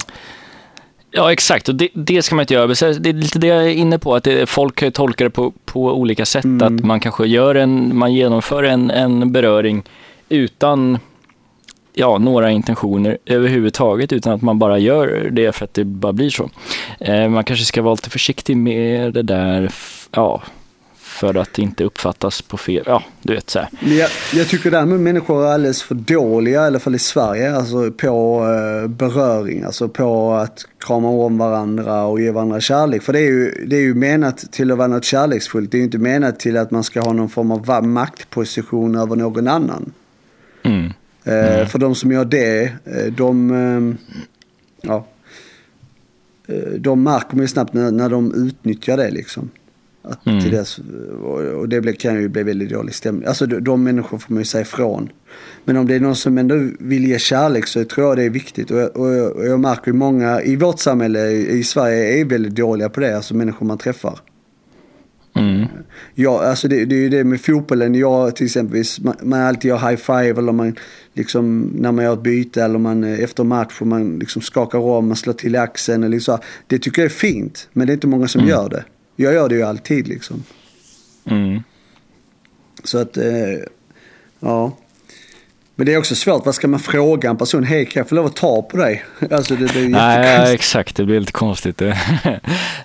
Ja, 1.12 1.32
exakt. 1.32 1.70
Och 1.70 1.76
det, 1.76 1.90
det 1.94 2.22
ska 2.22 2.36
man 2.36 2.44
inte 2.44 2.54
göra. 2.54 2.68
Det 2.68 3.10
är 3.10 3.14
lite 3.14 3.40
det 3.40 3.48
jag 3.48 3.66
är 3.66 3.70
inne 3.70 4.00
på, 4.00 4.16
att 4.16 4.24
det, 4.24 4.50
folk 4.50 4.94
tolkar 4.94 5.26
det 5.26 5.32
på, 5.32 5.54
på 5.66 5.94
olika 5.94 6.26
sätt. 6.26 6.46
Mm. 6.46 6.62
Att 6.62 6.86
man 6.86 7.00
kanske 7.00 7.28
gör 7.28 7.56
en, 7.56 7.98
man 7.98 8.14
genomför 8.14 8.64
en, 8.64 8.92
en 8.92 9.32
beröring 9.32 9.84
utan 10.30 10.98
ja, 11.94 12.18
några 12.18 12.52
intentioner 12.52 13.18
överhuvudtaget, 13.26 14.14
utan 14.14 14.34
att 14.34 14.42
man 14.42 14.60
bara 14.60 14.78
gör 14.78 15.30
det 15.32 15.52
för 15.52 15.66
att 15.66 15.74
det 15.74 15.84
bara 15.84 16.14
blir 16.14 16.30
så. 16.30 16.50
Eh, 17.00 17.30
man 17.30 17.44
kanske 17.44 17.66
ska 17.66 17.82
vara 17.82 17.94
lite 17.94 18.10
försiktig 18.10 18.58
med 18.58 19.14
det 19.14 19.22
där, 19.22 19.72
ja, 20.12 20.42
för 21.16 21.38
att 21.38 21.60
inte 21.60 21.84
uppfattas 21.84 22.42
på 22.42 22.58
fel, 22.58 22.84
ja 22.86 23.04
du 23.22 23.34
vet 23.34 23.50
så 23.50 23.60
här. 23.60 23.70
Jag, 23.82 24.10
jag 24.34 24.48
tycker 24.48 24.72
därmed 24.72 25.00
människor 25.00 25.46
är 25.46 25.54
alldeles 25.54 25.84
för 25.84 25.96
dåliga, 25.96 26.64
i 26.64 26.68
alla 26.68 26.80
fall 26.80 26.96
i 26.96 27.00
Sverige, 27.00 27.56
alltså 27.56 27.92
på 27.92 28.44
uh, 28.44 28.88
beröring, 28.88 29.64
alltså 29.64 29.90
på 29.90 30.34
att 30.34 30.66
krama 30.80 31.10
om 31.10 31.38
varandra 31.38 32.04
och 32.04 32.22
ge 32.22 32.32
varandra 32.32 32.60
kärlek. 32.60 33.04
För 33.04 33.14
det 33.14 33.20
är 33.20 33.32
ju, 33.32 33.66
det 33.68 33.76
är 33.76 33.82
ju 33.82 33.94
menat 33.94 34.52
till 34.52 34.72
att 34.72 34.78
vara 34.78 34.88
något 34.88 35.04
kärleksfullt, 35.04 35.72
det 35.72 35.78
är 35.78 35.80
ju 35.80 35.86
inte 35.86 35.98
menat 35.98 36.40
till 36.40 36.58
att 36.58 36.72
man 36.72 36.84
ska 36.84 37.02
ha 37.02 37.14
någon 37.14 37.30
form 37.30 37.52
av 37.52 37.88
maktposition 37.88 38.96
över 38.96 39.16
någon 39.16 39.48
annan. 39.48 39.94
Mm. 40.64 40.86
Uh, 40.86 40.92
mm. 41.28 41.68
För 41.68 41.80
de 41.80 41.96
som 41.96 42.12
gör 42.12 42.26
det, 42.26 42.64
uh, 42.64 43.14
de, 43.18 43.52
uh, 43.52 43.96
ja, 44.82 45.08
de 46.78 47.04
märker 47.04 47.36
man 47.36 47.42
ju 47.42 47.48
snabbt 47.48 47.74
när, 47.74 47.92
när 47.92 48.10
de 48.10 48.48
utnyttjar 48.48 48.98
det 48.98 49.12
liksom. 49.12 49.50
Att 50.10 50.26
mm. 50.26 50.42
till 50.42 50.52
dess, 50.52 50.80
och 51.56 51.70
det 51.70 51.94
kan 51.94 52.22
ju 52.22 52.30
bli 52.30 52.44
väldigt 52.44 52.70
dålig 52.70 52.96
stämning. 52.96 53.28
Alltså 53.28 53.46
de, 53.46 53.60
de 53.60 53.84
människor 53.84 54.18
får 54.18 54.34
man 54.34 54.42
ju 54.42 54.46
säga 54.46 54.62
ifrån. 54.62 55.10
Men 55.66 55.78
om 55.78 55.88
det 55.88 55.96
är 55.96 56.00
någon 56.00 56.16
som 56.16 56.38
ändå 56.38 56.56
vill 56.80 57.06
ge 57.06 57.20
kärlek 57.20 57.68
så 57.68 57.84
tror 57.84 58.08
jag 58.08 58.18
det 58.18 58.24
är 58.24 58.30
viktigt. 58.30 58.72
Och 58.72 58.78
jag, 58.78 58.98
och 58.98 59.14
jag, 59.14 59.36
och 59.36 59.46
jag 59.46 59.60
märker 59.60 59.88
ju 59.88 59.94
många 59.94 60.42
i 60.42 60.56
vårt 60.56 60.80
samhälle 60.80 61.30
i 61.32 61.64
Sverige 61.64 62.22
är 62.22 62.26
väldigt 62.26 62.56
dåliga 62.56 62.90
på 62.90 63.00
det. 63.00 63.16
Alltså 63.16 63.36
människor 63.36 63.66
man 63.66 63.78
träffar. 63.78 64.20
Mm. 65.36 65.66
Ja, 66.14 66.44
alltså 66.44 66.68
det, 66.68 66.86
det 66.86 66.96
är 66.96 67.00
ju 67.00 67.10
det 67.10 67.24
med 67.24 67.42
fotbollen. 67.42 67.96
Jag 67.96 68.36
till 68.36 68.46
exempel, 68.46 68.84
man, 69.02 69.16
man 69.24 69.42
alltid 69.42 69.70
gör 69.70 69.90
high 69.90 69.96
five 69.96 70.40
eller 70.40 70.52
man 70.52 70.76
liksom 71.14 71.62
när 71.62 71.92
man 71.92 72.06
gör 72.06 72.14
ett 72.14 72.24
byte 72.24 72.64
eller 72.64 72.80
man 72.80 73.04
eh, 73.04 73.20
efter 73.20 73.44
match 73.44 73.82
och 73.82 73.88
man 73.88 74.20
liksom 74.20 74.42
skakar 74.42 74.80
om, 74.80 75.08
man 75.08 75.18
slår 75.18 75.34
till 75.34 75.56
axeln 75.56 76.04
eller 76.04 76.20
så. 76.20 76.40
Det 76.68 76.80
tycker 76.80 77.02
jag 77.02 77.06
är 77.06 77.16
fint, 77.16 77.70
men 77.74 77.88
det 77.88 77.94
är 77.94 77.96
inte 77.96 78.08
många 78.08 78.28
som 78.28 78.48
gör 78.48 78.70
det. 78.70 78.84
Jag 79.16 79.34
gör 79.34 79.50
det 79.50 79.56
ju 79.56 79.62
alltid 79.64 80.08
liksom. 80.08 80.44
Mm. 81.26 81.64
Så 82.84 82.98
att, 82.98 83.18
eh, 83.18 83.26
ja. 84.40 84.78
Men 85.78 85.86
det 85.86 85.94
är 85.94 85.98
också 85.98 86.16
svårt, 86.16 86.46
vad 86.46 86.56
ska 86.56 86.68
man 86.68 86.80
fråga 86.80 87.30
en 87.30 87.38
person? 87.38 87.64
Hej, 87.64 87.86
kan 87.86 88.00
jag 88.00 88.10
få 88.10 88.16
lov 88.16 88.26
att 88.26 88.36
ta 88.36 88.62
på 88.62 88.78
dig? 88.78 89.04
Alltså 89.32 89.56
det, 89.56 89.66
det 89.74 89.80
är 89.80 89.90
Nej, 89.90 90.20
jättekonstigt. 90.20 90.54
exakt. 90.62 90.96
Det 90.96 91.06
blir 91.06 91.20
lite 91.20 91.32
konstigt. 91.32 91.78
Det 91.78 91.98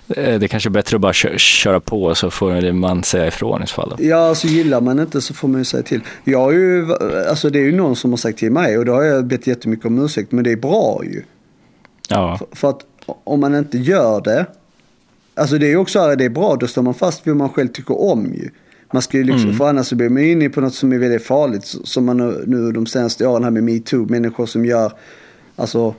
det 0.07 0.17
är 0.45 0.47
kanske 0.47 0.69
bättre 0.69 0.95
att 0.97 1.01
bara 1.01 1.13
kö- 1.13 1.37
köra 1.37 1.79
på 1.79 2.15
så 2.15 2.31
får 2.31 2.71
man 2.71 3.03
säga 3.03 3.27
ifrån 3.27 3.63
i 3.63 3.67
så 3.67 3.73
fall. 3.73 3.89
Då. 3.89 4.05
Ja, 4.05 4.15
alltså 4.29 4.47
gillar 4.47 4.81
man 4.81 4.99
inte 4.99 5.21
så 5.21 5.33
får 5.33 5.47
man 5.47 5.61
ju 5.61 5.65
säga 5.65 5.83
till. 5.83 6.01
Jag 6.23 6.39
har 6.39 6.51
ju, 6.51 6.93
alltså 7.29 7.49
det 7.49 7.59
är 7.59 7.63
ju 7.63 7.71
någon 7.75 7.95
som 7.95 8.09
har 8.11 8.17
sagt 8.17 8.37
till 8.39 8.51
mig 8.51 8.77
och 8.77 8.85
då 8.85 8.93
har 8.93 9.03
jag 9.03 9.25
bett 9.25 9.47
jättemycket 9.47 9.85
om 9.85 10.05
ursäkt, 10.05 10.31
men 10.31 10.43
det 10.43 10.51
är 10.51 10.55
bra 10.55 11.01
ju. 11.03 11.23
Ja, 12.09 12.37
För, 12.37 12.47
för 12.55 12.69
att 12.69 12.79
om 13.23 13.39
man 13.39 13.55
inte 13.55 13.77
gör 13.77 14.21
det, 14.21 14.45
alltså 15.41 15.57
det 15.57 15.65
är 15.65 15.69
ju 15.69 15.77
också 15.77 16.15
det 16.15 16.25
är 16.25 16.29
bra, 16.29 16.55
då 16.55 16.67
står 16.67 16.81
man 16.81 16.93
fast 16.93 17.27
vid 17.27 17.31
vad 17.31 17.37
man 17.37 17.49
själv 17.49 17.67
tycker 17.67 18.01
om 18.01 18.25
ju. 18.33 18.49
Man 18.93 19.01
ska 19.01 19.17
ju 19.17 19.23
liksom, 19.23 19.43
Mm. 19.43 19.55
för 19.57 19.69
annars 19.69 19.87
så 19.87 19.95
blir 19.95 20.09
man 20.09 20.23
inne 20.23 20.49
på 20.49 20.61
något 20.61 20.73
som 20.73 20.91
är 20.93 20.97
väldigt 20.97 21.23
farligt. 21.25 21.65
Som 21.65 22.05
man 22.05 22.17
nu, 22.45 22.71
de 22.71 22.85
senaste 22.85 23.27
åren 23.27 23.43
här 23.43 23.51
med 23.51 23.63
metoo, 23.63 24.05
människor 24.09 24.45
som 24.45 24.65
gör, 24.65 24.91
alltså 25.55 25.95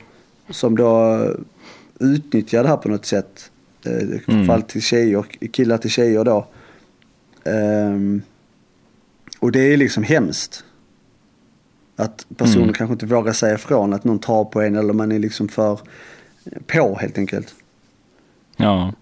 som 0.51 0.77
då 0.77 1.21
utnyttjar 2.01 2.63
det 2.63 2.69
här 2.69 2.77
på 2.77 2.89
något 2.89 3.07
sätt. 3.07 3.51
Eh, 3.87 3.93
Mm. 3.93 4.21
Framförallt 4.27 4.69
till 4.69 4.83
tjejer, 4.83 5.25
killar 5.53 5.79
till 5.79 5.91
tjejer 5.91 6.25
då. 6.25 6.47
Ehm, 7.45 8.23
och 9.39 9.53
det 9.53 9.61
är 9.61 9.77
liksom 9.77 10.03
hemskt. 10.03 10.65
Att 11.97 12.27
personen 12.37 12.63
Mm. 12.63 12.75
kanske 12.75 12.93
inte 12.93 13.07
vågar 13.07 13.33
säga 13.33 13.55
ifrån 13.55 13.93
att 13.93 14.05
någon 14.05 14.19
tar 14.19 14.45
på 14.45 14.61
en 14.63 14.77
eller 14.77 14.93
man 14.93 15.13
är 15.13 15.19
liksom 15.19 15.49
för 15.49 15.81
på 16.67 16.99
helt 17.01 17.19
enkelt. 17.19 17.55
ja. 18.57 18.93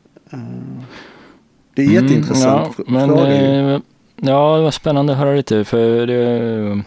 Det 1.74 1.82
är 1.82 1.86
jätteintressant 1.86 2.78
Mm, 2.78 3.00
fr- 3.00 3.08
ja, 3.08 3.26
men, 3.28 3.74
eh, 3.74 3.80
Ja, 4.22 4.56
det 4.56 4.62
var 4.62 4.70
spännande 4.70 5.12
att 5.12 5.18
höra 5.18 5.34
lite 5.34 5.64
för 5.64 6.06
det, 6.06 6.82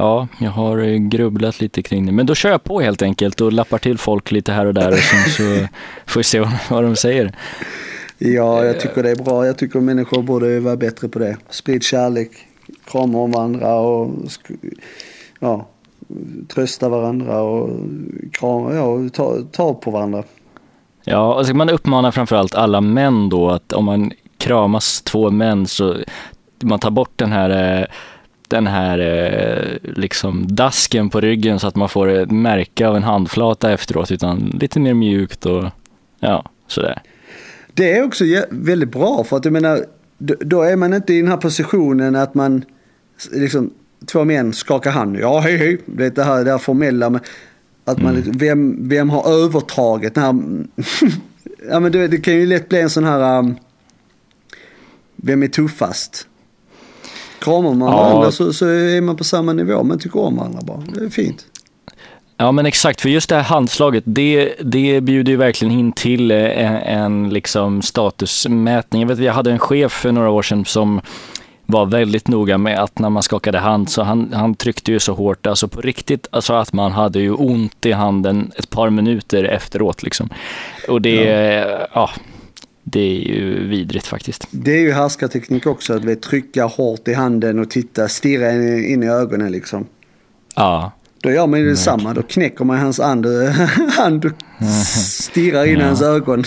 Ja, 0.00 0.28
jag 0.40 0.50
har 0.50 0.78
eh, 0.78 0.96
grubblat 0.96 1.60
lite 1.60 1.82
kring 1.82 2.06
det. 2.06 2.12
Men 2.12 2.26
då 2.26 2.34
kör 2.34 2.50
jag 2.50 2.64
på 2.64 2.80
helt 2.80 3.02
enkelt 3.02 3.40
och 3.40 3.52
lappar 3.52 3.78
till 3.78 3.98
folk 3.98 4.30
lite 4.30 4.52
här 4.52 4.66
och 4.66 4.74
där 4.74 4.92
och 4.92 4.98
sen 4.98 5.30
så 5.30 5.66
får 6.06 6.20
vi 6.20 6.24
se 6.24 6.44
vad, 6.70 6.84
de 6.84 6.96
säger. 6.96 7.36
Ja, 8.18 8.60
eh, 8.60 8.66
jag 8.66 8.80
tycker 8.80 9.02
det 9.02 9.10
är 9.10 9.16
bra. 9.16 9.46
Jag 9.46 9.58
tycker 9.58 9.80
människor 9.80 10.22
borde 10.22 10.60
vara 10.60 10.76
bättre 10.76 11.08
på 11.08 11.18
det. 11.18 11.36
Sprid 11.50 11.82
kärlek, 11.82 12.30
krama 12.84 13.18
om 13.18 13.32
varandra 13.32 13.74
och 13.80 14.10
ja, 15.40 15.68
trösta 16.48 16.88
varandra 16.88 17.40
och 17.42 17.70
krama, 18.32 18.74
ja, 18.74 19.08
ta, 19.12 19.36
ta 19.52 19.74
på 19.74 19.90
varandra. 19.90 20.22
Ja, 21.10 21.34
och 21.34 21.46
så 21.46 21.50
kan 21.50 21.56
man 21.58 21.70
uppmana 21.70 22.12
framförallt 22.12 22.54
alla 22.54 22.80
män 22.80 23.28
då 23.28 23.50
att 23.50 23.72
om 23.72 23.84
man 23.84 24.12
kramas 24.38 25.02
två 25.02 25.30
män 25.30 25.66
så 25.66 25.96
man 26.62 26.78
tar 26.78 26.90
bort 26.90 27.12
den 27.16 27.32
här 27.32 27.80
eh, 27.80 27.86
den 28.48 28.66
här 28.66 28.98
eh, 28.98 29.92
liksom 29.96 30.46
dasken 30.56 31.10
på 31.10 31.20
ryggen 31.20 31.58
så 31.58 31.66
att 31.66 31.76
man 31.76 31.88
får 31.88 32.08
ett 32.08 32.30
märke 32.30 32.88
av 32.88 32.96
en 32.96 33.02
handflata 33.02 33.72
efteråt 33.72 34.10
utan 34.10 34.38
lite 34.60 34.80
mer 34.80 34.94
mjukt 34.94 35.46
och 35.46 35.64
ja, 36.20 36.44
sådär. 36.66 37.02
Det 37.74 37.92
är 37.92 38.04
också 38.04 38.24
väldigt 38.50 38.92
bra 38.92 39.24
för 39.24 39.36
att 39.36 39.44
jag 39.44 39.52
menar, 39.52 39.84
då, 40.18 40.34
då 40.40 40.62
är 40.62 40.76
man 40.76 40.94
inte 40.94 41.14
i 41.14 41.20
den 41.20 41.30
här 41.30 41.36
positionen 41.36 42.16
att 42.16 42.34
man 42.34 42.64
liksom 43.32 43.70
två 44.06 44.24
män 44.24 44.52
skakar 44.52 44.90
hand. 44.90 45.16
Ja, 45.16 45.38
hej 45.40 45.56
hej. 45.56 45.78
Det 45.86 46.06
är 46.06 46.10
det 46.10 46.24
här, 46.24 46.44
det 46.44 46.50
här 46.50 46.58
formella. 46.58 47.10
Men 47.10 47.20
att 47.90 48.02
man, 48.02 48.14
liksom, 48.14 48.38
vem, 48.38 48.88
vem 48.88 49.10
har 49.10 49.30
övertaget? 49.30 50.14
Den 50.14 50.24
här, 50.24 50.66
ja, 51.70 51.80
men 51.80 51.92
det, 51.92 52.08
det 52.08 52.16
kan 52.18 52.34
ju 52.34 52.46
lätt 52.46 52.68
bli 52.68 52.80
en 52.80 52.90
sån 52.90 53.04
här, 53.04 53.38
um, 53.38 53.56
vem 55.16 55.42
är 55.42 55.48
tuffast? 55.48 56.26
Kramar 57.38 57.74
man 57.74 57.88
Ja. 57.92 57.96
varandra 57.96 58.30
så, 58.32 58.52
så 58.52 58.66
är 58.66 59.00
man 59.00 59.16
på 59.16 59.24
samma 59.24 59.52
nivå. 59.52 59.82
Man 59.82 59.98
tycker 59.98 60.20
om 60.20 60.36
varandra 60.36 60.60
bara. 60.62 60.82
Det 60.94 61.04
är 61.04 61.08
fint. 61.08 61.44
Ja 62.36 62.52
men 62.52 62.66
exakt, 62.66 63.00
för 63.00 63.08
just 63.08 63.28
det 63.28 63.34
här 63.36 63.42
handslaget, 63.42 64.04
det, 64.06 64.54
det 64.64 65.00
bjuder 65.00 65.32
ju 65.32 65.36
verkligen 65.36 65.74
in 65.78 65.92
till 65.92 66.30
eh, 66.30 66.36
en, 66.38 66.76
en 66.76 67.28
liksom 67.28 67.82
statusmätning. 67.82 69.02
Jag, 69.02 69.08
vet, 69.08 69.18
jag 69.18 69.32
hade 69.32 69.50
en 69.52 69.58
chef 69.58 69.92
för 69.92 70.12
några 70.12 70.30
år 70.30 70.42
sedan 70.42 70.64
som 70.64 71.00
var 71.70 71.86
väldigt 71.86 72.28
noga 72.28 72.58
med 72.58 72.78
att 72.78 72.98
när 72.98 73.10
man 73.10 73.22
skakade 73.22 73.58
hand 73.58 73.90
så 73.90 74.02
han, 74.02 74.32
han 74.32 74.54
tryckte 74.54 74.92
ju 74.92 74.98
så 74.98 75.14
hårt, 75.14 75.46
alltså 75.46 75.68
på 75.68 75.80
riktigt, 75.80 76.26
alltså 76.30 76.52
att 76.52 76.72
man 76.72 76.92
hade 76.92 77.20
ju 77.20 77.32
ont 77.32 77.86
i 77.86 77.92
handen 77.92 78.52
ett 78.56 78.70
par 78.70 78.90
minuter 78.90 79.44
efteråt 79.44 80.02
liksom. 80.02 80.28
Och 80.88 81.02
det, 81.02 81.14
ja. 81.92 82.10
det 82.82 83.00
är 83.00 83.20
ju 83.20 83.68
vidrigt 83.68 84.06
faktiskt. 84.06 84.48
Det 84.50 84.70
är 84.70 84.80
ju 84.80 84.92
härskarteknik 84.92 85.66
också. 85.66 85.94
Att 85.94 86.04
vi 86.04 86.16
trycka 86.16 86.64
hårt 86.64 87.08
i 87.08 87.14
handen 87.14 87.58
och 87.58 87.70
titta, 87.70 88.08
stirra 88.08 88.52
in, 88.52 88.84
in 88.84 89.02
i 89.02 89.08
ögonen 89.08 89.52
liksom. 89.52 89.86
Ja, 90.54 90.92
Då 91.22 91.30
gör 91.30 91.46
man 91.46 91.60
ju 91.60 91.68
detsamma. 91.70 92.14
Då 92.14 92.22
knäcker 92.22 92.64
man 92.64 92.78
hans 92.78 93.00
and, 93.00 93.26
hand 93.96 94.24
och 94.24 94.32
stirrar 94.94 95.64
in 95.64 95.80
i 95.80 95.84
hans 95.84 96.02
ögon. 96.02 96.44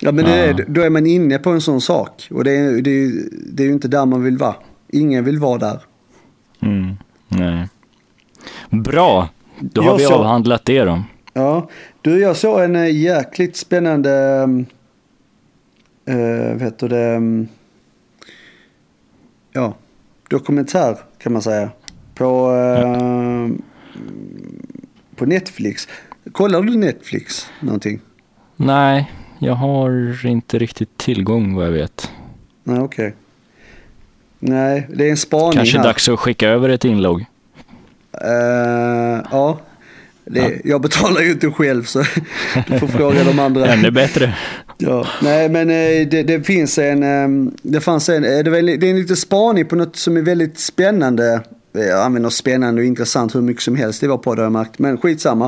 Ja 0.00 0.12
men 0.12 0.24
det 0.24 0.30
är, 0.34 0.64
då 0.68 0.80
är 0.80 0.90
man 0.90 1.06
inne 1.06 1.38
på 1.38 1.50
en 1.50 1.60
sån 1.60 1.80
sak. 1.80 2.28
Och 2.30 2.44
det 2.44 2.52
är, 2.52 2.82
det, 2.82 2.90
är, 2.90 3.12
det 3.52 3.62
är 3.62 3.66
ju 3.66 3.72
inte 3.72 3.88
där 3.88 4.06
man 4.06 4.22
vill 4.22 4.38
vara. 4.38 4.54
Ingen 4.88 5.24
vill 5.24 5.38
vara 5.38 5.58
där. 5.58 5.80
mm, 6.62 6.94
nej. 7.28 7.68
Bra, 8.70 9.28
då 9.60 9.82
har 9.82 9.88
Jag 9.90 9.98
vi 9.98 10.04
så- 10.04 10.14
avhandlat 10.14 10.64
det 10.64 10.84
då. 10.84 11.02
Ja. 11.32 11.68
Du, 12.02 12.18
jag 12.20 12.36
såg 12.36 12.60
en 12.60 12.76
eh, 12.76 12.96
jäkligt 12.96 13.56
spännande, 13.56 14.42
uh, 16.10 16.52
vad 16.52 16.62
heter 16.62 16.88
det, 16.88 17.16
um, 17.16 17.48
ja, 19.52 19.74
dokumentär 20.30 20.96
kan 21.18 21.32
man 21.32 21.42
säga. 21.42 21.70
På, 22.14 22.52
eh, 22.54 23.48
på 25.16 25.26
Netflix. 25.26 25.88
Kollar 26.32 26.62
du 26.62 26.76
Netflix 26.76 27.46
någonting? 27.60 28.00
Nej, 28.56 29.10
jag 29.40 29.54
har 29.54 30.26
inte 30.26 30.58
riktigt 30.58 30.98
tillgång 30.98 31.54
vad 31.54 31.66
jag 31.66 31.70
vet. 31.72 32.10
Nej, 32.64 32.80
okej. 32.80 33.14
Nej, 34.38 34.86
det 34.94 35.06
är 35.06 35.10
en 35.10 35.16
spaning 35.16 35.52
Kanske 35.52 35.76
här. 35.78 35.84
dags 35.84 36.08
att 36.08 36.18
skicka 36.20 36.48
över 36.48 36.68
ett 36.68 36.84
inlogg. 36.84 37.20
Eh, 38.24 39.22
ja. 39.30 39.60
Det, 40.24 40.60
Jag 40.64 40.80
betalar 40.80 41.20
ju 41.20 41.30
inte 41.30 41.50
själv 41.50 41.82
så 41.84 41.98
du 42.66 42.78
får 42.78 42.86
fråga 42.86 43.24
de 43.24 43.38
andra. 43.38 43.66
Ännu 43.66 43.90
bättre. 43.90 44.34
Ja, 44.78 45.06
nej 45.22 45.48
men 45.48 45.70
eh, 45.70 46.08
det, 46.08 46.22
det 46.22 46.46
finns 46.46 46.78
en, 46.78 47.02
eh, 47.02 47.52
det 47.62 47.80
fanns 47.80 48.08
en, 48.08 48.24
eh, 48.24 48.30
det, 48.30 48.36
är 48.38 48.50
väl- 48.50 48.66
det 48.66 48.86
är 48.86 48.90
en 48.90 48.96
liten 49.00 49.16
spaning 49.16 49.66
på 49.66 49.76
något 49.76 49.96
som 49.96 50.16
är 50.16 50.22
väldigt 50.22 50.58
spännande. 50.58 51.40
Jag 51.72 52.00
använder 52.00 52.30
spännande 52.30 52.80
och 52.80 52.86
intressant 52.86 53.34
hur 53.34 53.40
mycket 53.40 53.62
som 53.62 53.76
helst 53.76 54.02
i 54.02 54.06
vår 54.06 54.18
podd 54.18 54.38
har 54.38 54.44
jag 54.44 54.52
märkt, 54.52 54.78
men 54.78 54.98
skitsamma. 54.98 55.44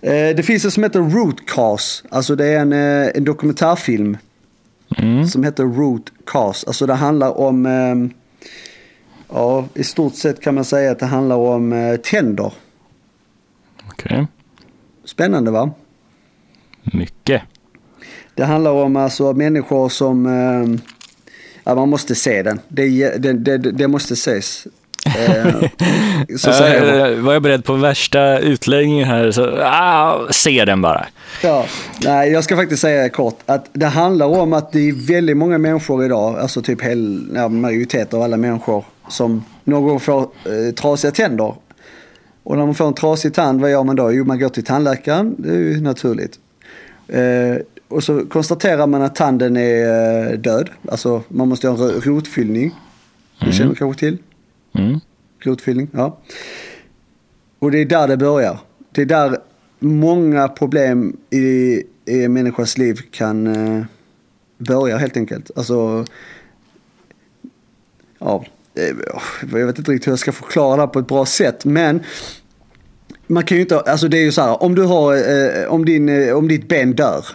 Eh, 0.00 0.10
Det 0.12 0.46
finns 0.46 0.64
en 0.64 0.70
som 0.70 0.82
heter 0.82 1.00
Rootcast, 1.00 2.04
alltså 2.08 2.36
det 2.36 2.46
är 2.46 2.60
en, 2.60 2.72
eh, 2.72 3.10
en 3.14 3.24
dokumentärfilm 3.24 4.16
Mm. 4.98 5.26
som 5.26 5.44
heter 5.44 5.64
Rootcast. 5.64 6.66
Alltså 6.66 6.86
det 6.86 6.94
handlar 6.94 7.38
om, 7.38 7.66
eh, 7.66 8.16
ja 9.28 9.64
i 9.74 9.84
stort 9.84 10.14
sett 10.14 10.40
kan 10.40 10.54
man 10.54 10.64
säga 10.64 10.90
att 10.92 10.98
det 10.98 11.06
handlar 11.06 11.36
om 11.36 11.72
eh, 11.72 11.96
tänder. 11.96 12.52
Okej, 13.90 14.26
Spännande 15.04 15.50
va? 15.50 15.70
mycket. 16.82 17.42
Det 18.34 18.44
handlar 18.44 18.70
om 18.70 18.96
alltså 18.96 19.32
människor 19.32 19.88
som... 19.88 20.26
Eh, 20.26 20.80
ja, 21.64 21.74
man 21.74 21.88
måste 21.88 22.14
se 22.14 22.42
den. 22.42 22.60
Det, 22.68 23.08
det, 23.18 23.32
det, 23.32 23.58
det 23.58 23.88
måste 23.88 24.14
ses. 24.14 24.66
Eh, 25.18 25.68
så 26.36 26.52
säger 26.52 26.96
jag. 26.98 27.12
Äh, 27.12 27.18
var 27.18 27.32
jag 27.32 27.42
beredd 27.42 27.64
på 27.64 27.72
värsta 27.74 28.38
utläggningen 28.38 29.04
här 29.08 29.30
så 29.30 29.58
ah, 29.62 30.26
se 30.30 30.64
den 30.64 30.82
bara. 30.82 31.06
Ja, 31.42 31.64
nej, 32.04 32.30
jag 32.32 32.44
ska 32.44 32.56
faktiskt 32.56 32.82
säga 32.82 33.08
kort 33.08 33.38
att 33.46 33.66
det 33.72 33.86
handlar 33.86 34.26
om 34.26 34.52
att 34.52 34.72
det 34.72 34.88
är 34.88 35.06
väldigt 35.12 35.36
många 35.36 35.58
människor 35.58 36.04
idag, 36.04 36.38
alltså 36.38 36.62
typ 36.62 36.82
hel, 36.82 37.26
ja, 37.34 37.48
majoritet 37.48 38.14
av 38.14 38.22
alla 38.22 38.36
människor 38.36 38.84
som 39.08 39.44
någon 39.64 39.88
gång 39.88 40.00
får 40.00 40.20
eh, 40.20 40.74
trasiga 40.74 41.10
tänder. 41.10 41.54
Och 42.42 42.56
när 42.56 42.66
man 42.66 42.74
får 42.74 42.86
en 42.86 42.94
trasig 42.94 43.34
tand, 43.34 43.60
vad 43.60 43.70
gör 43.70 43.82
man 43.84 43.96
då? 43.96 44.12
Jo, 44.12 44.24
man 44.24 44.38
går 44.38 44.48
till 44.48 44.64
tandläkaren, 44.64 45.34
det 45.38 45.48
är 45.48 45.54
ju 45.54 45.80
naturligt. 45.80 46.38
Eh, 47.08 47.56
och 47.88 48.04
så 48.04 48.26
konstaterar 48.26 48.86
man 48.86 49.02
att 49.02 49.14
tanden 49.14 49.56
är 49.56 50.26
eh, 50.32 50.38
död, 50.38 50.70
alltså 50.90 51.22
man 51.28 51.48
måste 51.48 51.66
göra 51.66 51.76
en 51.76 51.82
ro- 51.82 52.00
rotfyllning. 52.04 52.74
Det 53.40 53.52
känner 53.52 53.70
du 53.70 53.76
kanske 53.76 54.00
till? 54.00 54.18
Mm. 54.78 55.00
Rotfyllning, 55.40 55.88
ja. 55.92 56.18
Och 57.58 57.70
det 57.70 57.78
är 57.78 57.84
där 57.84 58.08
det 58.08 58.16
börjar. 58.16 58.58
Det 58.92 59.02
är 59.02 59.06
där 59.06 59.38
många 59.78 60.48
problem 60.48 61.16
i, 61.30 61.82
i 62.04 62.24
en 62.24 62.32
människas 62.32 62.78
liv 62.78 63.00
kan 63.10 63.46
eh, 63.46 63.84
börja 64.58 64.96
helt 64.96 65.16
enkelt. 65.16 65.50
Alltså 65.56 66.04
ja, 68.18 68.44
eh, 68.74 68.96
jag 69.52 69.66
vet 69.66 69.78
inte 69.78 69.92
riktigt 69.92 70.06
hur 70.06 70.12
jag 70.12 70.18
ska 70.18 70.32
förklara 70.32 70.86
det 70.86 70.92
på 70.92 70.98
ett 70.98 71.06
bra 71.06 71.26
sätt. 71.26 71.64
Men 71.64 72.02
man 73.26 73.44
kan 73.44 73.56
ju 73.56 73.62
inte, 73.62 73.80
alltså 73.80 74.08
det 74.08 74.18
är 74.18 74.22
ju 74.22 74.32
så 74.32 74.42
här, 74.42 74.62
om 74.62 74.74
du 74.74 74.82
har, 74.82 75.14
eh, 75.14 75.72
om, 75.72 75.84
din, 75.84 76.08
eh, 76.08 76.36
om 76.36 76.48
ditt 76.48 76.68
ben 76.68 76.92
dör. 76.92 77.26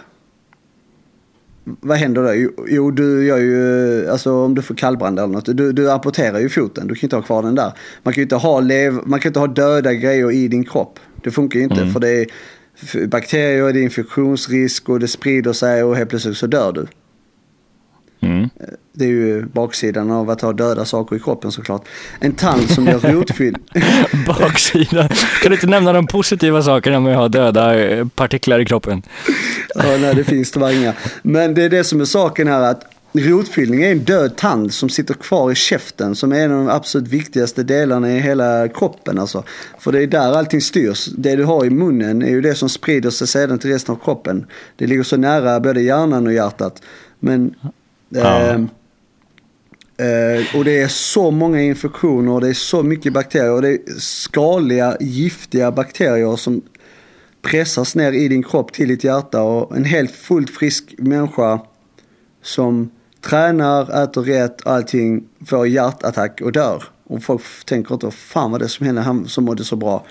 Vad 1.64 1.98
händer 1.98 2.22
då? 2.22 2.50
Jo, 2.68 2.90
du 2.90 3.26
gör 3.26 3.38
ju, 3.38 4.08
alltså 4.08 4.32
om 4.32 4.54
du 4.54 4.62
får 4.62 4.74
kallbrand 4.74 5.18
eller 5.18 5.32
något, 5.32 5.56
du, 5.56 5.72
du 5.72 5.90
amputerar 5.90 6.38
ju 6.38 6.48
foten. 6.48 6.86
Du 6.86 6.94
kan 6.94 7.06
inte 7.06 7.16
ha 7.16 7.22
kvar 7.22 7.42
den 7.42 7.54
där. 7.54 7.72
Man 8.02 8.14
kan 8.14 8.20
ju 8.20 8.22
inte 8.22 8.36
ha, 8.36 8.60
lev, 8.60 8.98
man 9.04 9.20
kan 9.20 9.28
inte 9.30 9.40
ha 9.40 9.46
döda 9.46 9.94
grejer 9.94 10.30
i 10.30 10.48
din 10.48 10.64
kropp. 10.64 10.98
Det 11.24 11.30
funkar 11.30 11.58
ju 11.58 11.64
inte, 11.64 11.80
mm. 11.80 11.92
för 11.92 12.00
det 12.00 12.10
är 12.10 12.26
bakterier, 13.06 13.72
det 13.72 13.80
är 13.80 13.82
infektionsrisk 13.82 14.88
och 14.88 15.00
det 15.00 15.08
sprider 15.08 15.52
sig 15.52 15.82
och 15.82 15.96
helt 15.96 16.10
plötsligt 16.10 16.36
så 16.36 16.46
dör 16.46 16.72
du. 16.72 16.86
Mm. 18.62 18.74
Det 18.92 19.04
är 19.04 19.08
ju 19.08 19.46
baksidan 19.46 20.10
av 20.10 20.30
att 20.30 20.40
ha 20.40 20.52
döda 20.52 20.84
saker 20.84 21.16
i 21.16 21.20
kroppen 21.20 21.52
såklart. 21.52 21.88
En 22.20 22.32
tand 22.32 22.70
som 22.70 22.88
är 22.88 22.98
rotfylld. 22.98 23.56
baksidan? 24.26 25.08
Kan 25.42 25.50
du 25.50 25.54
inte 25.54 25.66
nämna 25.66 25.92
de 25.92 26.06
positiva 26.06 26.62
sakerna 26.62 27.00
med 27.00 27.12
att 27.12 27.18
ha 27.18 27.28
döda 27.28 27.80
eh, 27.80 28.06
partiklar 28.08 28.60
i 28.60 28.64
kroppen? 28.64 29.02
ja, 29.74 29.96
nej 30.00 30.14
det 30.14 30.24
finns 30.24 30.50
tyvärr 30.50 30.72
inga. 30.72 30.94
Men 31.22 31.54
det 31.54 31.62
är 31.62 31.68
det 31.68 31.84
som 31.84 32.00
är 32.00 32.04
saken 32.04 32.48
här 32.48 32.60
att 32.60 32.84
rotfyllning 33.12 33.82
är 33.82 33.92
en 33.92 33.98
död 33.98 34.36
tand 34.36 34.72
som 34.72 34.88
sitter 34.88 35.14
kvar 35.14 35.52
i 35.52 35.54
käften 35.54 36.14
som 36.14 36.32
är 36.32 36.44
en 36.44 36.52
av 36.52 36.58
de 36.58 36.68
absolut 36.68 37.08
viktigaste 37.08 37.62
delarna 37.62 38.12
i 38.12 38.20
hela 38.20 38.68
kroppen. 38.68 39.18
Alltså. 39.18 39.44
För 39.78 39.92
det 39.92 40.02
är 40.02 40.06
där 40.06 40.32
allting 40.32 40.60
styrs. 40.60 41.06
Det 41.06 41.36
du 41.36 41.44
har 41.44 41.64
i 41.64 41.70
munnen 41.70 42.22
är 42.22 42.30
ju 42.30 42.40
det 42.40 42.54
som 42.54 42.68
sprider 42.68 43.10
sig 43.10 43.26
sedan 43.26 43.58
till 43.58 43.70
resten 43.70 43.94
av 43.94 43.98
kroppen. 43.98 44.46
Det 44.76 44.86
ligger 44.86 45.02
så 45.02 45.16
nära 45.16 45.60
både 45.60 45.80
hjärnan 45.80 46.26
och 46.26 46.32
hjärtat. 46.32 46.82
Men 47.20 47.54
Ja. 48.14 48.40
Eh, 48.40 48.54
eh, 50.06 50.56
och 50.56 50.64
det 50.64 50.82
är 50.82 50.88
så 50.88 51.30
många 51.30 51.62
infektioner 51.62 52.32
och 52.32 52.40
det 52.40 52.48
är 52.48 52.54
så 52.54 52.82
mycket 52.82 53.12
bakterier 53.12 53.52
och 53.52 53.62
det 53.62 53.68
är 53.68 53.78
skadliga, 53.98 54.96
giftiga 55.00 55.72
bakterier 55.72 56.36
som 56.36 56.62
pressas 57.42 57.94
ner 57.94 58.12
i 58.12 58.28
din 58.28 58.42
kropp 58.42 58.72
till 58.72 58.88
ditt 58.88 59.04
hjärta 59.04 59.42
och 59.42 59.76
en 59.76 59.84
helt 59.84 60.10
fullt 60.10 60.50
frisk 60.50 60.94
människa 60.98 61.60
som 62.42 62.90
tränar, 63.20 64.02
äter 64.04 64.22
rätt, 64.22 64.66
allting, 64.66 65.24
får 65.46 65.66
hjärtattack 65.66 66.40
och 66.40 66.52
dör. 66.52 66.82
Och 67.04 67.22
folk 67.22 67.42
tänker 67.66 67.94
inte, 67.94 68.10
fan 68.10 68.50
vad 68.50 68.60
det 68.60 68.68
som 68.68 68.86
hände, 68.86 69.00
han 69.00 69.28
som 69.28 69.44
mådde 69.44 69.64
så 69.64 69.76
bra. 69.76 70.04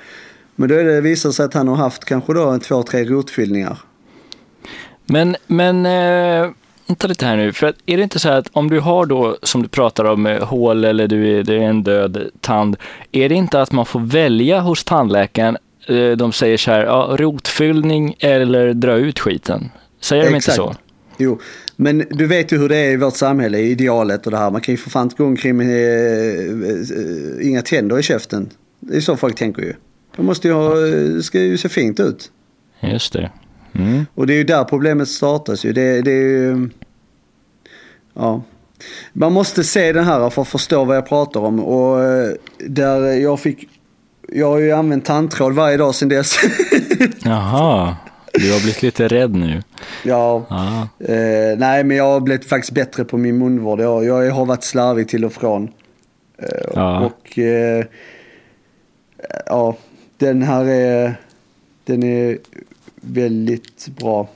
Men 0.55 0.69
då 0.69 0.75
är 0.75 0.83
det, 0.83 1.01
visar 1.01 1.31
sig 1.31 1.45
att 1.45 1.53
han 1.53 1.67
har 1.67 1.75
haft 1.75 2.05
kanske 2.05 2.33
då 2.33 2.49
en 2.49 2.59
två, 2.59 2.83
tre 2.83 3.03
rotfyllningar. 3.03 3.77
Men, 5.05 5.35
men 5.47 5.85
eh, 5.85 6.51
vänta 6.91 7.07
lite 7.07 7.25
här 7.25 7.37
nu, 7.37 7.53
för 7.53 7.67
att 7.67 7.75
är 7.85 7.97
det 7.97 8.03
inte 8.03 8.19
så 8.19 8.29
här 8.29 8.37
att 8.37 8.49
om 8.53 8.69
du 8.69 8.79
har 8.79 9.05
då, 9.05 9.37
som 9.43 9.61
du 9.63 9.67
pratar 9.67 10.05
om, 10.05 10.25
eh, 10.25 10.43
hål 10.43 10.85
eller 10.85 11.07
du 11.07 11.39
är, 11.39 11.43
det 11.43 11.55
är 11.55 11.59
en 11.59 11.83
död 11.83 12.29
tand, 12.41 12.77
är 13.11 13.29
det 13.29 13.35
inte 13.35 13.61
att 13.61 13.71
man 13.71 13.85
får 13.85 13.99
välja 13.99 14.59
hos 14.59 14.83
tandläkaren, 14.83 15.57
eh, 15.87 16.11
de 16.11 16.31
säger 16.31 16.57
så 16.57 16.71
här, 16.71 16.85
ja, 16.85 17.15
rotfyllning 17.19 18.15
eller 18.19 18.73
dra 18.73 18.95
ut 18.95 19.19
skiten? 19.19 19.69
Säger 20.01 20.23
Exakt. 20.23 20.31
de 20.31 20.35
inte 20.35 20.51
så? 20.51 20.75
Jo, 21.17 21.39
men 21.75 22.03
du 22.09 22.27
vet 22.27 22.51
ju 22.51 22.57
hur 22.57 22.69
det 22.69 22.77
är 22.77 22.91
i 22.91 22.97
vårt 22.97 23.15
samhälle, 23.15 23.59
idealet 23.59 24.25
och 24.25 24.31
det 24.31 24.37
här. 24.37 24.51
Man 24.51 24.61
kan 24.61 24.73
ju 24.73 24.77
för 24.77 24.89
fan 24.89 25.03
inte 25.03 25.15
gå 25.15 25.25
omkring 25.25 25.57
med 25.57 25.67
äh, 25.67 27.47
inga 27.47 27.61
tänder 27.61 27.99
i 27.99 28.03
käften. 28.03 28.49
Det 28.79 28.97
är 28.97 29.01
så 29.01 29.17
folk 29.17 29.35
tänker 29.35 29.61
ju. 29.61 29.73
De 30.15 30.25
måste 30.25 30.47
ju 30.47 30.53
ha, 30.53 30.73
ska 31.21 31.39
ju 31.39 31.57
se 31.57 31.69
fint 31.69 31.99
ut. 31.99 32.31
Just 32.81 33.13
det. 33.13 33.31
Mm. 33.81 34.05
Och 34.15 34.27
det 34.27 34.33
är 34.33 34.37
ju 34.37 34.43
där 34.43 34.63
problemet 34.63 35.07
startas 35.07 35.65
ju. 35.65 35.73
Det, 35.73 36.01
det 36.01 36.11
är 36.11 36.23
ju... 36.23 36.69
Ja. 38.13 38.41
Man 39.13 39.33
måste 39.33 39.63
se 39.63 39.93
den 39.93 40.05
här 40.05 40.29
för 40.29 40.41
att 40.41 40.47
förstå 40.47 40.85
vad 40.85 40.97
jag 40.97 41.07
pratar 41.07 41.39
om. 41.39 41.59
Och 41.59 42.03
eh, 42.03 42.31
där 42.57 43.01
jag 43.01 43.39
fick... 43.39 43.69
Jag 44.27 44.47
har 44.47 44.59
ju 44.59 44.71
använt 44.71 45.05
tandtråd 45.05 45.53
varje 45.53 45.77
dag 45.77 45.95
sedan 45.95 46.09
dess. 46.09 46.35
Jaha. 47.23 47.95
Du 48.33 48.51
har 48.53 48.59
blivit 48.59 48.81
lite 48.81 49.07
rädd 49.07 49.35
nu. 49.35 49.61
Ja. 50.03 50.45
Eh, 50.99 51.57
nej, 51.57 51.83
men 51.83 51.97
jag 51.97 52.03
har 52.03 52.19
blivit 52.19 52.45
faktiskt 52.45 52.73
bättre 52.73 53.03
på 53.03 53.17
min 53.17 53.37
munvård. 53.37 53.79
Jag, 53.79 54.05
jag 54.05 54.31
har 54.31 54.45
varit 54.45 54.63
slarvig 54.63 55.07
till 55.07 55.25
och 55.25 55.33
från. 55.33 55.69
Eh, 56.37 56.47
ja. 56.75 56.99
Och 56.99 57.39
eh, 57.39 57.85
ja, 59.45 59.77
den 60.17 60.41
här 60.41 60.65
är, 60.65 61.15
den 61.85 62.03
är 62.03 62.37
väldigt 63.01 63.87
bra. 63.99 64.27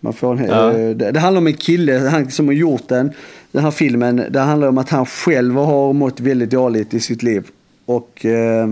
Man 0.00 0.12
får 0.12 0.40
en, 0.40 0.44
ja. 0.44 0.72
Eh, 0.72 0.96
det, 0.96 1.10
det, 1.12 1.20
handlar 1.20 1.40
om 1.40 1.46
en 1.46 1.56
kille 1.56 1.98
han, 1.98 2.30
som 2.30 2.46
har 2.46 2.54
gjort 2.54 2.88
den, 2.88 3.12
den 3.52 3.64
här 3.64 3.70
filmen. 3.70 4.24
Det 4.30 4.40
handlar 4.40 4.68
om 4.68 4.78
att 4.78 4.88
han 4.88 5.06
själv 5.06 5.54
har 5.54 5.92
mått 5.92 6.20
väldigt 6.20 6.50
dåligt 6.50 6.94
i 6.94 7.00
sitt 7.00 7.22
liv. 7.22 7.46
Och 7.84 8.24
eh, 8.24 8.68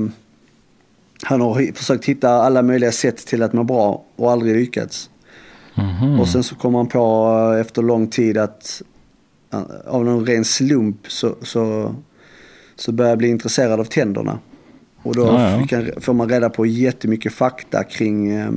han 1.23 1.41
har 1.41 1.73
försökt 1.73 2.05
hitta 2.05 2.31
alla 2.31 2.63
möjliga 2.63 2.93
sätt 2.93 3.17
till 3.17 3.43
att 3.43 3.53
må 3.53 3.65
bra 3.65 4.05
och 4.17 4.33
aldrig 4.33 4.57
lyckats. 4.57 5.11
Mm 5.75 5.91
-hmm. 5.91 6.21
Och 6.21 6.29
sen 6.29 6.43
så 6.43 6.55
kommer 6.55 6.79
han 6.79 6.87
på 6.87 7.29
eh, 7.55 7.61
efter 7.61 7.83
lång 7.83 8.07
tid 8.07 8.39
att 8.39 8.83
eh, 9.53 9.63
av 9.87 10.05
någon 10.05 10.27
ren 10.27 10.45
slump 10.45 11.11
så, 11.11 11.35
så, 11.43 11.95
så 12.77 12.93
börjar 12.93 13.11
jag 13.11 13.19
bli 13.19 13.29
intresserad 13.29 13.81
av 13.81 13.85
tänderna. 13.85 14.39
Och 15.03 15.15
då 15.15 15.27
ja, 15.27 15.67
ja. 15.71 15.83
får 16.01 16.13
man 16.13 16.29
reda 16.29 16.51
på 16.51 16.67
jättemycket 16.67 17.33
fakta 17.33 17.85
kring 17.85 18.31
eh, 18.31 18.51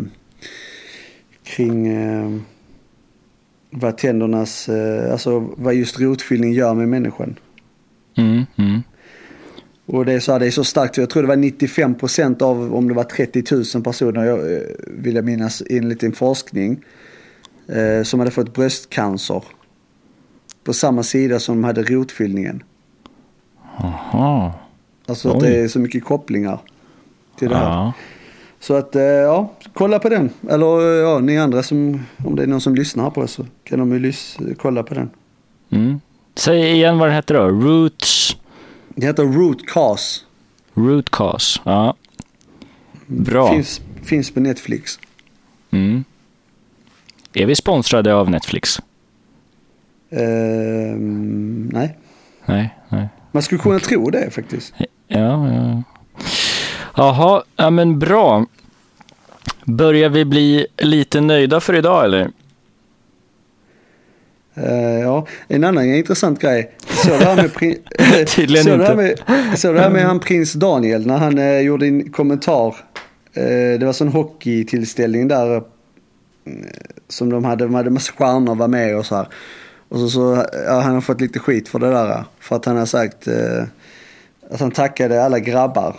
kring 1.50 1.88
eh, 1.88 2.40
vad 3.70 3.98
tändernas, 3.98 4.70
eh, 4.70 5.12
alltså 5.12 5.40
vad 5.58 5.74
just 5.74 6.00
rotfyllning 6.00 6.54
gör 6.54 6.74
med 6.74 6.90
människan. 6.90 7.36
Mm, 8.18 8.46
mm. 8.56 8.82
Och 9.86 10.06
det 10.06 10.14
är, 10.14 10.20
så, 10.20 10.40
det 10.40 10.48
är 10.48 10.52
så 10.52 10.64
starkt, 10.64 10.98
jag 10.98 11.10
tror 11.10 11.24
det 11.24 11.28
var 11.28 11.36
95 11.36 11.96
procent 11.96 12.42
av, 12.42 12.76
om 12.76 12.88
det 12.88 12.94
var 12.94 13.04
30 13.04 13.44
000 13.76 13.84
personer, 13.84 14.24
jag, 14.26 14.54
eh, 14.54 14.62
vill 14.88 15.16
jag 15.16 15.26
minnas, 15.26 15.64
enligt 15.70 16.04
en 16.04 16.14
forskning, 16.14 16.84
eh, 17.68 18.04
som 18.04 18.20
hade 18.20 18.32
fått 18.32 18.54
bröstcancer. 18.54 19.44
På 20.64 20.74
samma 20.74 21.04
sida 21.04 21.40
som 21.40 21.56
de 21.56 21.64
hade 21.64 21.84
rotfyllningen. 21.84 22.64
Aha. 23.78 24.54
Alltså 25.06 25.30
Oj. 25.30 25.36
att 25.36 25.42
det 25.42 25.58
är 25.58 25.68
så 25.68 25.80
mycket 25.80 26.04
kopplingar 26.04 26.60
till 27.38 27.50
det 27.50 27.56
här. 27.56 27.64
Ja. 27.64 27.94
Så 28.60 28.74
att 28.74 28.96
eh, 28.96 29.04
ja, 29.04 29.52
kolla 29.74 30.00
på 30.00 30.10
den. 30.10 30.30
Eller 30.50 30.82
eh, 30.82 31.10
ja, 31.10 31.20
ni 31.20 31.38
andra 31.38 31.64
som, 31.64 32.06
om 32.26 32.36
det 32.36 32.44
är 32.44 32.48
någon 32.48 32.62
som 32.62 32.76
lyssnar 32.76 33.10
på 33.10 33.22
oss 33.22 33.32
så 33.32 33.46
kan 33.64 33.80
de 33.80 34.04
ju 34.04 34.14
kolla 34.58 34.84
på 34.84 34.94
den. 34.94 35.10
Mm. 35.70 36.02
Säg 36.36 36.72
igen 36.72 36.98
vad 36.98 37.08
den 37.08 37.16
heter 37.16 37.36
då. 37.36 37.48
Roots? 37.48 38.38
Det 38.96 39.06
heter 39.06 39.24
Root 39.24 39.66
Cause. 39.68 40.22
Root 40.74 41.10
Cause, 41.10 41.60
ja. 41.64 41.96
Bra. 43.06 43.52
Finns, 43.54 43.82
finns 44.04 44.32
på 44.32 44.40
Netflix. 44.40 45.00
Mm. 45.72 46.04
Är 47.34 47.46
vi 47.46 47.56
sponsrade 47.56 48.14
av 48.14 48.30
Netflix? 48.30 48.80
Uh, 50.14 50.96
nej. 51.72 51.98
Nej, 52.46 52.76
nej. 52.90 53.10
Man 53.32 53.44
skulle 53.44 53.62
kunna 53.62 53.76
okay. 53.76 53.88
tro 53.88 54.10
det 54.10 54.32
faktiskt. 54.32 54.74
Ja, 55.08 55.48
ja. 55.48 55.84
Jaha, 57.00 57.44
ja 57.56 57.70
men 57.70 58.00
bra. 58.00 58.46
Börjar 59.66 60.10
vi 60.10 60.26
bli 60.26 60.68
lite 60.78 61.22
nöjda 61.22 61.60
för 61.60 61.76
idag 61.76 62.06
eller? 62.06 62.32
Uh, 64.58 65.00
ja, 65.02 65.28
en 65.48 65.64
annan 65.64 65.86
intressant 65.86 66.42
grej. 66.42 66.72
Så 66.88 67.10
det 67.10 67.26
här 67.26 67.36
med, 67.36 67.52
prin- 67.54 67.78
så. 68.64 68.76
Det 68.78 68.86
här 68.86 68.96
med, 68.96 69.20
så 69.60 69.72
det 69.72 69.82
här 69.82 69.90
med 69.90 70.06
han 70.06 70.20
prins 70.20 70.54
Daniel 70.54 71.08
när 71.08 71.18
han 71.18 71.38
uh, 71.38 71.60
gjorde 71.60 71.86
en 71.86 72.12
kommentar. 72.12 72.68
Uh, 73.38 73.80
det 73.80 73.86
var 73.86 73.94
sån 73.94 74.08
hockeytillställning 74.08 75.28
där 75.28 75.64
som 77.08 77.30
de 77.30 77.46
hade, 77.46 77.66
de 77.66 77.74
hade 77.74 77.90
massa 77.90 78.14
stjärnor 78.14 78.56
var 78.56 78.68
med 78.68 78.98
och 78.98 79.06
så 79.06 79.16
här. 79.16 79.28
Och 79.90 80.00
så, 80.00 80.10
så 80.10 80.46
ja, 80.66 80.80
han 80.80 80.94
har 80.94 81.02
fått 81.02 81.22
lite 81.22 81.40
skit 81.40 81.68
för 81.68 81.80
det 81.80 81.90
där. 81.90 82.24
För 82.40 82.56
att 82.56 82.66
han 82.66 82.78
har 82.78 82.86
sagt 82.86 83.28
att 84.50 84.60
han 84.60 84.72
tackade 84.72 85.24
alla 85.24 85.40
grabbar 85.40 85.96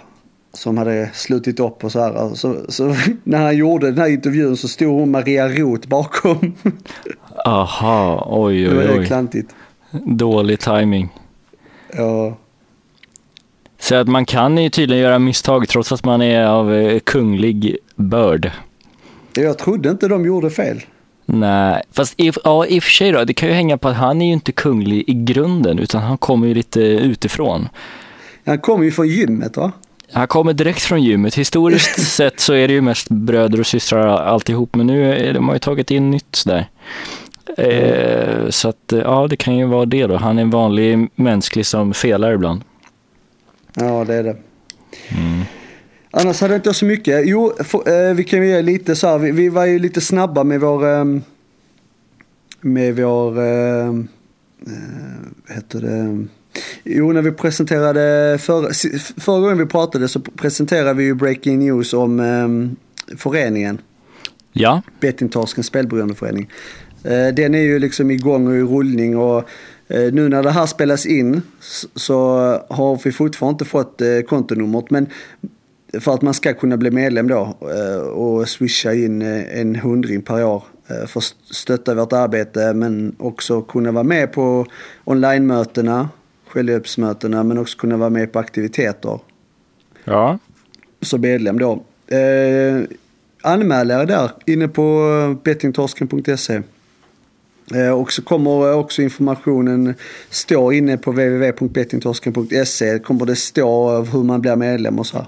som 0.53 0.79
hade 0.79 1.11
slutit 1.15 1.61
upp 1.61 1.85
och 1.85 1.93
så 1.93 2.01
här. 2.01 2.35
Så, 2.35 2.57
så 2.69 2.97
när 3.25 3.43
han 3.43 3.57
gjorde 3.57 3.87
den 3.87 3.99
här 3.99 4.09
intervjun 4.09 4.57
så 4.57 4.69
stod 4.69 5.01
hon 5.01 5.11
Maria 5.11 5.49
Roth 5.49 5.89
bakom. 5.89 6.55
Aha, 7.47 8.27
oj 8.31 8.69
oj 8.69 8.79
oj. 8.79 8.87
Det 8.87 8.99
var 8.99 9.05
klantigt. 9.05 9.55
Dålig 10.05 10.61
timing. 10.61 11.09
Ja. 11.97 12.37
Så 13.79 13.95
att 13.95 14.09
man 14.09 14.25
kan 14.25 14.59
ju 14.59 14.71
tydligen 14.71 15.03
göra 15.03 15.19
misstag 15.19 15.69
trots 15.69 15.93
att 15.93 16.05
man 16.05 16.23
är 16.23 16.45
av 16.45 16.75
eh, 16.75 16.99
kunglig 16.99 17.77
börd. 17.97 18.51
Jag 19.35 19.59
trodde 19.59 19.91
inte 19.91 20.09
de 20.09 20.25
gjorde 20.25 20.51
fel. 20.51 20.81
Nej, 21.27 21.83
fast 21.93 22.21
i, 22.21 22.33
ja, 22.45 22.67
i 22.67 22.79
och 22.79 22.83
för 22.83 22.91
sig 22.91 23.13
då, 23.13 23.25
det 23.25 23.35
kan 23.35 23.49
ju 23.49 23.55
hänga 23.55 23.79
på 23.79 23.89
att 23.89 23.97
han 23.97 24.23
är 24.23 24.27
ju 24.27 24.33
inte 24.33 24.53
kunglig 24.53 25.05
i 25.07 25.15
grunden 25.15 25.79
utan 25.79 26.03
han 26.03 26.19
kommer 26.19 26.47
ju 26.47 26.55
lite 26.55 26.81
utifrån. 26.81 27.69
Han 28.45 28.59
kommer 28.59 28.85
ju 28.85 28.91
från 28.91 29.09
gymmet 29.09 29.57
va? 29.57 29.73
Han 30.13 30.29
kommer 30.29 30.53
direkt 30.53 30.83
från 30.83 31.03
gymmet. 31.03 31.35
Historiskt 31.35 32.03
sett 32.17 32.41
så 32.41 32.53
är 32.53 32.69
det 32.69 32.75
ju 32.75 32.81
mest 32.81 33.09
bröder 33.09 33.61
och 33.61 33.67
systrar 33.67 34.07
alltihop, 34.07 34.75
men 34.75 34.87
nu 34.87 35.15
är 35.15 35.35
de 35.35 35.49
har 35.49 35.55
ju 35.55 35.59
tagit 35.59 35.91
in 35.91 36.11
nytt 36.11 36.43
där. 36.47 36.69
Eh, 37.57 38.49
så 38.51 38.69
att, 38.69 38.85
ja, 38.89 39.27
det 39.31 39.37
kan 39.37 39.57
ju 39.57 39.65
vara 39.65 39.87
det 39.87 40.07
då. 40.07 40.17
Han 40.17 40.39
är 40.39 40.43
en 40.43 40.51
vanlig 40.51 41.09
mänsklig 41.15 41.67
som 41.67 41.95
felar 41.95 42.33
ibland. 42.33 42.61
Ja, 43.75 44.05
det 44.05 44.15
är 44.15 44.23
det. 44.23 44.37
Mm. 45.09 45.43
Annars 46.11 46.41
hade 46.41 46.55
jag 46.55 46.59
inte 46.59 46.75
så 46.75 46.85
mycket. 46.85 47.29
Jo, 47.29 47.53
för, 47.59 48.09
eh, 48.09 48.15
vi 48.15 48.25
kan 48.25 48.43
ju 48.43 48.49
ge 48.49 48.63
lite 48.63 48.97
så 48.97 49.07
här. 49.07 49.19
Vi, 49.19 49.31
vi, 49.31 49.49
var 49.49 49.67
ju 49.67 49.79
lite 49.79 50.01
snabba 50.01 50.45
med 50.45 50.61
vår... 50.61 50.89
Eh, 50.89 51.05
med 52.61 52.97
vår... 52.97 53.39
Eh, 53.39 53.89
eh 53.89 53.95
heter 55.55 55.81
det? 55.81 56.27
Jo, 56.85 57.13
när 57.13 57.23
vi 57.23 57.33
presenterade... 57.33 58.39
För, 58.39 58.73
förra 59.21 59.41
gången 59.41 59.59
vi 59.59 59.67
pratade 59.67 60.09
så 60.09 60.21
presenterade 60.21 60.95
vi 60.95 61.05
ju 61.05 61.15
Breaking 61.15 61.59
News 61.59 61.93
om 61.93 62.21
eh, 62.21 63.17
föreningen. 63.17 63.79
Ja. 64.53 64.83
Bettingtorskens 65.01 65.67
spelberoendeförening. 65.67 66.51
Eh, 67.05 67.35
den 67.35 67.55
är 67.55 67.63
ju 67.63 67.79
liksom 67.79 68.11
igång 68.11 68.47
och 68.47 68.55
i 68.55 68.63
rullning 68.63 69.17
och 69.17 69.39
eh, 69.89 70.13
nu 70.13 70.29
när 70.29 70.43
det 70.43 70.51
här 70.51 70.67
spelas 70.67 71.07
in 71.07 71.43
så 71.95 72.17
har 72.71 73.01
vi 73.05 73.13
fortfarande 73.13 73.55
inte 73.55 73.65
fått 73.65 74.01
eh, 74.01 74.21
kontonumret. 74.29 74.91
Men 74.91 75.07
för 76.01 76.15
att 76.15 76.23
man 76.23 76.35
ska 76.35 76.55
kunna 76.55 76.77
bli 76.77 76.91
medlem 76.91 77.29
då 77.29 77.57
och 78.15 78.49
swisha 78.49 78.95
in 78.95 79.23
en 79.23 79.77
hundring 79.77 80.23
per 80.23 80.45
år 80.45 80.65
för 81.07 81.21
att 81.21 81.35
stötta 81.51 81.95
vårt 81.95 82.13
arbete 82.13 82.75
men 82.75 83.17
också 83.19 83.63
kunna 83.63 83.93
vara 83.93 84.05
med 84.05 84.33
på 84.33 84.67
online-mötena, 85.05 86.09
självhjälpsmötena 86.51 87.45
men 87.45 87.59
också 87.59 87.79
kunna 87.79 87.97
vara 87.97 88.11
med 88.11 88.33
på 88.33 88.39
aktiviteter. 88.39 89.21
Ja. 90.05 90.39
Så 91.01 91.19
medlem 91.19 91.59
då. 91.59 91.73
Eh, 92.17 92.83
anmäl 93.43 93.91
er 93.91 94.07
där 94.07 94.31
inne 94.47 94.69
på 94.69 95.37
bettingtorsken.se. 95.45 96.63
Eh, 97.75 97.91
och 97.91 98.13
så 98.13 98.23
kommer 98.23 98.75
också 98.75 99.03
informationen 99.03 99.95
stå 100.31 100.73
inne 100.73 100.97
på 100.97 101.11
www.bettingtorsken.se. 101.11 102.99
Kommer 102.99 103.27
det 103.27 103.37
stå 103.37 104.03
hur 104.03 104.23
man 104.23 104.41
blir 104.41 104.57
medlem 104.57 104.99
och 104.99 105.07
så 105.07 105.17
här. 105.17 105.27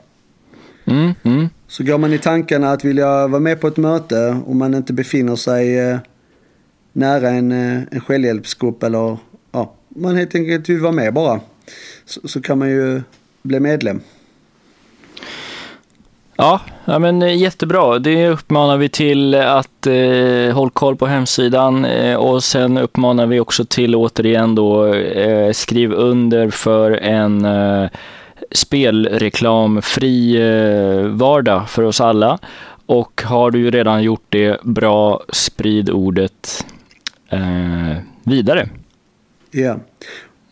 Mm, 0.85 1.13
mm. 1.23 1.49
Så 1.67 1.85
går 1.85 1.99
man 1.99 2.13
i 2.13 2.19
tankarna 2.19 2.73
att 2.73 2.85
vilja 2.85 3.27
vara 3.27 3.41
med 3.41 3.61
på 3.61 3.69
ett 3.69 3.77
möte 3.77 4.41
om 4.47 4.59
man 4.59 4.75
inte 4.75 4.93
befinner 4.93 5.37
sig 5.37 5.79
eh, 5.79 5.99
nära 6.93 7.31
en, 7.31 7.53
eh, 7.53 7.83
en 7.91 8.01
självhjälpsgrupp 8.01 8.83
eller 8.83 9.19
man 9.97 10.17
helt 10.17 10.35
enkelt 10.35 10.69
vill 10.69 10.81
vara 10.81 10.93
med 10.93 11.15
bara. 11.15 11.41
Så, 12.05 12.29
så 12.29 12.43
kan 12.43 12.59
man 12.59 12.71
ju 12.71 13.03
bli 13.43 13.61
medlem. 13.61 14.01
Ja, 16.37 16.61
ja 16.85 16.99
men 16.99 17.23
eh, 17.23 17.37
jättebra. 17.37 17.99
Det 17.99 18.29
uppmanar 18.29 18.77
vi 18.77 18.89
till 18.89 19.35
att 19.35 19.87
eh, 19.87 20.55
håll 20.55 20.71
koll 20.71 20.97
på 20.97 21.07
hemsidan 21.07 21.85
eh, 21.85 22.17
och 22.17 22.45
sen 22.45 22.79
uppmanar 22.79 23.27
vi 23.27 23.41
också 23.41 23.65
till 23.65 23.95
återigen 23.95 24.55
då 24.55 24.95
eh, 24.95 25.53
skriv 25.53 25.93
under 25.93 26.51
för 26.51 26.91
en 26.93 27.45
eh, 27.45 27.89
spelreklamfri 28.51 30.37
eh, 30.37 31.07
vardag 31.07 31.71
för 31.71 31.83
oss 31.83 32.01
alla. 32.01 32.39
Och 32.87 33.23
har 33.25 33.51
du 33.51 33.59
ju 33.59 33.71
redan 33.71 34.03
gjort 34.03 34.27
det, 34.29 34.63
bra, 34.63 35.21
sprid 35.33 35.91
ordet 35.91 36.65
eh, 37.29 37.97
vidare. 38.25 38.69
Ja. 39.53 39.79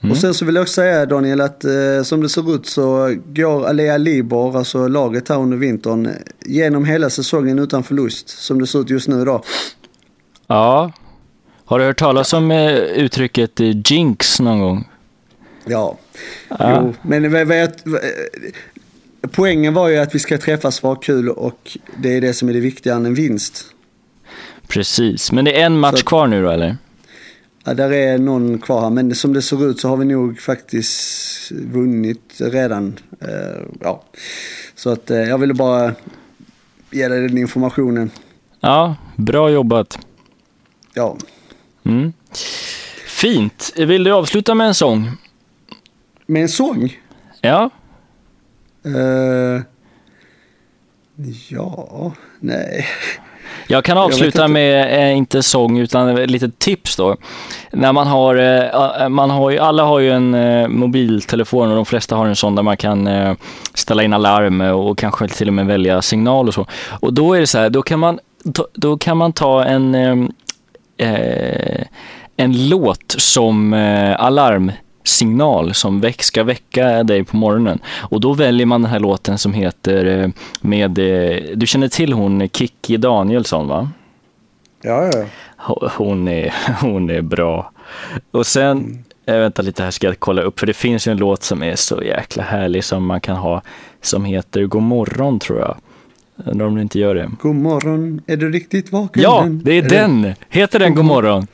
Mm. 0.03 0.13
Och 0.13 0.17
sen 0.17 0.35
så 0.35 0.45
vill 0.45 0.55
jag 0.55 0.63
också 0.63 0.75
säga 0.75 1.07
Daniel 1.07 1.41
att 1.41 1.65
eh, 1.65 2.03
som 2.05 2.23
det 2.23 2.29
ser 2.29 2.55
ut 2.55 2.67
så 2.67 3.17
går 3.27 3.67
Alea 3.67 3.97
Libor, 3.97 4.57
alltså 4.57 4.89
laget 4.89 5.29
här 5.29 5.39
under 5.39 5.57
vintern, 5.57 6.09
genom 6.47 6.85
hela 6.85 7.11
säsongen 7.11 7.59
utan 7.59 7.83
förlust. 7.83 8.29
Som 8.29 8.61
det 8.61 8.67
ser 8.67 8.81
ut 8.81 8.91
just 8.91 9.09
nu 9.09 9.25
då. 9.25 9.43
Ja. 10.47 10.93
Har 11.65 11.79
du 11.79 11.85
hört 11.85 11.99
talas 11.99 12.33
om 12.33 12.51
eh, 12.51 12.73
uttrycket 12.77 13.61
eh, 13.61 13.77
jinx 13.85 14.41
någon 14.41 14.61
gång? 14.61 14.89
Ja. 15.65 15.99
ja. 16.49 16.83
Jo, 16.83 16.95
men 17.03 17.33
vad, 17.33 17.47
vad, 17.47 18.01
poängen 19.31 19.75
var 19.75 19.89
ju 19.89 19.99
att 19.99 20.15
vi 20.15 20.19
ska 20.19 20.39
träffas 20.39 20.83
ha 20.83 20.95
kul 20.95 21.29
och 21.29 21.79
det 21.97 22.17
är 22.17 22.21
det 22.21 22.35
som 22.35 22.49
är 22.49 22.53
det 22.53 22.61
viktiga 22.61 22.95
än 22.95 23.07
en 23.07 23.15
vinst. 23.15 23.65
Precis, 24.69 25.33
men 25.33 25.45
det 25.45 25.61
är 25.61 25.67
en 25.67 25.79
match 25.79 26.01
så, 26.01 26.07
kvar 26.07 26.27
nu 26.27 26.43
då 26.43 26.51
eller? 26.51 26.77
Ja, 27.65 27.75
där 27.75 27.93
är 27.93 28.19
någon 28.19 28.59
kvar 28.59 28.81
här, 28.81 28.91
men 28.91 29.15
som 29.15 29.33
det 29.33 29.43
ser 29.43 29.71
ut 29.71 29.81
så 29.81 29.89
har 29.89 29.97
vi 29.97 30.05
nog 30.05 30.41
faktiskt 30.41 31.53
vunnit 31.53 32.37
redan. 32.39 32.99
Uh, 33.23 33.63
ja. 33.81 34.03
Så 34.75 34.91
att 34.91 35.11
uh, 35.11 35.17
jag 35.17 35.39
ville 35.39 35.55
bara 35.55 35.95
ge 36.91 37.09
dig 37.09 37.29
den 37.29 37.39
informationen. 37.39 38.11
Ja, 38.61 38.97
bra 39.17 39.51
jobbat. 39.51 39.99
Ja. 40.95 41.17
Mm. 41.85 42.13
Fint. 43.07 43.73
Vill 43.77 44.05
du 44.05 44.13
avsluta 44.13 44.55
med 44.55 44.67
en 44.67 44.75
sång? 44.75 45.11
Med 46.27 46.43
en 46.43 46.49
sång? 46.49 46.97
Ja. 47.41 47.71
Uh, 48.87 49.63
ja, 51.49 52.13
nej. 52.41 52.87
Jag 53.67 53.85
kan 53.85 53.99
avsluta 53.99 54.41
jag 54.41 54.51
med, 54.51 55.09
eh, 55.11 55.17
inte 55.17 55.43
sång, 55.43 55.79
utan 55.79 56.15
lite 56.15 56.51
tips 56.51 56.97
då. 56.97 57.17
När 57.73 57.93
man 57.93 58.07
har, 58.07 58.37
eh, 58.37 59.09
man 59.09 59.31
har 59.31 59.51
ju, 59.51 59.59
alla 59.59 59.85
har 59.85 59.99
ju 59.99 60.11
en 60.11 60.35
eh, 60.35 60.69
mobiltelefon 60.69 61.71
och 61.71 61.77
de 61.77 61.87
flesta 61.87 62.17
har 62.17 62.27
en 62.27 62.37
sån 62.37 62.55
där 62.55 62.63
man 62.63 62.77
kan 62.77 63.07
eh, 63.07 63.35
ställa 63.75 64.03
in 64.03 64.13
alarm 64.13 64.61
och 64.61 64.99
kanske 64.99 65.29
till 65.29 65.49
och 65.49 65.55
med 65.55 65.67
välja 65.67 66.03
signal 66.03 66.49
och 66.49 66.55
så. 66.55 66.67
Och 67.01 67.13
då 67.13 67.35
är 67.35 67.41
det 67.41 67.47
så 67.47 67.59
här, 67.59 67.71
då 67.71 67.83
kan 67.83 67.99
man, 67.99 68.19
då 68.75 68.99
kan 68.99 69.17
man 69.17 69.33
ta 69.33 69.65
en, 69.65 69.95
eh, 70.97 71.85
en 72.37 72.69
låt 72.69 73.15
som 73.19 73.75
eh, 73.75 74.21
alarm 74.21 74.73
signal 75.11 75.75
som 75.75 76.01
väck, 76.01 76.23
ska 76.23 76.45
väcka 76.45 77.03
dig 77.03 77.25
på 77.25 77.37
morgonen. 77.37 77.79
Och 77.99 78.21
då 78.21 78.33
väljer 78.33 78.67
man 78.67 78.83
den 78.83 78.91
här 78.91 79.01
låten 79.01 79.39
som 79.39 79.53
heter 79.53 80.05
eh, 80.07 80.29
med, 80.61 80.99
eh, 80.99 81.57
du 81.57 81.67
känner 81.67 81.89
till 81.89 82.13
hon 82.13 82.49
Kikki 82.49 82.97
Danielsson 82.97 83.69
va? 83.69 83.91
Ja, 84.83 85.11
ja. 85.13 85.27
Hon 85.97 86.29
är, 86.29 86.55
hon 86.81 87.11
är 87.11 87.23
bra. 87.23 87.73
Och 88.31 88.47
sen, 88.47 88.79
mm. 88.79 89.05
äh, 89.27 89.37
vänta 89.37 89.63
lite 89.63 89.83
här 89.83 89.91
ska 89.91 90.07
jag 90.07 90.21
kolla 90.21 90.43
upp, 90.43 90.61
för 90.61 90.67
det 90.67 90.73
finns 90.73 91.07
ju 91.09 91.13
en 91.13 91.19
låt 91.19 91.43
som 91.43 91.63
är 91.63 91.77
så 91.77 92.03
jäkla 92.03 92.43
härlig 92.43 92.85
som 92.85 93.07
man 93.07 93.21
kan 93.21 93.37
ha, 93.37 93.63
som 94.03 94.25
heter 94.25 94.65
God 94.65 94.83
morgon 94.83 95.39
tror 95.39 95.59
jag. 95.59 95.77
Undrar 96.45 96.67
om 96.67 96.75
du 96.75 96.83
inte 96.83 96.99
gör 96.99 97.15
det. 97.15 97.31
God 97.41 97.55
morgon, 97.55 98.23
är 98.27 98.37
du 98.37 98.51
riktigt 98.51 98.93
vaken? 98.93 99.23
Ja, 99.23 99.47
det 99.51 99.73
är, 99.73 99.85
är 99.85 99.89
den! 99.89 100.23
Det? 100.23 100.37
Heter 100.49 100.79
den 100.79 100.95
God 100.95 101.05
morgon? 101.05 101.47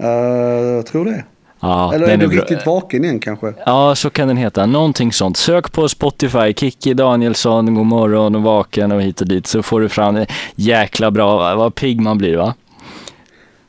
Uh, 0.00 0.06
jag 0.06 0.86
tror 0.86 1.04
det. 1.04 1.24
Ja, 1.60 1.94
Eller 1.94 2.08
är 2.08 2.16
du 2.16 2.24
är 2.24 2.28
riktigt 2.28 2.66
vaken 2.66 3.04
igen 3.04 3.20
kanske? 3.20 3.54
Ja, 3.66 3.94
så 3.94 4.10
kan 4.10 4.28
den 4.28 4.36
heta. 4.36 4.66
Någonting 4.66 5.12
sånt. 5.12 5.36
Sök 5.36 5.72
på 5.72 5.88
Spotify, 5.88 6.54
Kikki 6.54 6.94
Danielsson, 6.94 7.74
God 7.74 7.86
morgon 7.86 8.34
och 8.34 8.42
vaken 8.42 8.92
och 8.92 9.02
hit 9.02 9.20
och 9.20 9.28
dit 9.28 9.46
så 9.46 9.62
får 9.62 9.80
du 9.80 9.88
fram 9.88 10.14
det. 10.14 10.26
Jäkla 10.54 11.10
bra, 11.10 11.54
vad 11.54 11.74
pigg 11.74 12.00
man 12.00 12.18
blir 12.18 12.36
va? 12.36 12.54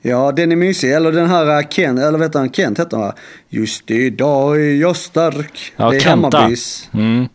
Ja, 0.01 0.31
den 0.31 0.51
är 0.51 0.55
mysig. 0.55 0.93
Eller 0.93 1.11
den 1.11 1.29
här 1.29 1.63
Kent, 1.71 1.99
eller 1.99 2.19
vet 2.19 2.33
han, 2.33 2.51
Kent 2.51 2.79
heter 2.79 2.97
han 2.97 3.11
Just 3.49 3.91
idag 3.91 4.55
är 4.55 4.75
jag 4.75 4.95
stark. 4.95 5.73
Ja, 5.75 5.89
det 5.89 5.95
är 5.95 5.99
Kenta. 5.99 6.37
Hammarbys. 6.37 6.89
Mm. 6.93 7.27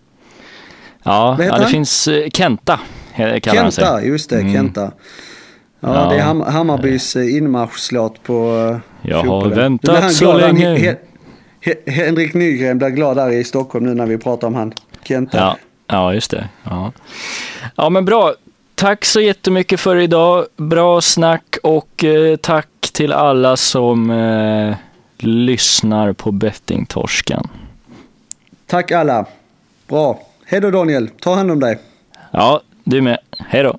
Ja, 1.03 1.39
ja, 1.41 1.59
det 1.59 1.67
finns 1.67 2.09
uh, 2.09 2.29
Kenta, 2.33 2.81
han. 3.13 3.41
Kenta, 3.41 4.03
just 4.03 4.31
det, 4.31 4.41
mm. 4.41 4.53
Kenta. 4.53 4.93
Ja, 5.87 5.95
ja, 5.95 6.11
det 6.11 6.17
är 6.17 6.23
Ham 6.23 6.41
Hammarbys 6.41 7.17
eh, 7.17 7.37
inmarschlåt 7.37 8.23
på 8.23 8.57
uh, 8.73 8.79
Jag 9.03 9.25
har 9.25 9.49
väntat 9.49 10.13
så 10.13 10.39
länge. 10.39 10.77
He 10.79 10.97
He 11.61 11.75
Henrik 11.87 12.35
Nygren 12.35 12.79
blir 12.79 12.89
glad 12.89 13.17
där 13.17 13.31
i 13.31 13.45
Stockholm 13.45 13.87
nu 13.87 13.95
när 13.95 14.07
vi 14.07 14.19
pratar 14.19 14.47
om 14.47 14.55
han. 14.55 14.73
Kenta. 15.03 15.39
Ja, 15.39 15.57
ja 15.87 16.15
just 16.15 16.31
det. 16.31 16.49
Ja. 16.63 16.93
ja, 17.77 17.89
men 17.89 18.05
bra. 18.05 18.35
Tack 18.75 19.05
så 19.05 19.21
jättemycket 19.21 19.81
för 19.81 19.97
idag. 19.97 20.47
Bra 20.57 21.01
snack 21.01 21.57
och 21.63 22.05
eh, 22.05 22.37
tack 22.37 22.69
till 22.93 23.13
alla 23.13 23.57
som 23.57 24.11
eh, 24.11 24.77
lyssnar 25.19 26.13
på 26.13 26.33
Bettingtorsken. 26.33 27.49
Tack 28.67 28.93
alla. 28.93 29.27
Bra. 29.89 30.21
Hej 30.47 30.61
då 30.61 30.71
Daniel. 30.71 31.09
Ta 31.09 31.35
hand 31.35 31.51
om 31.51 31.61
dig. 31.61 31.79
Ja, 32.31 32.61
du 32.85 33.01
med. 33.01 33.19
Hej 33.39 33.63
då. 33.63 33.79